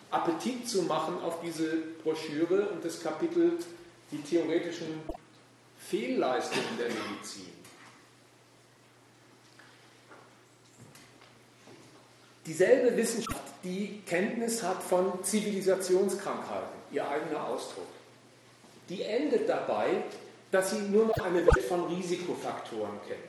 [0.10, 3.60] Appetit zu machen auf diese Broschüre und das Kapitel
[4.12, 5.02] Die theoretischen
[5.80, 7.57] Fehlleistungen der Medizin.
[12.48, 17.88] Dieselbe Wissenschaft, die Kenntnis hat von Zivilisationskrankheiten, ihr eigener Ausdruck,
[18.88, 20.02] die endet dabei,
[20.50, 23.20] dass sie nur noch eine Welt von Risikofaktoren kennt.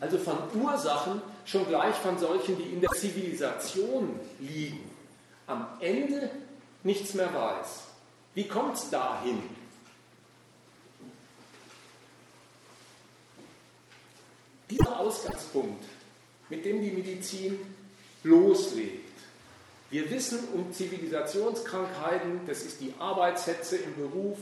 [0.00, 4.90] Also von Ursachen, schon gleich von solchen, die in der Zivilisation liegen.
[5.46, 6.28] Am Ende
[6.82, 7.84] nichts mehr weiß.
[8.34, 9.40] Wie kommt es dahin?
[14.68, 15.84] Dieser Ausgangspunkt,
[16.48, 17.75] mit dem die Medizin
[18.26, 19.06] loslegt.
[19.90, 24.38] Wir wissen um Zivilisationskrankheiten, das ist die Arbeitshetze im Beruf,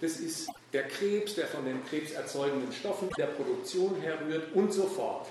[0.00, 5.26] das ist der Krebs, der von den krebserzeugenden Stoffen der Produktion herrührt und so fort.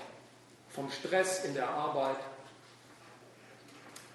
[0.70, 2.18] Vom Stress in der Arbeit.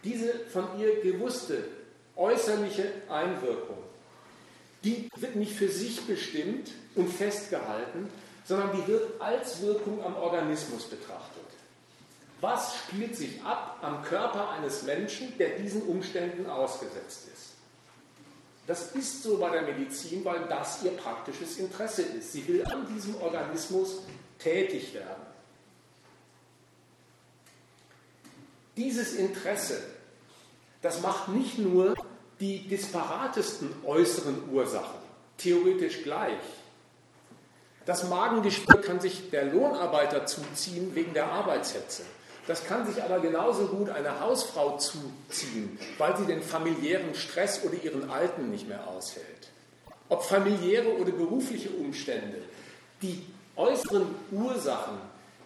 [0.04, 1.66] Diese von ihr gewusste
[2.16, 3.78] äußerliche Einwirkung,
[4.84, 8.10] die wird nicht für sich bestimmt und festgehalten,
[8.46, 11.33] sondern die wird als Wirkung am Organismus betrachtet.
[12.44, 17.54] Was spielt sich ab am Körper eines Menschen, der diesen Umständen ausgesetzt ist?
[18.68, 22.34] Das ist so bei der Medizin, weil das ihr praktisches Interesse ist.
[22.34, 24.00] Sie will an diesem Organismus
[24.40, 25.26] tätig werden.
[28.76, 29.82] Dieses Interesse,
[30.82, 31.96] das macht nicht nur
[32.42, 35.00] die disparatesten äußeren Ursachen
[35.38, 36.42] theoretisch gleich.
[37.86, 42.04] Das Magengeschwür kann sich der Lohnarbeiter zuziehen wegen der Arbeitshetze.
[42.46, 47.76] Das kann sich aber genauso gut eine Hausfrau zuziehen, weil sie den familiären Stress oder
[47.82, 49.50] ihren Alten nicht mehr aushält.
[50.10, 52.42] Ob familiäre oder berufliche Umstände,
[53.02, 53.26] die
[53.56, 54.98] äußeren Ursachen,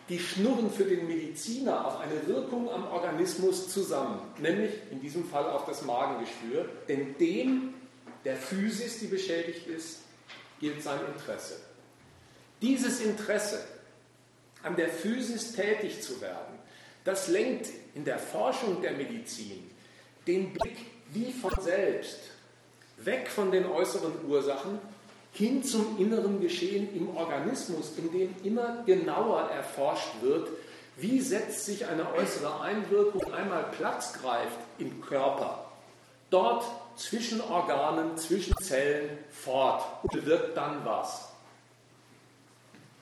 [0.10, 5.50] die schnurren für den Mediziner auf eine Wirkung am Organismus zusammen, nämlich in diesem Fall
[5.50, 7.74] auf das Magengeschwür, denn dem,
[8.24, 10.00] der Physis, die beschädigt ist,
[10.60, 11.58] gilt sein Interesse.
[12.62, 13.64] Dieses Interesse,
[14.64, 16.47] an der Physis tätig zu werden,
[17.08, 19.72] das lenkt in der Forschung der Medizin
[20.28, 20.76] den Blick
[21.14, 22.20] wie von selbst
[22.98, 24.78] weg von den äußeren Ursachen
[25.32, 30.50] hin zum inneren Geschehen im Organismus, in dem immer genauer erforscht wird,
[30.98, 35.64] wie setzt sich eine äußere Einwirkung einmal Platz greift im Körper,
[36.30, 36.66] dort
[36.98, 41.30] zwischen Organen, zwischen Zellen fort und bewirkt dann was.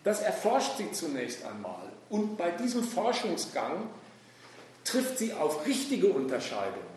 [0.04, 1.85] Das erforscht sie zunächst einmal.
[2.10, 3.90] Und bei diesem Forschungsgang
[4.84, 6.96] trifft sie auf richtige Unterscheidungen.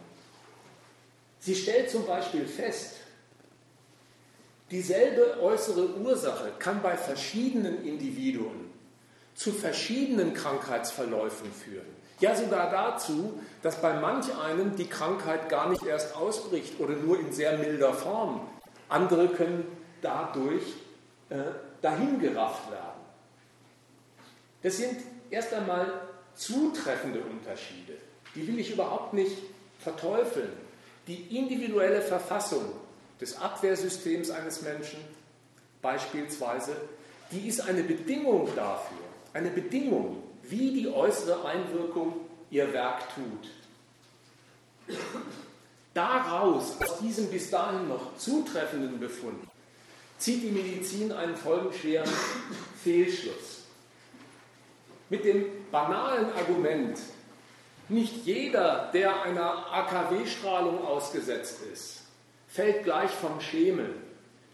[1.40, 2.96] Sie stellt zum Beispiel fest,
[4.70, 8.68] dieselbe äußere Ursache kann bei verschiedenen Individuen
[9.34, 11.86] zu verschiedenen Krankheitsverläufen führen.
[12.20, 17.20] Ja, sogar dazu, dass bei manch einem die Krankheit gar nicht erst ausbricht oder nur
[17.20, 18.40] in sehr milder Form.
[18.88, 19.64] Andere können
[20.02, 20.64] dadurch
[21.30, 21.36] äh,
[21.80, 22.87] dahingerafft werden.
[24.62, 24.98] Das sind
[25.30, 26.00] erst einmal
[26.34, 27.94] zutreffende Unterschiede.
[28.34, 29.36] Die will ich überhaupt nicht
[29.78, 30.52] verteufeln.
[31.06, 32.64] Die individuelle Verfassung
[33.20, 35.00] des Abwehrsystems eines Menschen
[35.80, 36.76] beispielsweise,
[37.30, 38.98] die ist eine Bedingung dafür,
[39.32, 42.14] eine Bedingung, wie die äußere Einwirkung
[42.50, 44.96] ihr Werk tut.
[45.94, 49.44] Daraus, aus diesem bis dahin noch zutreffenden Befund,
[50.18, 52.10] zieht die Medizin einen folgenschweren
[52.82, 53.57] Fehlschluss
[55.10, 56.98] mit dem banalen Argument,
[57.88, 62.02] nicht jeder, der einer AKW-Strahlung ausgesetzt ist,
[62.46, 63.94] fällt gleich vom Schemel,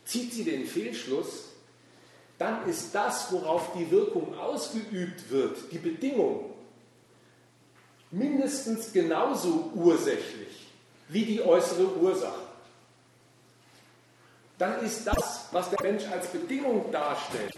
[0.05, 1.51] zieht sie den Fehlschluss,
[2.39, 6.51] dann ist das, worauf die Wirkung ausgeübt wird, die Bedingung,
[8.11, 10.69] mindestens genauso ursächlich
[11.09, 12.43] wie die äußere Ursache.
[14.59, 17.57] Dann ist das, was der Mensch als Bedingung darstellt,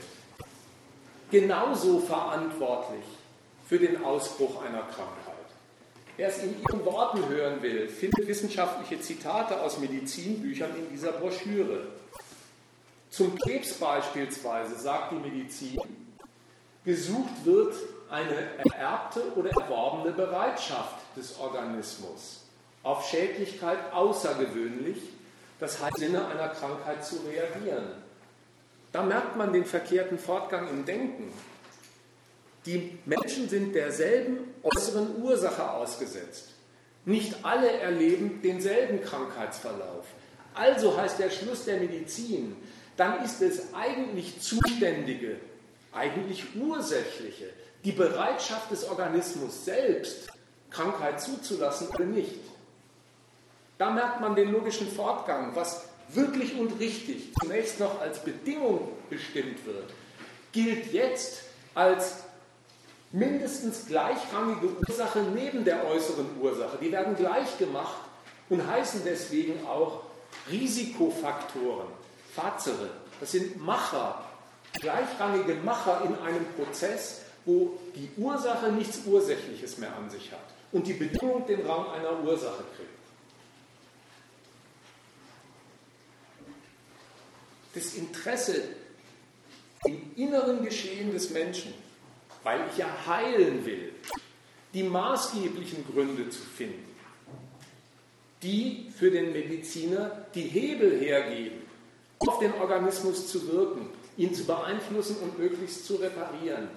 [1.31, 3.05] genauso verantwortlich
[3.69, 5.35] für den Ausbruch einer Krankheit.
[6.17, 11.89] Wer es in Ihren Worten hören will, findet wissenschaftliche Zitate aus Medizinbüchern in dieser Broschüre.
[13.11, 15.81] Zum Krebs beispielsweise sagt die Medizin,
[16.85, 17.75] gesucht wird
[18.11, 22.45] eine ererbte oder erworbene Bereitschaft des Organismus,
[22.83, 24.99] auf Schädlichkeit außergewöhnlich,
[25.59, 28.06] das heißt im Sinne einer Krankheit zu reagieren.
[28.97, 31.31] Da merkt man den verkehrten Fortgang im Denken.
[32.65, 36.55] Die Menschen sind derselben äußeren Ursache ausgesetzt.
[37.05, 40.07] Nicht alle erleben denselben Krankheitsverlauf.
[40.55, 42.57] Also heißt der Schluss der Medizin,
[42.97, 45.37] dann ist es eigentlich Zuständige,
[45.93, 47.51] eigentlich Ursächliche,
[47.85, 50.29] die Bereitschaft des Organismus selbst,
[50.71, 52.41] Krankheit zuzulassen oder nicht.
[53.77, 59.65] Da merkt man den logischen Fortgang, was wirklich und richtig zunächst noch als Bedingung bestimmt
[59.67, 59.93] wird,
[60.53, 61.43] gilt jetzt
[61.75, 62.25] als
[63.13, 66.79] mindestens gleichrangige Ursache neben der äußeren Ursache.
[66.81, 67.97] Die werden gleich gemacht
[68.49, 70.03] und heißen deswegen auch
[70.51, 71.89] Risikofaktoren,
[72.35, 72.91] Fazere.
[73.21, 74.25] Das sind Macher,
[74.75, 80.41] gleichrangige Macher in einem Prozess, wo die Ursache nichts Ursächliches mehr an sich hat
[80.73, 82.96] und die Bedingung den Rang einer Ursache kriegt.
[87.77, 88.63] Das Interesse
[89.85, 91.75] im inneren Geschehen des Menschen,
[92.43, 93.93] weil ich ja heilen will,
[94.73, 96.89] die maßgeblichen Gründe zu finden,
[98.43, 101.59] die für den Mediziner die Hebel hergeben,
[102.21, 106.69] auf den Organismus zu wirken, ihn zu beeinflussen und möglichst zu reparieren,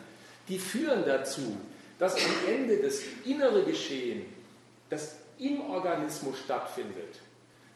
[0.49, 1.55] die führen dazu,
[1.97, 4.25] dass am Ende das innere Geschehen,
[4.89, 7.21] das im Organismus stattfindet,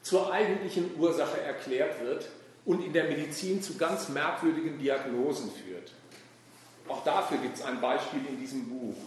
[0.01, 2.27] zur eigentlichen Ursache erklärt wird
[2.65, 5.91] und in der Medizin zu ganz merkwürdigen Diagnosen führt.
[6.87, 8.97] Auch dafür gibt es ein Beispiel in diesem Buch.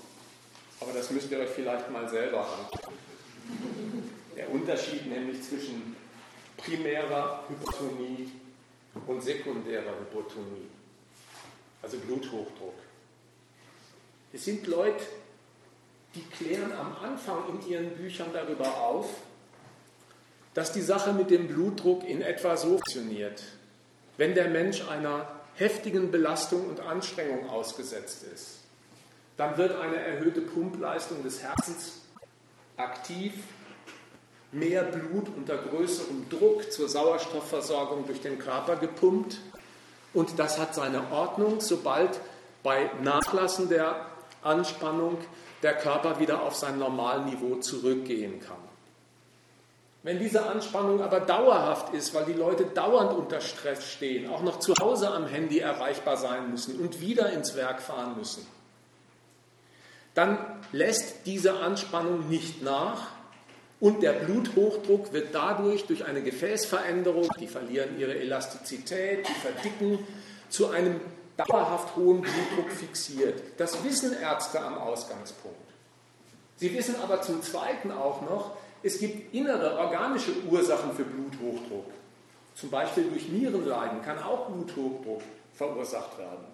[0.81, 2.95] Aber das müsst ihr euch vielleicht mal selber angucken.
[4.37, 5.97] Der Unterschied nämlich zwischen
[6.57, 8.31] primärer Hypotonie
[9.07, 10.69] und sekundärer Hypotonie,
[11.83, 12.75] also Bluthochdruck.
[14.33, 15.05] Es sind Leute,
[16.15, 19.09] die klären am Anfang in ihren Büchern darüber auf,
[20.57, 23.43] dass die Sache mit dem Blutdruck in etwa so funktioniert.
[24.17, 28.61] Wenn der Mensch einer heftigen Belastung und Anstrengung ausgesetzt ist,
[29.37, 32.01] dann wird eine erhöhte Pumpleistung des Herzens
[32.79, 33.35] aktiv,
[34.51, 39.37] mehr Blut unter größerem Druck zur Sauerstoffversorgung durch den Körper gepumpt
[40.15, 42.19] und das hat seine Ordnung, sobald
[42.63, 44.07] bei Nachlassen der
[44.43, 45.19] Anspannung
[45.63, 48.66] der Körper wieder auf sein Normalniveau zurückgehen kann.
[50.07, 54.61] Wenn diese Anspannung aber dauerhaft ist, weil die Leute dauernd unter Stress stehen, auch noch
[54.61, 58.47] zu Hause am Handy erreichbar sein müssen und wieder ins Werk fahren müssen,
[60.15, 60.39] dann
[60.71, 63.09] lässt diese Anspannung nicht nach
[63.81, 70.07] und der Bluthochdruck wird dadurch durch eine Gefäßveränderung, die verlieren ihre Elastizität, die verdicken,
[70.49, 71.01] zu einem
[71.37, 73.43] dauerhaft hohen Blutdruck fixiert.
[73.57, 75.57] Das wissen Ärzte am Ausgangspunkt.
[76.59, 78.53] Sie wissen aber zum Zweiten auch noch,
[78.87, 81.87] es gibt innere organische Ursachen für Bluthochdruck.
[82.55, 85.23] Zum Beispiel durch Nierenleiden kann auch Bluthochdruck
[85.55, 86.45] verursacht werden.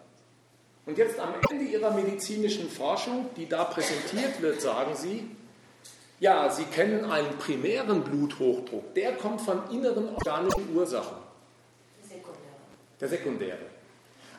[0.86, 5.28] Und jetzt am Ende Ihrer medizinischen Forschung, die da präsentiert wird, sagen Sie,
[6.20, 11.18] ja, Sie kennen einen primären Bluthochdruck, der kommt von inneren organischen Ursachen.
[12.00, 12.46] Der sekundäre.
[13.00, 13.58] Der sekundäre.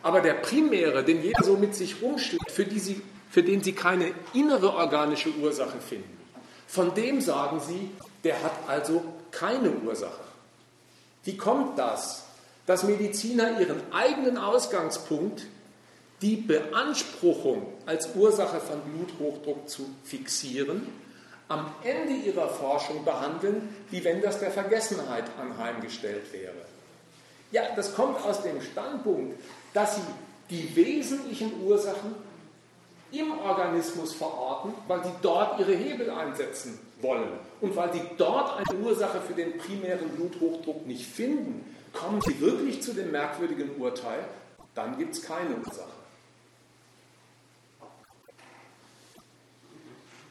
[0.01, 4.11] Aber der primäre, den jeder so mit sich rumschlägt, für, Sie, für den Sie keine
[4.33, 6.22] innere organische Ursache finden,
[6.73, 7.91] von dem sagen Sie,
[8.23, 10.23] der hat also keine Ursache.
[11.23, 12.23] Wie kommt das,
[12.65, 15.43] dass Mediziner ihren eigenen Ausgangspunkt,
[16.23, 20.87] die Beanspruchung als Ursache von Bluthochdruck zu fixieren,
[21.47, 26.65] am Ende ihrer Forschung behandeln, wie wenn das der Vergessenheit anheimgestellt wäre?
[27.51, 29.39] Ja, das kommt aus dem Standpunkt,
[29.75, 30.01] dass sie
[30.49, 32.15] die wesentlichen Ursachen
[33.13, 37.29] im Organismus verorten, weil sie dort ihre Hebel einsetzen wollen.
[37.61, 42.81] Und weil sie dort eine Ursache für den primären Bluthochdruck nicht finden, kommen sie wirklich
[42.81, 44.25] zu dem merkwürdigen Urteil,
[44.73, 45.91] dann gibt es keine Ursache.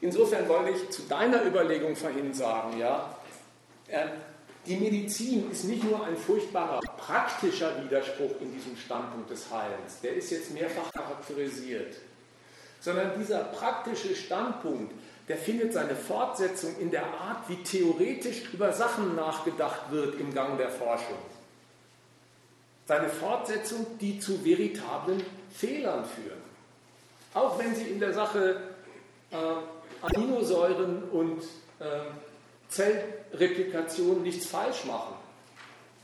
[0.01, 3.15] Insofern wollte ich zu deiner Überlegung vorhin sagen, ja,
[3.87, 4.07] äh,
[4.65, 10.15] die Medizin ist nicht nur ein furchtbarer praktischer Widerspruch in diesem Standpunkt des Heilens, der
[10.15, 11.95] ist jetzt mehrfach charakterisiert,
[12.83, 14.93] sondern dieser praktische Standpunkt,
[15.29, 20.57] der findet seine Fortsetzung in der Art, wie theoretisch über Sachen nachgedacht wird im Gang
[20.57, 21.17] der Forschung.
[22.85, 25.23] Seine Fortsetzung, die zu veritablen
[25.55, 26.41] Fehlern führen.
[27.33, 28.61] Auch wenn sie in der Sache
[29.31, 29.35] äh,
[30.01, 31.41] Aminosäuren und
[31.79, 31.85] äh,
[32.67, 35.15] Zellreplikation nichts falsch machen.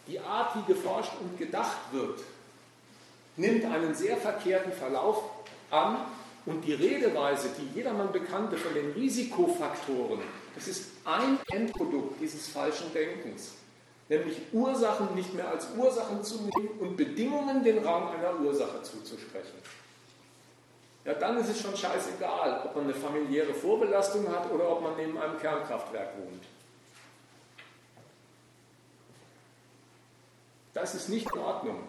[0.08, 2.22] Die Art, wie geforscht und gedacht wird,
[3.36, 5.24] nimmt einen sehr verkehrten Verlauf
[5.72, 5.98] an
[6.50, 10.20] und die Redeweise, die jedermann bekannte von den Risikofaktoren,
[10.56, 13.54] das ist ein Endprodukt dieses falschen Denkens,
[14.10, 19.60] nämlich Ursachen nicht mehr als Ursachen zu nehmen und Bedingungen den Raum einer Ursache zuzusprechen.
[21.06, 24.98] Ja, dann ist es schon scheißegal, ob man eine familiäre Vorbelastung hat oder ob man
[24.98, 26.44] neben einem Kernkraftwerk wohnt.
[30.74, 31.84] Das ist nicht in Ordnung.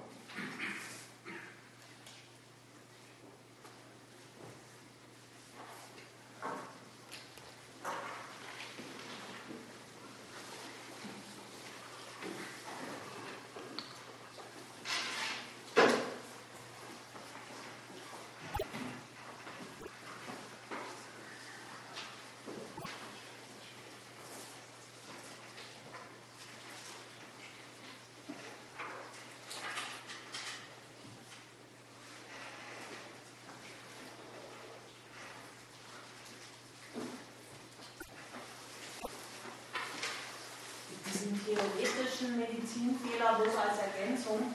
[41.20, 44.54] diesen theoretischen Medizinfehler bloß als Ergänzung,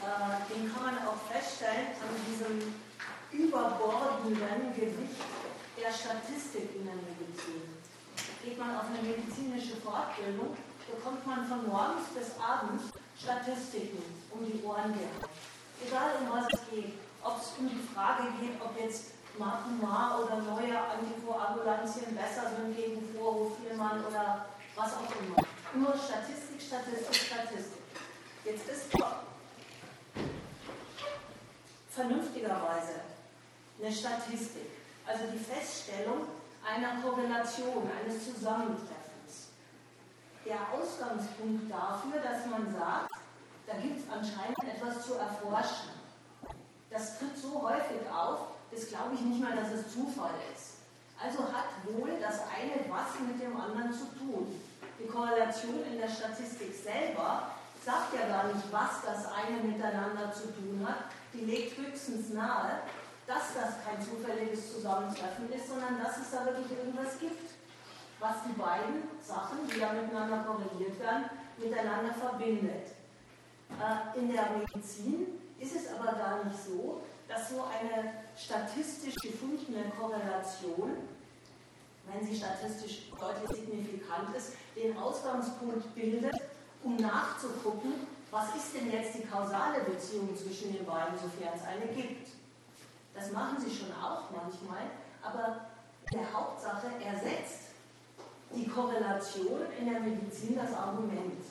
[0.00, 2.72] äh, den kann man auch feststellen an diesem
[3.32, 5.20] überbordenden Gewicht
[5.76, 7.68] der Statistik in der Medizin.
[8.42, 10.56] Geht man auf eine medizinische Fortbildung,
[10.88, 12.84] bekommt man von morgens bis abends
[13.16, 15.28] Statistiken um die Ohren gehauen.
[15.84, 20.36] Egal um was es geht, ob es um die Frage geht, ob jetzt Macumar oder
[20.42, 24.46] neue Antikoagulantien besser sind gegen Vorhofflimmern oder
[24.76, 25.53] was auch immer.
[25.76, 27.82] Nur Statistik, Statistik, Statistik.
[28.44, 28.92] Jetzt ist
[31.90, 33.00] vernünftigerweise
[33.80, 34.70] eine Statistik,
[35.04, 36.28] also die Feststellung
[36.64, 39.50] einer Korrelation, eines Zusammentreffens.
[40.46, 43.10] Der Ausgangspunkt dafür, dass man sagt,
[43.66, 45.90] da gibt es anscheinend etwas zu erforschen.
[46.88, 50.74] Das tritt so häufig auf, das glaube ich nicht mal, dass es Zufall ist.
[51.20, 54.60] Also hat wohl das eine was mit dem anderen zu tun.
[55.04, 57.50] Die Korrelation in der Statistik selber
[57.84, 61.12] sagt ja gar nicht, was das eine miteinander zu tun hat.
[61.34, 62.80] Die legt höchstens nahe,
[63.26, 67.52] dass das kein zufälliges Zusammentreffen ist, sondern dass es da wirklich irgendwas gibt,
[68.18, 71.24] was die beiden Sachen, die da miteinander korreliert werden,
[71.58, 72.96] miteinander verbindet.
[73.76, 79.90] Äh, in der Medizin ist es aber gar nicht so, dass so eine statistisch gefundene
[79.98, 80.96] Korrelation,
[82.06, 86.34] wenn sie statistisch deutlich signifikant ist, den Ausgangspunkt bildet,
[86.82, 91.86] um nachzugucken, was ist denn jetzt die kausale Beziehung zwischen den beiden, sofern es eine
[91.92, 92.28] gibt.
[93.14, 94.90] Das machen sie schon auch manchmal,
[95.22, 95.66] aber
[96.12, 97.70] der Hauptsache ersetzt
[98.54, 101.42] die Korrelation in der Medizin das Argument.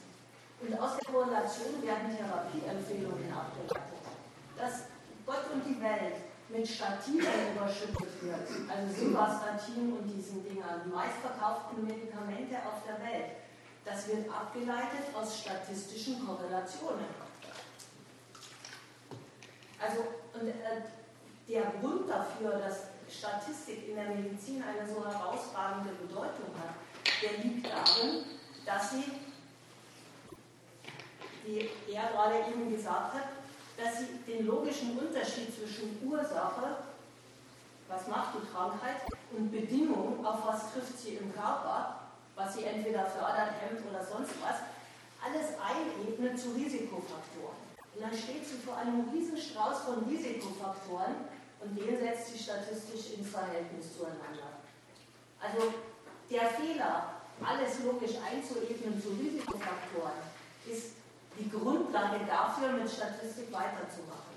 [0.61, 3.91] Und aus der Korrelation werden Therapieempfehlungen abgeleitet.
[4.57, 4.83] Dass
[5.25, 6.15] Gott und die Welt
[6.53, 13.31] mit Statinen überschüttet wird, also Simvastatin und diesen Dingern, die meistverkauften Medikamente auf der Welt,
[13.83, 17.05] das wird abgeleitet aus statistischen Korrelationen.
[19.79, 20.01] Also,
[20.39, 20.53] und äh,
[21.49, 26.75] der Grund dafür, dass Statistik in der Medizin eine so herausragende Bedeutung hat,
[27.21, 28.23] der liegt darin,
[28.65, 29.03] dass sie,
[31.45, 33.42] wie er gerade eben gesagt hat,
[33.77, 36.77] dass sie den logischen Unterschied zwischen Ursache,
[37.87, 39.01] was macht die Krankheit,
[39.35, 41.99] und Bedingung, auf was trifft sie im Körper,
[42.35, 44.61] was sie entweder fördert, hemmt oder sonst was,
[45.23, 47.57] alles einebnet zu Risikofaktoren.
[47.95, 51.15] Und dann steht sie vor einem Riesenstrauß von Risikofaktoren
[51.61, 54.59] und den setzt sie statistisch ins Verhältnis zueinander.
[55.39, 55.73] Also
[56.29, 60.21] der Fehler, alles logisch einzuebnen zu Risikofaktoren,
[60.67, 60.93] ist
[61.37, 64.33] die Grundlage dafür, mit Statistik weiterzumachen.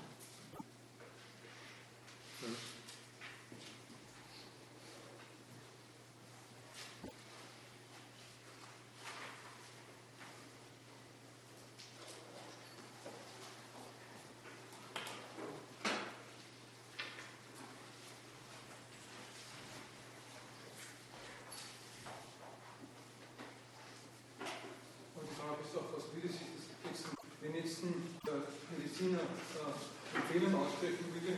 [25.19, 26.45] Und die Frage ist auch, was würde sich
[26.83, 27.05] das jetzt,
[27.41, 31.37] wenn jetzt ein äh, Mediziner äh, Empfehlungen aussprechen würde,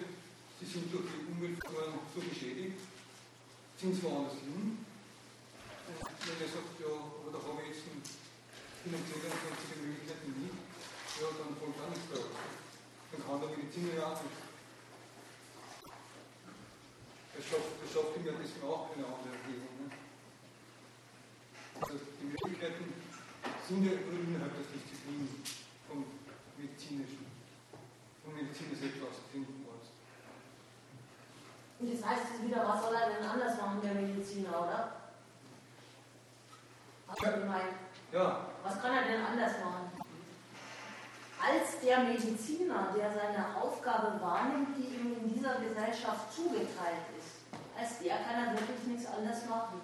[0.59, 2.79] sie sind durch die Umweltfaktoren so geschädigt,
[3.75, 4.79] sind sie woanders hin.
[4.79, 8.15] Und wenn er sagt, ja, aber da habe ich jetzt
[8.79, 10.55] finanzielle und sonstige Möglichkeiten nicht,
[11.19, 12.39] ja, dann folgt auch nichts daraus.
[13.11, 14.39] Dann kann der Mediziner ja auch nicht.
[17.35, 19.73] das schafft, das schafft ihm ja deswegen auch eine andere Erklärung.
[19.83, 19.87] Ne?
[21.75, 22.87] Also die Möglichkeiten
[23.67, 25.27] sind ja innerhalb der Disziplin
[25.87, 26.07] vom
[26.55, 27.28] medizinischen,
[28.29, 29.89] vom medizinischen etwas finden was.
[31.79, 34.91] Und das heißt jetzt wieder, was soll er denn anders machen, der Mediziner, oder?
[37.07, 37.31] Was, Ja.
[37.31, 37.73] gemeint?
[38.11, 39.89] Ja, was kann er denn anders machen?
[41.41, 47.47] Als der Mediziner, der seine Aufgabe wahrnimmt, die ihm in dieser Gesellschaft zugeteilt ist,
[47.79, 49.81] als der kann er wirklich nichts anders machen.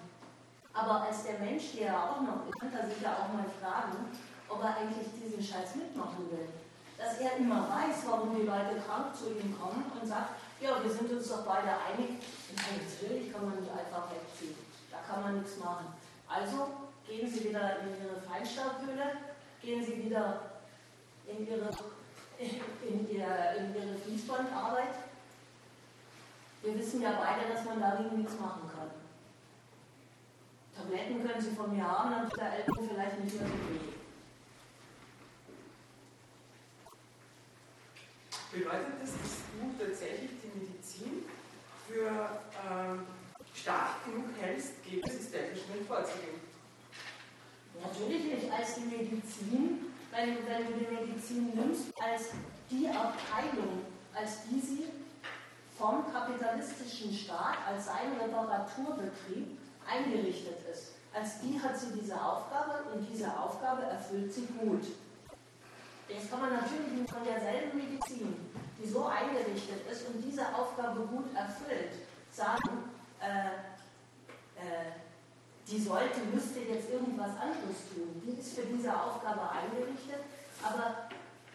[0.74, 3.46] Aber als der Mensch, der er auch noch ist, kann er sich ja auch mal
[3.62, 4.12] fragen,
[4.50, 6.50] ob er eigentlich diesen Scheiß mitmachen will.
[6.98, 10.90] Dass er immer weiß, warum die Leute krank zu ihm kommen und sagt, ja, wir
[10.90, 12.24] sind uns doch beide einig,
[12.56, 14.56] natürlich kann man nicht einfach wegziehen.
[14.90, 15.88] Da kann man nichts machen.
[16.28, 16.70] Also
[17.06, 19.18] gehen Sie wieder in Ihre Feinstaubhöhle,
[19.62, 20.40] gehen Sie wieder
[21.28, 21.70] in Ihre,
[22.40, 23.28] in ihr,
[23.58, 24.96] in ihre Fließbandarbeit.
[26.62, 28.90] Wir wissen ja beide, dass man dagegen nichts machen kann.
[30.76, 33.95] Tabletten können Sie von mir haben, dann tut der Ellbogen vielleicht nicht mehr so weh.
[38.56, 41.26] Bedeutet das, dass du tatsächlich die Medizin
[41.90, 43.06] für ähm,
[43.54, 46.40] stark genug hältst, gegen das Establishment vorzugehen?
[47.84, 52.30] Natürlich nicht als die Medizin, wenn, wenn du die Medizin nimmst, als
[52.72, 53.84] die Abteilung,
[54.14, 54.86] als die sie
[55.78, 60.94] vom kapitalistischen Staat, als sein Reparaturbetrieb eingerichtet ist.
[61.14, 64.86] Als die hat sie diese Aufgabe und diese Aufgabe erfüllt sie gut.
[66.08, 68.36] Jetzt kann man natürlich von derselben Medizin,
[68.78, 73.56] die so eingerichtet ist und diese Aufgabe gut erfüllt, sagen, äh,
[74.62, 74.92] äh,
[75.68, 78.22] die sollte, müsste jetzt irgendwas anderes tun.
[78.22, 80.22] Die ist für diese Aufgabe eingerichtet,
[80.62, 81.10] aber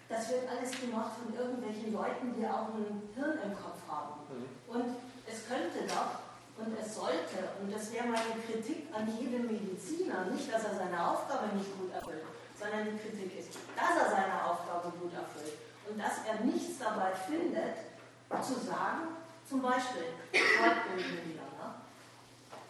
[0.08, 4.26] das wird alles gemacht von irgendwelchen Leuten, die auch ein Hirn im Kopf haben.
[4.66, 4.96] Und
[5.30, 6.18] es könnte doch
[6.58, 10.98] und es sollte, und das wäre meine Kritik an jedem Mediziner, nicht, dass er seine
[10.98, 12.26] Aufgabe nicht gut erfüllt,
[12.60, 15.56] sondern die Kritik ist, dass er seine Aufgabe gut erfüllt
[15.88, 17.88] und dass er nichts dabei findet,
[18.44, 19.16] zu sagen,
[19.48, 20.70] zum Beispiel, ne?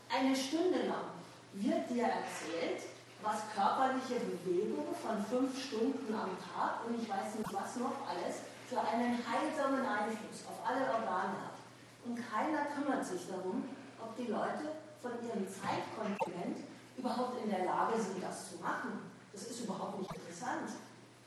[0.09, 1.11] eine Stunde lang
[1.53, 2.83] wird dir erzählt,
[3.23, 8.41] was körperliche Bewegung von fünf Stunden am Tag und ich weiß nicht was noch alles
[8.69, 11.59] für einen heilsamen Einfluss auf alle Organe hat.
[12.07, 13.69] Und keiner kümmert sich darum,
[14.01, 14.73] ob die Leute
[15.03, 16.65] von ihrem Zeitkontinent
[16.97, 19.10] überhaupt in der Lage sind, das zu machen.
[19.33, 20.71] Das ist überhaupt nicht interessant.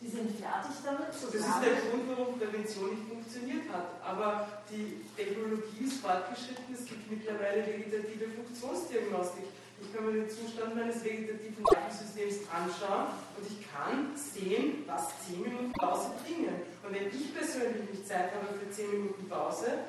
[0.02, 4.04] Die sind fertig damit zu Das ist der Grund, warum Prävention nicht funktioniert hat.
[4.04, 9.48] Aber die Technologie ist fortgeschritten, es gibt mittlerweile vegetative Funktionsdiagnostik.
[9.80, 15.42] Ich kann mir den Zustand meines vegetativen Nervensystems anschauen und ich kann sehen, was 10
[15.42, 16.56] Minuten Pause bringen.
[16.84, 19.88] Und wenn ich persönlich nicht Zeit habe für 10 Minuten Pause,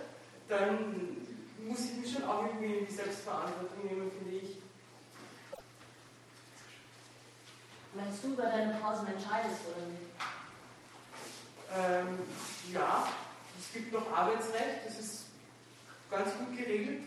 [0.48, 1.18] dann
[1.66, 4.53] muss ich mich schon auch irgendwie in die Selbstverantwortung nehmen, finde ich.
[7.94, 10.10] Wenn du über deine Pausen entscheidest oder nicht.
[11.76, 12.18] Ähm,
[12.72, 13.08] ja,
[13.58, 15.26] es gibt noch Arbeitsrecht, das ist
[16.10, 17.04] ganz gut geregelt.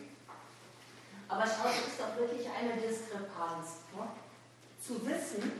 [1.27, 3.81] Aber schau, es ist doch wirklich eine Diskrepanz.
[3.95, 4.07] Ne?
[4.81, 5.51] Zu wissen,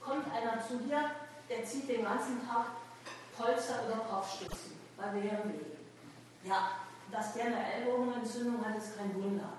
[0.00, 1.10] kommt einer zu dir,
[1.48, 2.66] der zieht den ganzen Tag
[3.36, 5.54] Polster über Kopfstützen bei BMW.
[6.44, 6.70] Ja,
[7.10, 9.52] dass der eine Ellbogenentzündung hat, ist kein Wunder.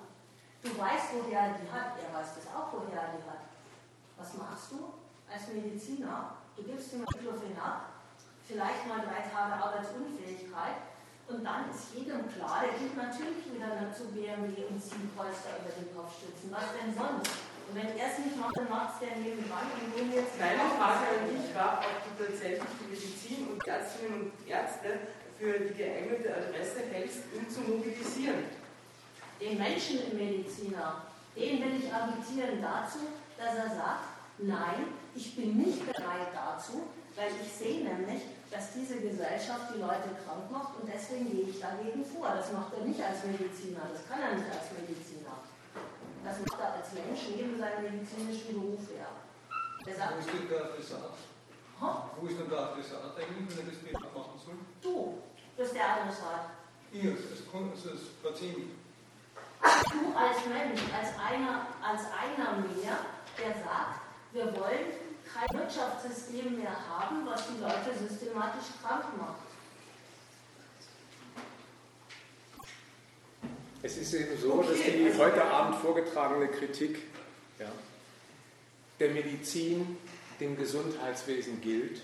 [0.64, 3.41] Du weißt, woher er die hat, er weiß das auch, woher er die hat.
[4.22, 4.93] Was machst du
[5.26, 6.38] als Mediziner?
[6.53, 7.89] Du gibst ihm Diclofenac,
[8.45, 10.77] vielleicht mal drei Tage Arbeitsunfähigkeit
[11.26, 15.73] und dann ist jedem klar, der geht natürlich wieder zu BMW und zieht Polster über
[15.73, 16.53] den Kopfstützen.
[16.53, 17.34] Was denn sonst?
[17.65, 20.69] Und wenn er es nicht macht, dann macht es der nebenan und den jetzt Meine
[20.77, 25.73] Frage an dich war, ob du tatsächlich die Medizin und Ärztinnen und Ärzte für die
[25.73, 28.45] geeignete Adresse hältst, um zu mobilisieren.
[29.41, 34.11] den Menschen im Mediziner, den will ich agitieren dazu, dass er sagt,
[34.42, 40.10] nein, ich bin nicht bereit dazu, weil ich sehe nämlich, dass diese Gesellschaft die Leute
[40.26, 42.30] krank macht und deswegen gehe ich dagegen vor.
[42.36, 45.36] Das macht er nicht als Mediziner, das kann er nicht als Mediziner.
[46.24, 49.08] Das macht er als Mensch neben seinem medizinischen Beruf her.
[49.84, 51.14] Wo sagt, ist denn der Adressat?
[51.82, 54.54] "Ha, Wo ist denn der Adressat eigentlich, wenn er das Thema machen soll?
[54.84, 55.18] du
[55.58, 56.52] bist der Adressat.
[56.94, 58.70] Ihr, als, als Patient.
[59.62, 62.98] Du als Mensch, als einer, als einer mehr,
[63.38, 64.86] der sagt, wir wollen
[65.34, 69.41] kein Wirtschaftssystem mehr haben, was die Leute systematisch krank macht.
[73.84, 76.99] Es ist eben so, dass Okay, die also- heute Abend vorgetragene Kritik
[77.60, 77.72] ja,
[78.99, 79.98] der Medizin,
[80.40, 82.02] dem Gesundheitswesen gilt,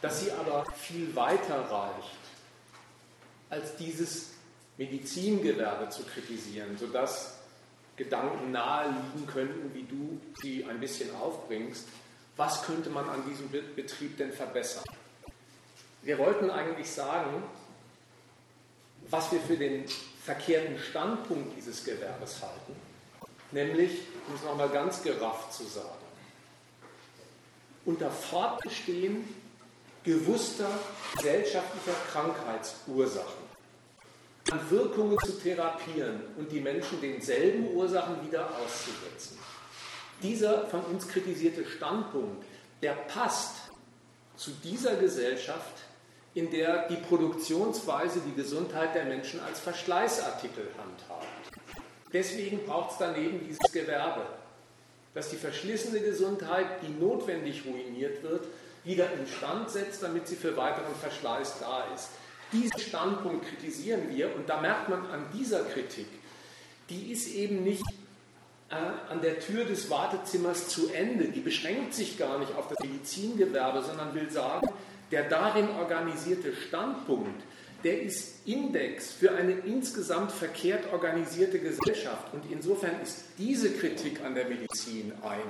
[0.00, 2.18] dass sie aber viel weiter reicht
[3.50, 4.30] als dieses
[4.78, 7.38] Medizingewerbe zu kritisieren, sodass
[8.02, 11.86] Gedanken nahe liegen könnten, wie du sie ein bisschen aufbringst.
[12.36, 14.84] Was könnte man an diesem Betrieb denn verbessern?
[16.02, 17.42] Wir wollten eigentlich sagen,
[19.08, 19.84] was wir für den
[20.24, 22.74] verkehrten Standpunkt dieses Gewerbes halten,
[23.52, 25.88] nämlich, um es nochmal ganz gerafft zu sagen,
[27.84, 29.24] unter Fortbestehen
[30.04, 30.70] gewusster
[31.16, 33.51] gesellschaftlicher Krankheitsursachen an
[34.68, 39.38] Wirkungen zu therapieren und die Menschen denselben Ursachen wieder auszusetzen.
[40.22, 42.44] Dieser von uns kritisierte Standpunkt,
[42.82, 43.56] der passt
[44.36, 45.82] zu dieser Gesellschaft,
[46.34, 51.26] in der die Produktionsweise die Gesundheit der Menschen als Verschleißartikel handhabt.
[52.12, 54.26] Deswegen braucht es daneben dieses Gewerbe,
[55.14, 58.46] das die verschlissene Gesundheit, die notwendig ruiniert wird,
[58.84, 62.08] wieder instand setzt, damit sie für weiteren Verschleiß da ist.
[62.52, 66.06] Diesen Standpunkt kritisieren wir und da merkt man an dieser Kritik,
[66.90, 67.84] die ist eben nicht
[68.68, 68.74] äh,
[69.10, 71.26] an der Tür des Wartezimmers zu Ende.
[71.28, 74.68] Die beschränkt sich gar nicht auf das Medizingewerbe, sondern will sagen,
[75.10, 77.42] der darin organisierte Standpunkt,
[77.84, 82.32] der ist Index für eine insgesamt verkehrt organisierte Gesellschaft.
[82.32, 85.42] Und insofern ist diese Kritik an der Medizin eine.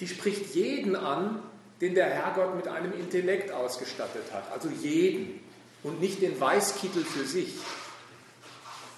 [0.00, 1.42] Die spricht jeden an,
[1.80, 4.50] den der Herrgott mit einem Intellekt ausgestattet hat.
[4.52, 5.40] Also jeden
[5.84, 7.54] und nicht den Weißkittel für sich.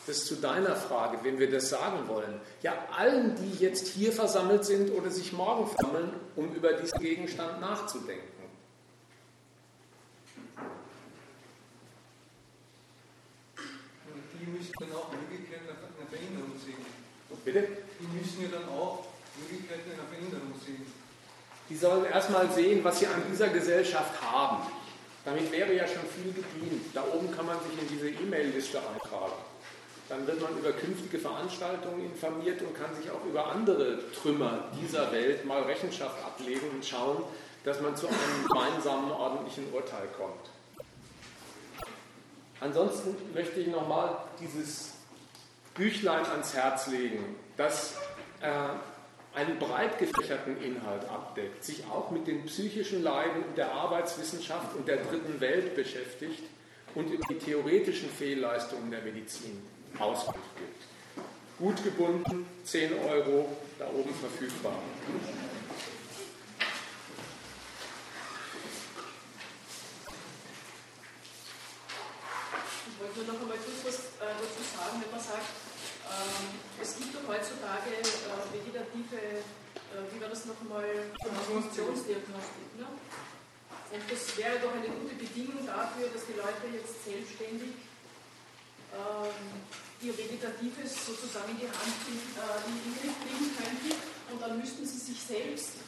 [0.07, 2.41] Das ist zu deiner Frage, wenn wir das sagen wollen.
[2.63, 7.61] Ja, allen, die jetzt hier versammelt sind oder sich morgen versammeln, um über diesen Gegenstand
[7.61, 8.37] nachzudenken.
[14.47, 16.85] die müssen dann auch Möglichkeiten einer Veränderung sehen.
[17.45, 17.69] Bitte?
[17.99, 19.07] Die müssen ja dann auch
[19.41, 20.87] Möglichkeiten einer Veränderung sehen.
[21.69, 24.63] Die sollen erstmal sehen, was sie an dieser Gesellschaft haben.
[25.27, 26.95] Damit wäre ja schon viel gedient.
[26.95, 29.35] Da oben kann man sich in diese E-Mail-Liste eintragen.
[30.09, 35.11] Dann wird man über künftige Veranstaltungen informiert und kann sich auch über andere Trümmer dieser
[35.11, 37.25] Welt mal Rechenschaft ablegen und schauen,
[37.65, 40.49] dass man zu einem gemeinsamen ordentlichen Urteil kommt.
[42.61, 44.93] Ansonsten möchte ich nochmal dieses
[45.75, 47.97] Büchlein ans Herz legen, das
[48.41, 48.49] äh,
[49.37, 54.97] einen breit gefächerten Inhalt abdeckt, sich auch mit den psychischen Leiden der Arbeitswissenschaft und der
[54.97, 56.43] dritten Welt beschäftigt
[56.95, 59.63] und über die theoretischen Fehlleistungen der Medizin
[59.99, 60.83] Auskunft gibt.
[61.59, 64.73] Gut gebunden, 10 Euro, da oben verfügbar.
[73.17, 75.66] nur noch einmal kurz was äh, dazu sagen, wenn man sagt,
[76.81, 80.87] es gibt doch heutzutage äh, vegetative, äh, wie war das nochmal,
[81.19, 82.79] Funktionsdiagnostik.
[82.79, 82.87] Ne?
[82.87, 87.75] Und das wäre doch eine gute Bedingung dafür, dass die Leute jetzt selbstständig
[88.95, 89.67] ähm,
[90.03, 93.91] ihr Vegetatives sozusagen in die Hand in, äh, in den Griff kriegen könnten
[94.31, 95.83] und dann müssten sie sich selbst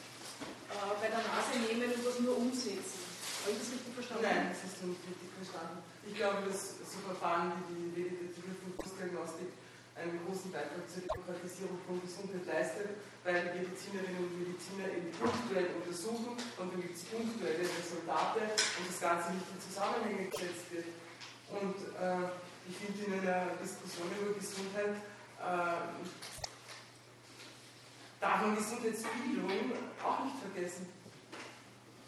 [0.71, 3.07] äh, bei der Nase nehmen und das nur umsetzen.
[3.45, 4.25] Habe ich das richtig verstanden?
[4.27, 5.79] Nein, das hast du nicht richtig verstanden.
[6.07, 9.51] Ich glaube, dass so Verfahren wie die vegetative Funktionsdiagnostik
[9.99, 15.75] einen großen Beitrag zur Demokratisierung von Gesundheit leistet, weil die Medizinerinnen und Mediziner eben punktuell
[15.75, 20.89] untersuchen und dann gibt es punktuelle Resultate und das Ganze nicht in Zusammenhänge gesetzt wird.
[21.51, 22.31] Und äh,
[22.71, 24.95] ich finde in einer Diskussion über Gesundheit
[25.43, 25.83] äh,
[28.21, 29.51] darf man Gesundheitsbildung
[30.03, 30.87] auch nicht vergessen.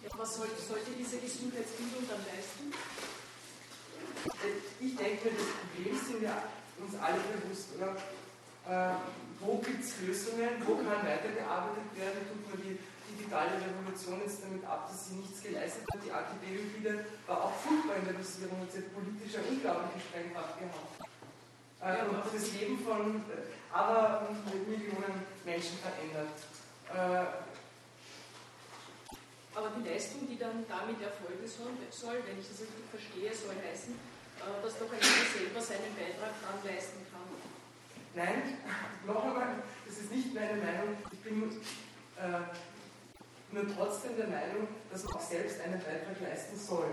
[0.02, 2.72] Ja, was sollte, sollte diese Gesundheitsbildung dann leisten?
[4.80, 6.42] ich denke, das Problem sind ja
[6.82, 7.96] uns alle bewusst, oder?
[8.68, 8.94] Äh,
[9.40, 12.76] wo gibt es Lösungen, wo kann weitergearbeitet werden, tut man die
[13.08, 16.00] digitale Revolution jetzt damit ab, dass sie nichts geleistet hat.
[16.04, 20.60] Die AKP-Hybride war auch furchtbar in der Dosierung und sie hat politisch eine unglaubliche Sprengkraft
[20.60, 20.92] gehabt.
[21.80, 24.28] Äh, und das Leben von äh, aber
[24.68, 26.36] Millionen Menschen verändert.
[26.92, 27.48] Äh,
[29.54, 33.56] aber die Leistung, die dann damit erfolgen soll, soll wenn ich das richtig verstehe, soll
[33.56, 33.94] heißen,
[34.62, 37.20] dass doch jeder selber seinen Beitrag daran leisten kann.
[38.14, 38.58] Nein,
[39.06, 40.96] noch einmal, das ist nicht meine Meinung.
[41.12, 41.60] Ich bin
[42.16, 42.44] äh,
[43.52, 46.90] nur trotzdem der Meinung, dass man auch selbst einen Beitrag leisten soll.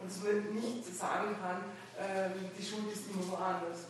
[0.00, 1.64] Und dass man nicht sagen kann,
[1.98, 3.86] äh, die Schuld ist immer woanders.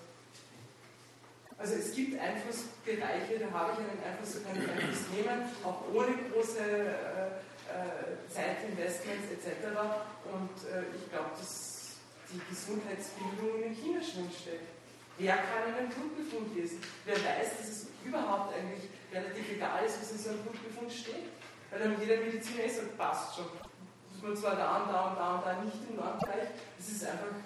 [1.58, 5.82] Also es gibt Einflussbereiche, da habe ich einen Einfluss, da kann ich Einfluss nehmen, auch
[5.92, 9.72] ohne große äh, äh, Zeitinvestments etc.
[10.30, 11.65] Und äh, ich glaube, dass
[12.30, 14.68] die Gesundheitsbildung in den Kinderschuhen steckt.
[15.18, 16.80] Wer kann einen Blutbefund lesen?
[17.04, 21.32] Wer weiß, dass es überhaupt eigentlich relativ egal ist, was in so einem Blutbefund steht?
[21.70, 23.46] Weil dann jeder Mediziner ist und passt schon.
[24.12, 27.04] Muss man zwar da und da und da und da nicht im Nordbereich, das ist
[27.04, 27.36] einfach,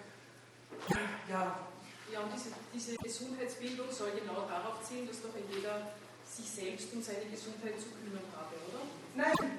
[1.29, 1.67] ja,
[2.13, 5.93] Ja, und diese, diese Gesundheitsbildung soll genau darauf zielen, dass doch jeder
[6.25, 8.83] sich selbst um seine Gesundheit zu kümmern habe, oder?
[9.15, 9.59] Nein.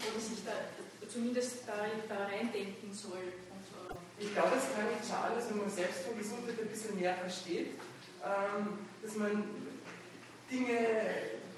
[0.00, 0.52] Oder sich da
[1.08, 3.32] zumindest da, da reindenken soll.
[4.22, 7.74] Ich glaube, es kann nicht schaden, dass man selbst von Gesundheit ein bisschen mehr versteht,
[8.22, 9.42] ähm, dass man
[10.46, 10.78] Dinge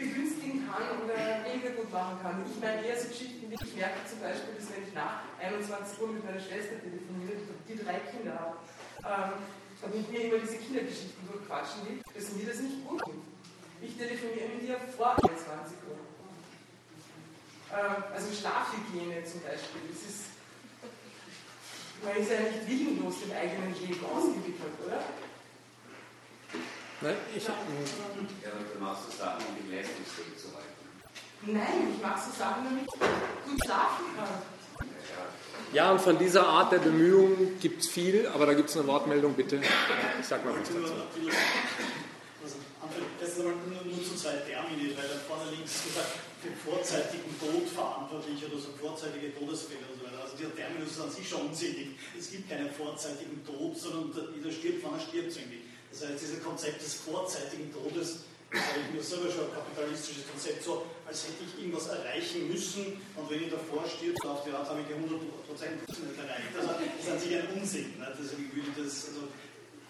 [0.01, 2.41] begünstigen kann oder weniger gut machen kann.
[2.49, 6.01] Ich meine eher so Geschichten wie, ich merke zum Beispiel, dass wenn ich nach 21
[6.01, 7.36] Uhr mit meiner Schwester telefoniere,
[7.69, 8.57] die drei Kinder
[9.05, 9.45] ähm,
[9.85, 13.23] und mit mir immer diese Kindergeschichten durchquatschen will, dass mir das nicht gut tut.
[13.85, 16.01] Ich telefoniere mit ihr vor 21 Uhr.
[17.77, 20.34] Ähm, also Schlafhygiene zum Beispiel, das ist,
[22.05, 25.01] man ist ja nicht willenlos im eigenen Leben ausgewickelt, oder?
[27.01, 30.75] Nein, ich, ja, aber du machst so Sachen, um die leistungsfähig zu halten.
[31.47, 34.41] Nein, ich mache so Sachen, damit ich gut schlafen kann.
[35.73, 38.87] Ja, und von dieser Art der Bemühungen gibt es viel, aber da gibt es eine
[38.87, 39.61] Wortmeldung, bitte.
[40.21, 40.79] Ich sag mal was dazu.
[42.41, 42.57] Also,
[43.21, 47.69] erst einmal nur, nur zu zwei Termini, weil da vorne links gesagt, für vorzeitigen Tod
[47.69, 50.04] verantwortlich oder so vorzeitige Todesfälle und so weiter.
[50.25, 52.01] Also dieser Terminus ist an sich schon unsinnig.
[52.19, 55.69] Es gibt keinen vorzeitigen Tod, sondern jeder stirbt, wann er stirbt irgendwie.
[55.93, 58.25] Das heißt, dieses Konzept des vorzeitigen Todes
[58.55, 62.97] habe ich mir selber schon ein kapitalistisches Konzept, so als hätte ich irgendwas erreichen müssen
[63.17, 66.55] und wenn ich davor stirbt, auf die Art habe ich ja 100% nicht erreicht.
[66.55, 67.99] Also das ist an sich ein Unsinn.
[67.99, 68.07] Ne?
[68.09, 69.29] Das, das, also,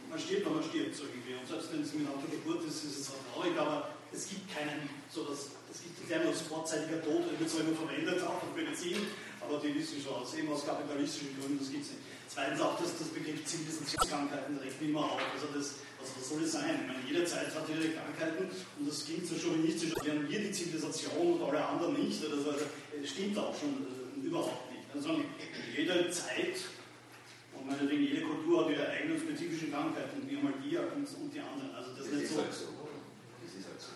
[0.09, 1.35] man stirbt, wenn man stirbt, so irgendwie.
[1.37, 4.47] Und selbst wenn es mit einer Geburt ist, ist es auch traurig, aber es gibt
[4.49, 8.41] keinen, so das, es gibt den Terminus vorzeitiger Tod, der wird zwar immer verwendet, auch
[8.41, 9.01] auf Medizin,
[9.45, 12.03] aber die wissen schon aus, eben aus kapitalistischen Gründen, das gibt es nicht.
[12.29, 15.21] Zweitens auch das, das Begriff Zivilisationskrankheiten rechnet immer auf.
[15.35, 16.81] Also das, also was soll es sein?
[16.83, 20.41] Ich meine, jede Zeit hat ihre Krankheiten und das klingt so chauvinistisch, als wären wir
[20.41, 22.19] die Zivilisation und alle anderen nicht.
[22.25, 22.65] Also, also
[23.05, 24.89] stimmt auch schon äh, überhaupt nicht.
[24.95, 25.21] Also
[25.77, 26.59] jede Zeit
[27.55, 31.41] und meinetwegen jede Kultur hat ihre eigenen spezifischen Krankheiten, wie einmal die und, und die
[31.41, 31.71] anderen.
[31.75, 32.39] Also das, das ist nicht so.
[32.43, 32.67] Halt so.
[33.45, 33.93] Das ist halt so.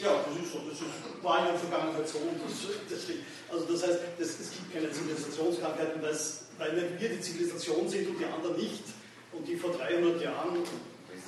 [0.00, 0.58] Ja, das ist so.
[0.68, 2.18] Das ist, war in der Vergangenheit so.
[2.46, 2.54] Das,
[2.88, 3.16] das
[3.50, 8.24] also das heißt, das, es gibt keine Zivilisationskrankheiten, weil wir die Zivilisation sind und die
[8.24, 8.84] anderen nicht.
[9.32, 10.64] Und die vor 300 Jahren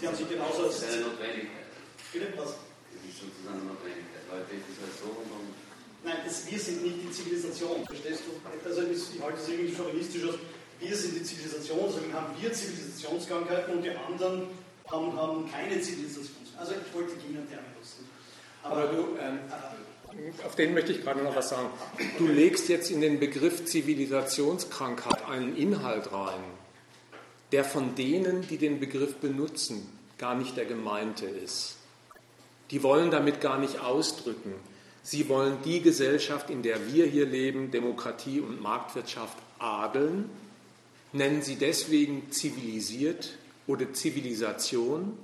[0.01, 0.81] Sie haben sich genauso als.
[0.81, 1.69] Das ist eine Notwendigkeit.
[2.13, 2.57] Bitte was?
[2.57, 4.25] Das ist sozusagen eine Notwendigkeit.
[4.33, 5.29] Heute ist es halt so und.
[6.01, 8.33] Nein, das, wir sind nicht die Zivilisation, verstehst du?
[8.41, 10.41] Also ich halte es irgendwie chauvinistisch aus.
[10.81, 14.49] Wir sind die Zivilisation, deswegen haben wir Zivilisationskrankheiten und die anderen
[14.89, 16.57] haben, haben keine Zivilisationskrankheiten.
[16.57, 18.01] Also ich wollte Ihnen Terminus.
[18.01, 18.10] Aber,
[18.63, 19.39] Aber du, ähm,
[20.45, 21.69] auf den möchte ich gerade noch was sagen.
[22.19, 26.45] Du legst jetzt in den Begriff Zivilisationskrankheit einen Inhalt rein
[27.53, 29.87] der von denen, die den Begriff benutzen,
[30.19, 31.77] gar nicht der gemeinte ist.
[32.71, 34.55] Die wollen damit gar nicht ausdrücken.
[35.03, 40.31] Sie wollen die Gesellschaft, in der wir hier leben, Demokratie und Marktwirtschaft, adeln,
[41.13, 45.17] nennen sie deswegen zivilisiert oder Zivilisation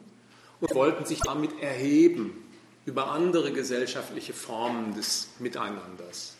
[0.60, 2.42] und wollten sich damit erheben
[2.86, 6.36] über andere gesellschaftliche Formen des Miteinanders.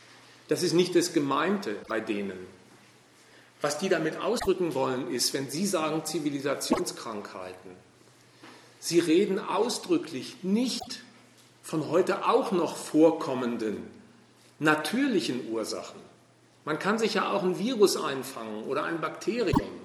[0.48, 2.39] Das ist nicht das Gemeinte bei denen.
[3.60, 7.73] Was die damit ausdrücken wollen, ist, wenn Sie sagen Zivilisationskrankheiten,
[8.78, 11.02] Sie reden ausdrücklich nicht
[11.62, 13.78] von heute auch noch vorkommenden
[14.60, 16.01] natürlichen Ursachen.
[16.64, 19.81] Man kann sich ja auch ein Virus einfangen oder ein Bakterium.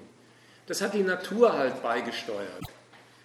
[0.66, 2.62] Das hat die Natur halt beigesteuert.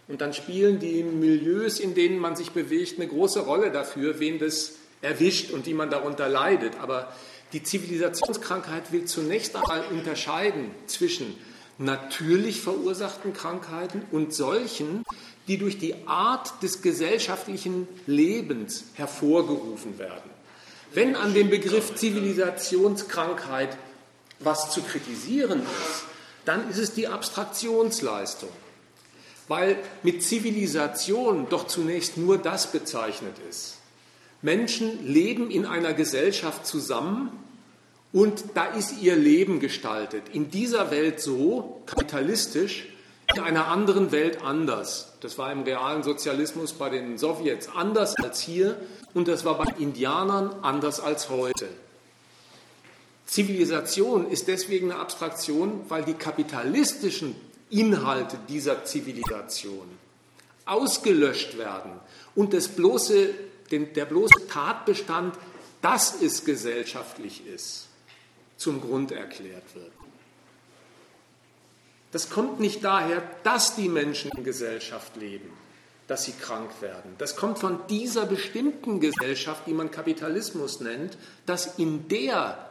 [0.07, 4.39] Und dann spielen die Milieus, in denen man sich bewegt, eine große Rolle dafür, wen
[4.39, 6.79] das erwischt und wie man darunter leidet.
[6.79, 7.11] Aber
[7.53, 11.35] die Zivilisationskrankheit will zunächst einmal unterscheiden zwischen
[11.77, 15.03] natürlich verursachten Krankheiten und solchen,
[15.47, 20.29] die durch die Art des gesellschaftlichen Lebens hervorgerufen werden.
[20.93, 23.77] Wenn an dem Begriff Zivilisationskrankheit
[24.39, 26.03] was zu kritisieren ist,
[26.45, 28.49] dann ist es die Abstraktionsleistung.
[29.48, 33.78] Weil mit Zivilisation doch zunächst nur das bezeichnet ist,
[34.41, 37.32] Menschen leben in einer Gesellschaft zusammen
[38.14, 40.24] und da ist ihr Leben gestaltet.
[40.34, 42.88] In dieser Welt so, kapitalistisch,
[43.36, 45.14] in einer anderen Welt anders.
[45.22, 48.78] Das war im realen Sozialismus bei den Sowjets anders als hier
[49.14, 51.68] und das war bei Indianern anders als heute.
[53.26, 57.36] Zivilisation ist deswegen eine Abstraktion, weil die kapitalistischen
[57.69, 59.88] Inhalte dieser Zivilisation
[60.65, 61.91] ausgelöscht werden
[62.35, 63.34] und das bloße
[63.72, 65.35] den, der bloße Tatbestand,
[65.81, 67.88] dass es gesellschaftlich ist,
[68.57, 69.91] zum Grund erklärt wird.
[72.11, 75.52] Das kommt nicht daher, dass die Menschen in Gesellschaft leben,
[76.07, 77.15] dass sie krank werden.
[77.18, 82.69] Das kommt von dieser bestimmten Gesellschaft, die man Kapitalismus nennt, dass in der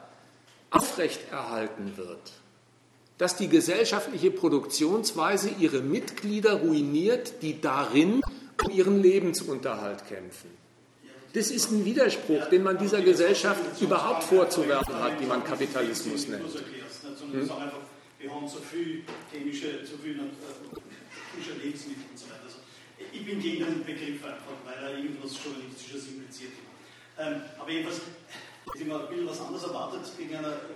[0.70, 2.32] aufrechterhalten wird,
[3.18, 8.20] dass die gesellschaftliche Produktionsweise ihre Mitglieder ruiniert, die darin
[8.64, 10.51] um ihren Lebensunterhalt kämpfen.
[11.32, 16.44] Das ist ein Widerspruch, den man dieser Gesellschaft überhaupt vorzuwerfen hat, die man Kapitalismus nennt.
[16.44, 17.51] Hm?
[23.12, 26.52] Ich bin gegen den Begriff einfach, weil er irgendwas Journalistisches impliziert.
[27.18, 28.01] Ähm, aber jedenfalls,
[28.74, 30.76] ich habe ein bisschen was anderes erwartet gegen eine, äh,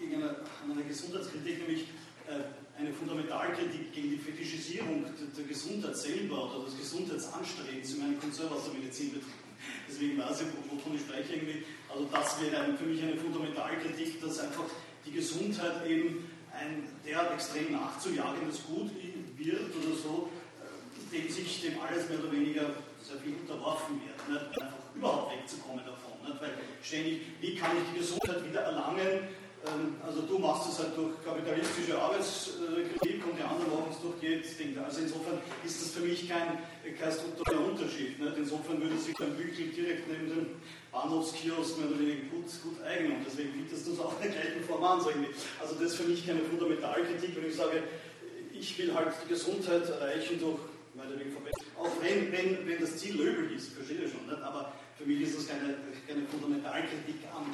[0.00, 1.84] gegen eine, eine Gesundheitskritik, nämlich
[2.26, 8.48] äh, eine Fundamentalkritik gegen die Fetischisierung der, Gesundheit selber oder des Gesundheitsanstrebens in meinem Konzern
[8.48, 9.36] aus der Medizin betrifft.
[9.86, 11.64] Deswegen weiß ich, wovon ich spreche irgendwie.
[11.92, 14.64] Also das wäre für mich eine Fundamentalkritik, dass einfach
[15.04, 16.24] die Gesundheit eben
[16.56, 18.90] ein derart extrem nachzujagendes Gut
[19.36, 22.70] wird oder so, äh, dem sich dem alles mehr oder weniger
[23.02, 24.62] sehr viel unterworfen wird, nicht?
[24.62, 26.16] einfach überhaupt wegzukommen davon.
[26.24, 26.40] Nicht?
[26.40, 29.28] Weil ständig, wie kann ich die Gesundheit wieder erlangen?
[29.66, 34.20] Ähm, also du machst es halt durch kapitalistische Arbeitskritik und die anderen machen es durch
[34.20, 34.84] Gelddinge.
[34.84, 36.64] Also insofern ist das für mich kein,
[36.96, 38.18] kein struktureller Unterschied.
[38.18, 38.36] Nicht?
[38.38, 40.46] Insofern würde sich ein Bügel direkt neben dem
[40.92, 44.40] Bahnhofskiosk mehr oder weniger gut, gut eignen und deswegen bietest du es auch in der
[44.40, 45.00] gleichen Form an.
[45.00, 45.10] So
[45.60, 47.82] also das ist für mich keine Fundamentalkritik, wenn ich sage,
[48.52, 50.60] ich will halt die Gesundheit erreichen durch
[50.94, 51.76] meine Verbesserung.
[51.78, 54.42] Auch wenn, wenn, wenn das Ziel löblich ist, verstehe ich schon, nicht?
[54.42, 55.76] aber für mich ist das keine,
[56.08, 57.44] keine Fundamentalkritik an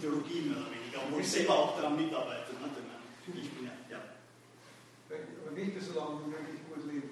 [0.00, 2.52] Gesundheitsideologie mehr oder weniger, obwohl ich selber auch daran mitarbeite.
[2.56, 2.68] Ne?
[3.28, 4.00] Ich bin ja, ja.
[5.12, 7.10] Aber nicht so lange wie möglich gut leben.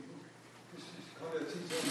[0.72, 1.84] Das, das kann ja Ziel sein.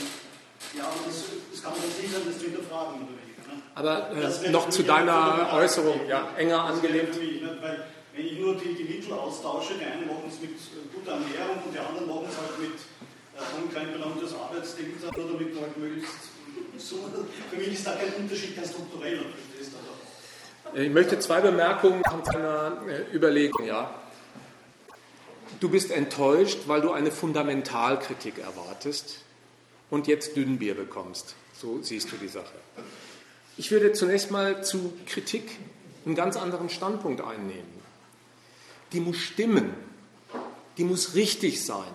[0.76, 1.18] Ja, aber das,
[1.54, 3.44] das kann man Ziel sein, das zu hinterfragen oder weniger.
[3.46, 3.62] Ne?
[3.78, 7.14] Aber äh, noch zu deiner Äußerung, ja, enger angelehnt.
[7.16, 7.58] Mich, ne?
[7.62, 11.14] Weil, wenn ich nur die, die Mittel austausche, die einen machen es mit äh, guter
[11.14, 15.78] Ernährung und die anderen machen es halt mit äh, Unkleinbelang des Arbeitsdings oder mit halt
[15.78, 16.36] möglichst
[16.78, 16.98] so,
[17.50, 19.26] für mich ist da kein Unterschied, kein struktureller.
[20.74, 23.66] Ich möchte zwei Bemerkungen an deiner äh, Überlegung.
[23.66, 23.94] Ja.
[25.60, 29.20] Du bist enttäuscht, weil du eine Fundamentalkritik erwartest
[29.90, 31.36] und jetzt Dünnbier bekommst.
[31.54, 32.54] So siehst du die Sache.
[33.56, 35.50] Ich würde zunächst mal zu Kritik
[36.06, 37.78] einen ganz anderen Standpunkt einnehmen.
[38.94, 39.74] Die muss stimmen,
[40.78, 41.94] die muss richtig sein.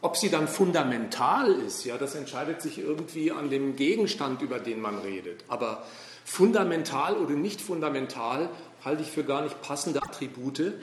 [0.00, 4.80] Ob sie dann fundamental ist, ja, das entscheidet sich irgendwie an dem Gegenstand, über den
[4.80, 5.44] man redet.
[5.48, 5.84] Aber
[6.26, 8.50] fundamental oder nicht fundamental
[8.84, 10.74] halte ich für gar nicht passende Attribute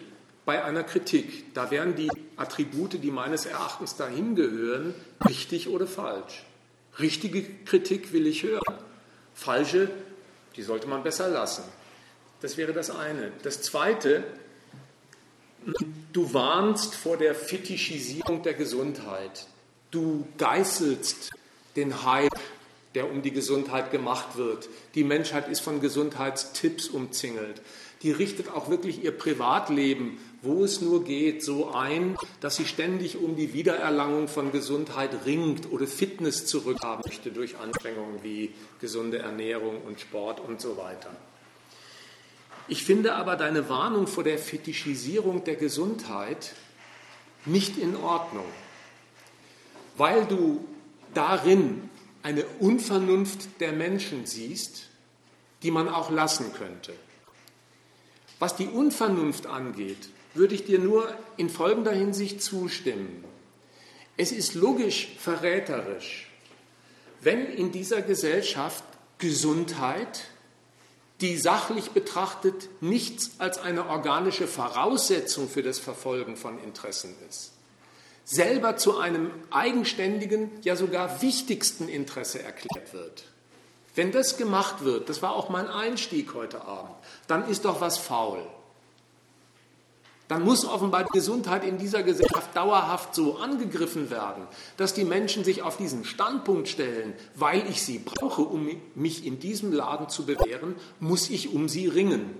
[0.46, 1.54] bei einer Kritik.
[1.54, 4.96] Da wären die Attribute, die meines Erachtens dahin gehören,
[5.28, 6.44] richtig oder falsch.
[7.00, 8.80] Richtige Kritik will ich hören.
[9.36, 9.90] Falsche,
[10.56, 11.64] die sollte man besser lassen.
[12.42, 13.32] Das wäre das eine.
[13.44, 14.24] Das zweite,
[16.12, 19.48] Du warnst vor der Fetischisierung der Gesundheit.
[19.92, 21.32] Du geißelst
[21.76, 22.40] den Hype,
[22.96, 24.70] der um die Gesundheit gemacht wird.
[24.96, 27.62] Die Menschheit ist von Gesundheitstipps umzingelt.
[28.04, 33.18] Die richtet auch wirklich ihr Privatleben, wo es nur geht, so ein, dass sie ständig
[33.18, 39.82] um die Wiedererlangung von Gesundheit ringt oder Fitness zurückhaben möchte durch Anstrengungen wie gesunde Ernährung
[39.88, 41.16] und Sport und so weiter.
[42.68, 46.54] Ich finde aber deine Warnung vor der Fetischisierung der Gesundheit
[47.46, 48.46] nicht in Ordnung,
[49.98, 50.66] weil du
[51.14, 51.90] darin
[52.24, 54.88] eine Unvernunft der Menschen siehst,
[55.62, 56.94] die man auch lassen könnte.
[58.40, 63.24] Was die Unvernunft angeht, würde ich dir nur in folgender Hinsicht zustimmen.
[64.18, 66.30] Es ist logisch verräterisch,
[67.22, 68.84] wenn in dieser Gesellschaft
[69.18, 70.26] Gesundheit
[71.22, 77.54] die sachlich betrachtet nichts als eine organische Voraussetzung für das Verfolgen von Interessen ist,
[78.26, 83.24] selber zu einem eigenständigen, ja sogar wichtigsten Interesse erklärt wird.
[83.96, 86.96] Wenn das gemacht wird, das war auch mein Einstieg heute Abend,
[87.28, 88.44] dann ist doch was faul
[90.34, 95.44] dann muss offenbar die Gesundheit in dieser Gesellschaft dauerhaft so angegriffen werden, dass die Menschen
[95.44, 100.26] sich auf diesen Standpunkt stellen, weil ich sie brauche, um mich in diesem Laden zu
[100.26, 102.32] bewähren, muss ich um sie ringen.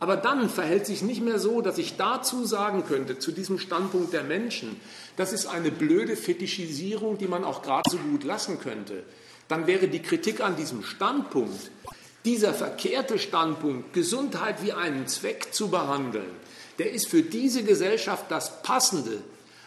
[0.00, 4.12] Aber dann verhält sich nicht mehr so, dass ich dazu sagen könnte, zu diesem Standpunkt
[4.12, 4.78] der Menschen,
[5.16, 9.04] das ist eine blöde Fetischisierung, die man auch gerade so gut lassen könnte.
[9.48, 11.70] Dann wäre die Kritik an diesem Standpunkt,
[12.24, 16.30] dieser verkehrte Standpunkt, Gesundheit wie einen Zweck zu behandeln,
[16.78, 19.22] der ist für diese Gesellschaft das Passende,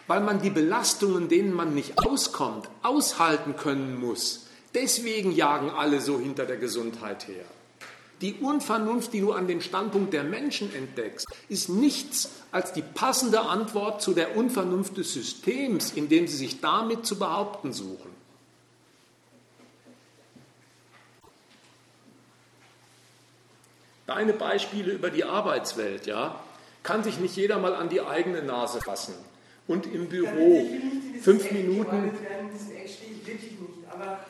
[0.07, 4.47] weil man die Belastungen, denen man nicht auskommt, aushalten können muss.
[4.73, 7.45] Deswegen jagen alle so hinter der Gesundheit her.
[8.21, 13.41] Die Unvernunft, die du an dem Standpunkt der Menschen entdeckst, ist nichts als die passende
[13.41, 18.09] Antwort zu der Unvernunft des Systems, in dem sie sich damit zu behaupten suchen.
[24.07, 26.39] Deine Beispiele über die Arbeitswelt, ja,
[26.81, 29.13] kann sich nicht jeder mal an die eigene Nase fassen
[29.67, 30.65] und im Büro
[31.21, 32.13] fünf Minuten.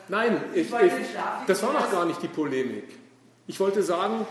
[0.08, 0.92] Nein, ich, ich,
[1.46, 2.97] das war noch gar nicht die Polemik.
[3.48, 4.26] Ich wollte sagen,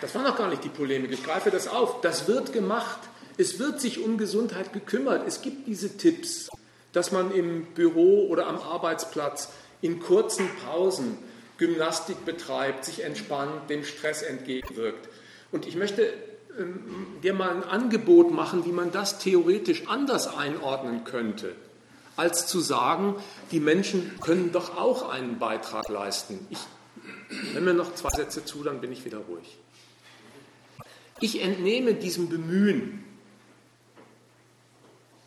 [0.00, 1.12] das war noch gar nicht die Polemik.
[1.12, 2.00] Ich greife das auf.
[2.00, 2.98] Das wird gemacht.
[3.38, 5.26] Es wird sich um Gesundheit gekümmert.
[5.26, 6.50] Es gibt diese Tipps,
[6.92, 9.50] dass man im Büro oder am Arbeitsplatz
[9.82, 11.16] in kurzen Pausen
[11.58, 15.08] Gymnastik betreibt, sich entspannt, dem Stress entgegenwirkt.
[15.52, 16.12] Und ich möchte
[16.58, 21.54] ähm, dir mal ein Angebot machen, wie man das theoretisch anders einordnen könnte,
[22.16, 23.14] als zu sagen,
[23.52, 26.44] die Menschen können doch auch einen Beitrag leisten.
[26.50, 26.58] Ich
[27.54, 29.58] nehme mir noch zwei Sätze zu, dann bin ich wieder ruhig.
[31.20, 33.04] Ich entnehme diesem Bemühen,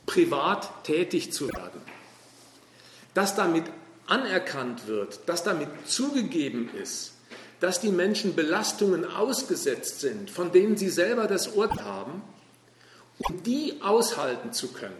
[0.05, 1.81] privat tätig zu werden,
[3.13, 3.65] dass damit
[4.07, 7.13] anerkannt wird, dass damit zugegeben ist,
[7.59, 12.21] dass die Menschen Belastungen ausgesetzt sind, von denen sie selber das Urteil haben,
[13.19, 14.95] um die aushalten zu können,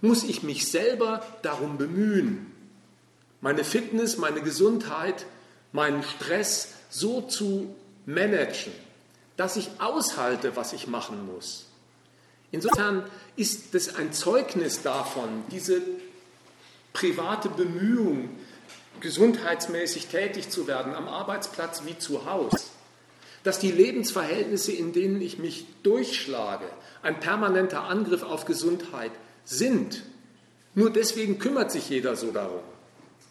[0.00, 2.52] muss ich mich selber darum bemühen,
[3.40, 5.26] meine Fitness, meine Gesundheit,
[5.74, 7.74] meinen Stress so zu
[8.06, 8.72] managen,
[9.36, 11.66] dass ich aushalte, was ich machen muss.
[12.52, 13.04] Insofern
[13.34, 15.82] ist es ein Zeugnis davon, diese
[16.92, 18.30] private Bemühung,
[19.00, 22.60] gesundheitsmäßig tätig zu werden, am Arbeitsplatz wie zu Hause,
[23.42, 26.66] dass die Lebensverhältnisse, in denen ich mich durchschlage,
[27.02, 29.10] ein permanenter Angriff auf Gesundheit
[29.44, 30.04] sind.
[30.76, 32.62] Nur deswegen kümmert sich jeder so darum.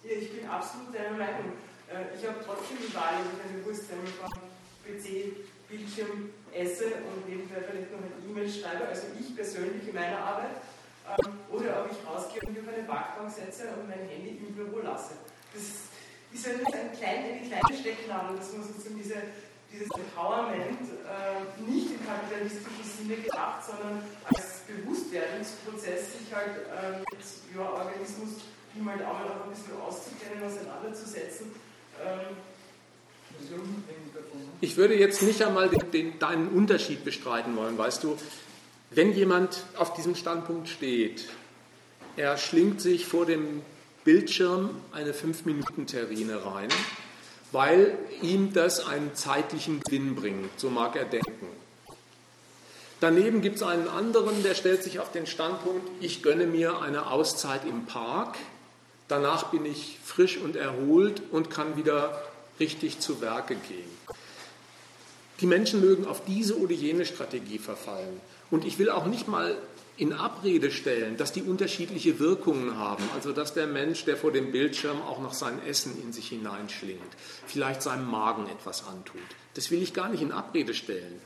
[0.03, 1.53] Ich bin absolut deiner Meinung.
[1.93, 4.01] Äh, ich habe trotzdem die Wahl, ob ich eine Wurst vom
[4.83, 5.37] PC,
[5.69, 10.57] Bildschirm esse und nebenbei vielleicht noch eine E-Mail schreibe, also ich persönlich in meiner Arbeit,
[11.07, 14.53] ähm, oder ob ich rausgehe und mich auf eine Parkbank setze und mein Handy im
[14.53, 15.15] Büro lasse
[15.53, 15.93] das
[16.33, 19.21] ist ja nicht ein klein, eine kleine Stecknadel, dass man sozusagen diese,
[19.71, 27.21] dieses Empowerment äh, nicht im kapitalistischen Sinne gedacht, sondern als Bewusstwerdungsprozess sich halt äh, mit
[27.53, 31.53] ja, Organismus, ihm halt auch noch ein bisschen auszukennen, auseinanderzusetzen.
[34.61, 38.17] Ich würde jetzt nicht einmal den, den, deinen Unterschied bestreiten wollen, weißt du,
[38.91, 41.27] wenn jemand auf diesem Standpunkt steht,
[42.15, 43.61] er schlingt sich vor dem
[44.03, 46.69] Bildschirm eine 5-Minuten-Terrine rein,
[47.51, 51.47] weil ihm das einen zeitlichen Gewinn bringt, so mag er denken.
[52.99, 57.11] Daneben gibt es einen anderen, der stellt sich auf den Standpunkt, ich gönne mir eine
[57.11, 58.37] Auszeit im Park,
[59.13, 62.19] danach bin ich frisch und erholt und kann wieder
[62.59, 63.91] richtig zu Werke gehen.
[65.39, 68.19] Die Menschen mögen auf diese oder jene Strategie verfallen.
[68.49, 69.55] Und ich will auch nicht mal
[69.97, 73.03] in Abrede stellen, dass die unterschiedliche Wirkungen haben.
[73.13, 77.01] Also dass der Mensch, der vor dem Bildschirm auch noch sein Essen in sich hineinschlingt,
[77.45, 79.21] vielleicht seinem Magen etwas antut.
[79.53, 81.21] Das will ich gar nicht in Abrede stellen.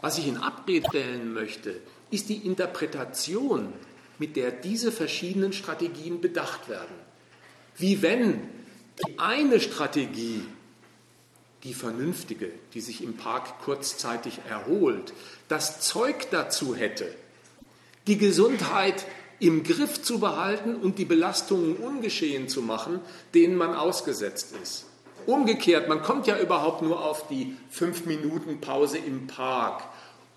[0.00, 1.76] Was ich in Abrede stellen möchte,
[2.10, 3.72] ist die Interpretation,
[4.18, 7.07] mit der diese verschiedenen Strategien bedacht werden.
[7.78, 8.40] Wie wenn
[9.06, 10.42] die eine Strategie,
[11.62, 15.12] die vernünftige, die sich im Park kurzzeitig erholt,
[15.48, 17.14] das Zeug dazu hätte,
[18.06, 19.06] die Gesundheit
[19.40, 23.00] im Griff zu behalten und die Belastungen ungeschehen zu machen,
[23.34, 24.86] denen man ausgesetzt ist.
[25.26, 29.84] Umgekehrt, man kommt ja überhaupt nur auf die fünf Minuten Pause im Park,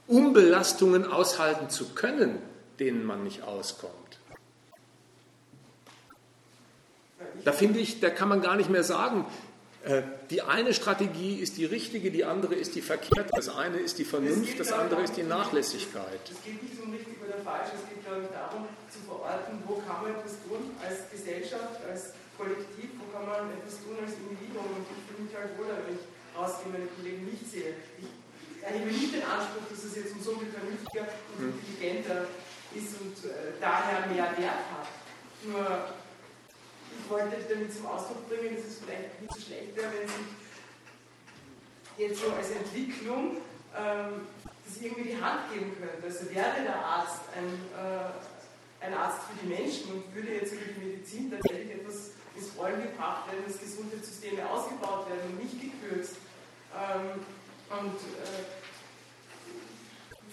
[0.05, 2.37] um Belastungen aushalten zu können,
[2.79, 4.00] denen man nicht auskommt.
[7.43, 9.25] Da finde ich, da kann man gar nicht mehr sagen,
[9.83, 13.31] äh, die eine Strategie ist die richtige, die andere ist die verkehrte.
[13.33, 16.21] Das eine ist die Vernunft, das andere ist die Nachlässigkeit.
[16.29, 19.81] Es geht nicht um richtig oder falsch, es geht, glaube ich, darum zu verorten, wo
[19.81, 24.69] kann man etwas tun als Gesellschaft, als Kollektiv, wo kann man etwas tun als Individuum.
[24.69, 26.05] Und ich fühle mich halt wohler, wenn ich
[26.37, 27.73] rausgehe, meine Kollegen nicht sehe.
[27.97, 28.09] Ich
[28.61, 31.57] erhebe nicht den Anspruch, dass es jetzt um so viel vernünftiger und hm.
[31.57, 32.29] intelligenter
[32.77, 34.85] ist und äh, daher mehr Wert hat.
[35.41, 35.89] Nur
[36.99, 40.15] ich wollte damit zum Ausdruck bringen, dass es vielleicht nicht so schlecht wäre, wenn sich
[41.97, 43.37] jetzt so als Entwicklung
[43.77, 44.27] ähm,
[44.65, 46.03] das irgendwie die Hand geben könnte.
[46.03, 50.65] Also wäre der Arzt ein, äh, ein Arzt für die Menschen und würde jetzt über
[50.65, 56.15] die Medizin tatsächlich etwas ins Rollen gebracht werden, dass Gesundheitssysteme ausgebaut werden und nicht gekürzt.
[56.73, 57.19] Ähm,
[57.69, 58.43] und äh,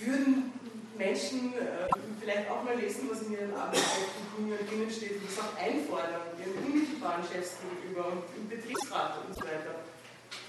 [0.04, 0.52] würden
[0.98, 1.86] Menschen äh,
[2.20, 6.54] vielleicht auch mal lesen, was in ihren Arbeitsbedingungen drinnen steht und das auch einfordern, ihren
[6.64, 9.86] unmittelbaren Chefs gegenüber und im Betriebsrat und so weiter.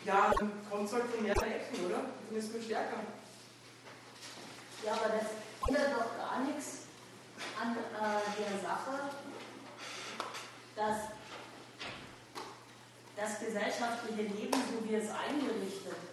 [0.04, 2.02] Ja, dann kommt es halt von mehreren Ecken, oder?
[2.28, 3.00] Dann ist man stärker.
[4.86, 5.30] Ja, aber das
[5.68, 6.88] ändert doch gar nichts
[7.62, 9.12] an äh, der Sache,
[10.76, 10.98] dass
[13.16, 16.09] das gesellschaftliche Leben, so wie es eingerichtet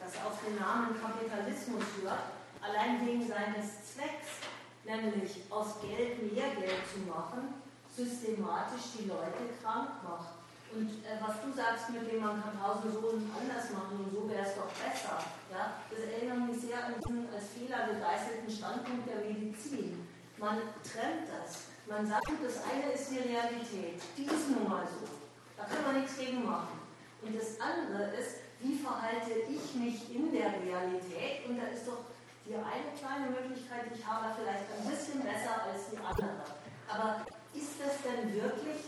[0.00, 4.48] das auf den Namen Kapitalismus hört, allein wegen seines Zwecks,
[4.84, 7.60] nämlich aus Geld mehr Geld zu machen,
[7.94, 10.40] systematisch die Leute krank macht.
[10.72, 14.14] Und äh, was du sagst, mit dem man kann tausend so und anders machen und
[14.14, 15.18] so wäre es doch besser,
[15.50, 20.06] ja, das erinnert mich sehr an diesen als Fehler gegeißelten Standpunkt der Medizin.
[20.38, 21.66] Man trennt das.
[21.90, 25.10] Man sagt, das eine ist die Realität, die ist nun mal so.
[25.58, 26.78] Da kann man nichts gegen machen.
[27.20, 31.48] Und das andere ist, wie verhalte ich mich in der Realität?
[31.48, 32.04] Und da ist doch
[32.46, 36.44] die eine kleine Möglichkeit, ich habe, vielleicht ein bisschen besser als die andere.
[36.88, 37.24] Aber
[37.54, 38.84] ist das denn wirklich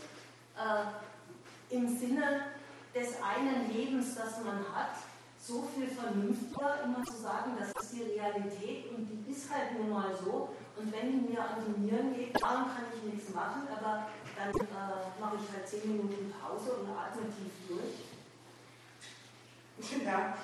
[0.57, 2.53] äh, im Sinne
[2.93, 4.97] des einen Lebens, das man hat,
[5.39, 9.89] so viel vernünftiger, immer zu sagen, das ist die Realität und die ist halt nun
[9.89, 10.49] mal so.
[10.77, 14.49] Und wenn die mir an die Nieren geht, daran kann ich nichts machen, aber dann
[14.49, 18.12] äh, mache ich halt zehn Minuten Pause und atme tief durch.
[20.05, 20.37] Ja,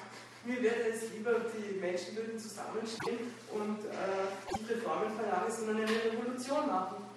[0.44, 5.88] mir wäre es lieber, die Menschen würden zusammenstehen und äh, nicht Reformen verlangen, sondern eine
[5.88, 7.10] Revolution machen.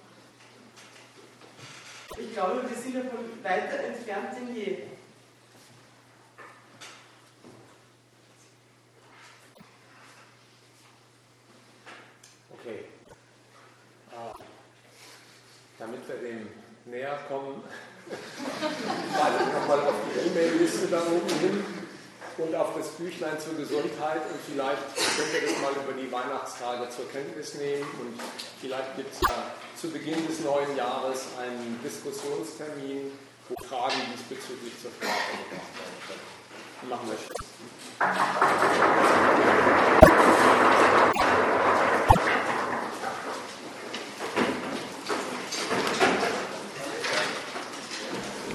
[2.17, 4.77] Ich glaube, wir sind davon weiter entfernt denn je.
[12.51, 12.85] Okay.
[14.11, 14.33] Ah,
[15.79, 16.49] damit wir dem
[16.85, 17.63] näher kommen,
[18.09, 21.82] ich nochmal auf die E-Mail-Liste da oben hin
[22.37, 26.89] und auf das Büchlein zur Gesundheit und vielleicht könnt ihr das mal über die Weihnachtstage
[26.89, 28.19] zur Kenntnis nehmen und
[28.59, 29.35] vielleicht gibt es ja
[29.79, 33.11] zu Beginn des neuen Jahres einen Diskussionstermin,
[33.49, 36.89] wo Fragen diesbezüglich zur Sprache gebracht werden können.
[36.89, 37.43] Machen wir Schluss.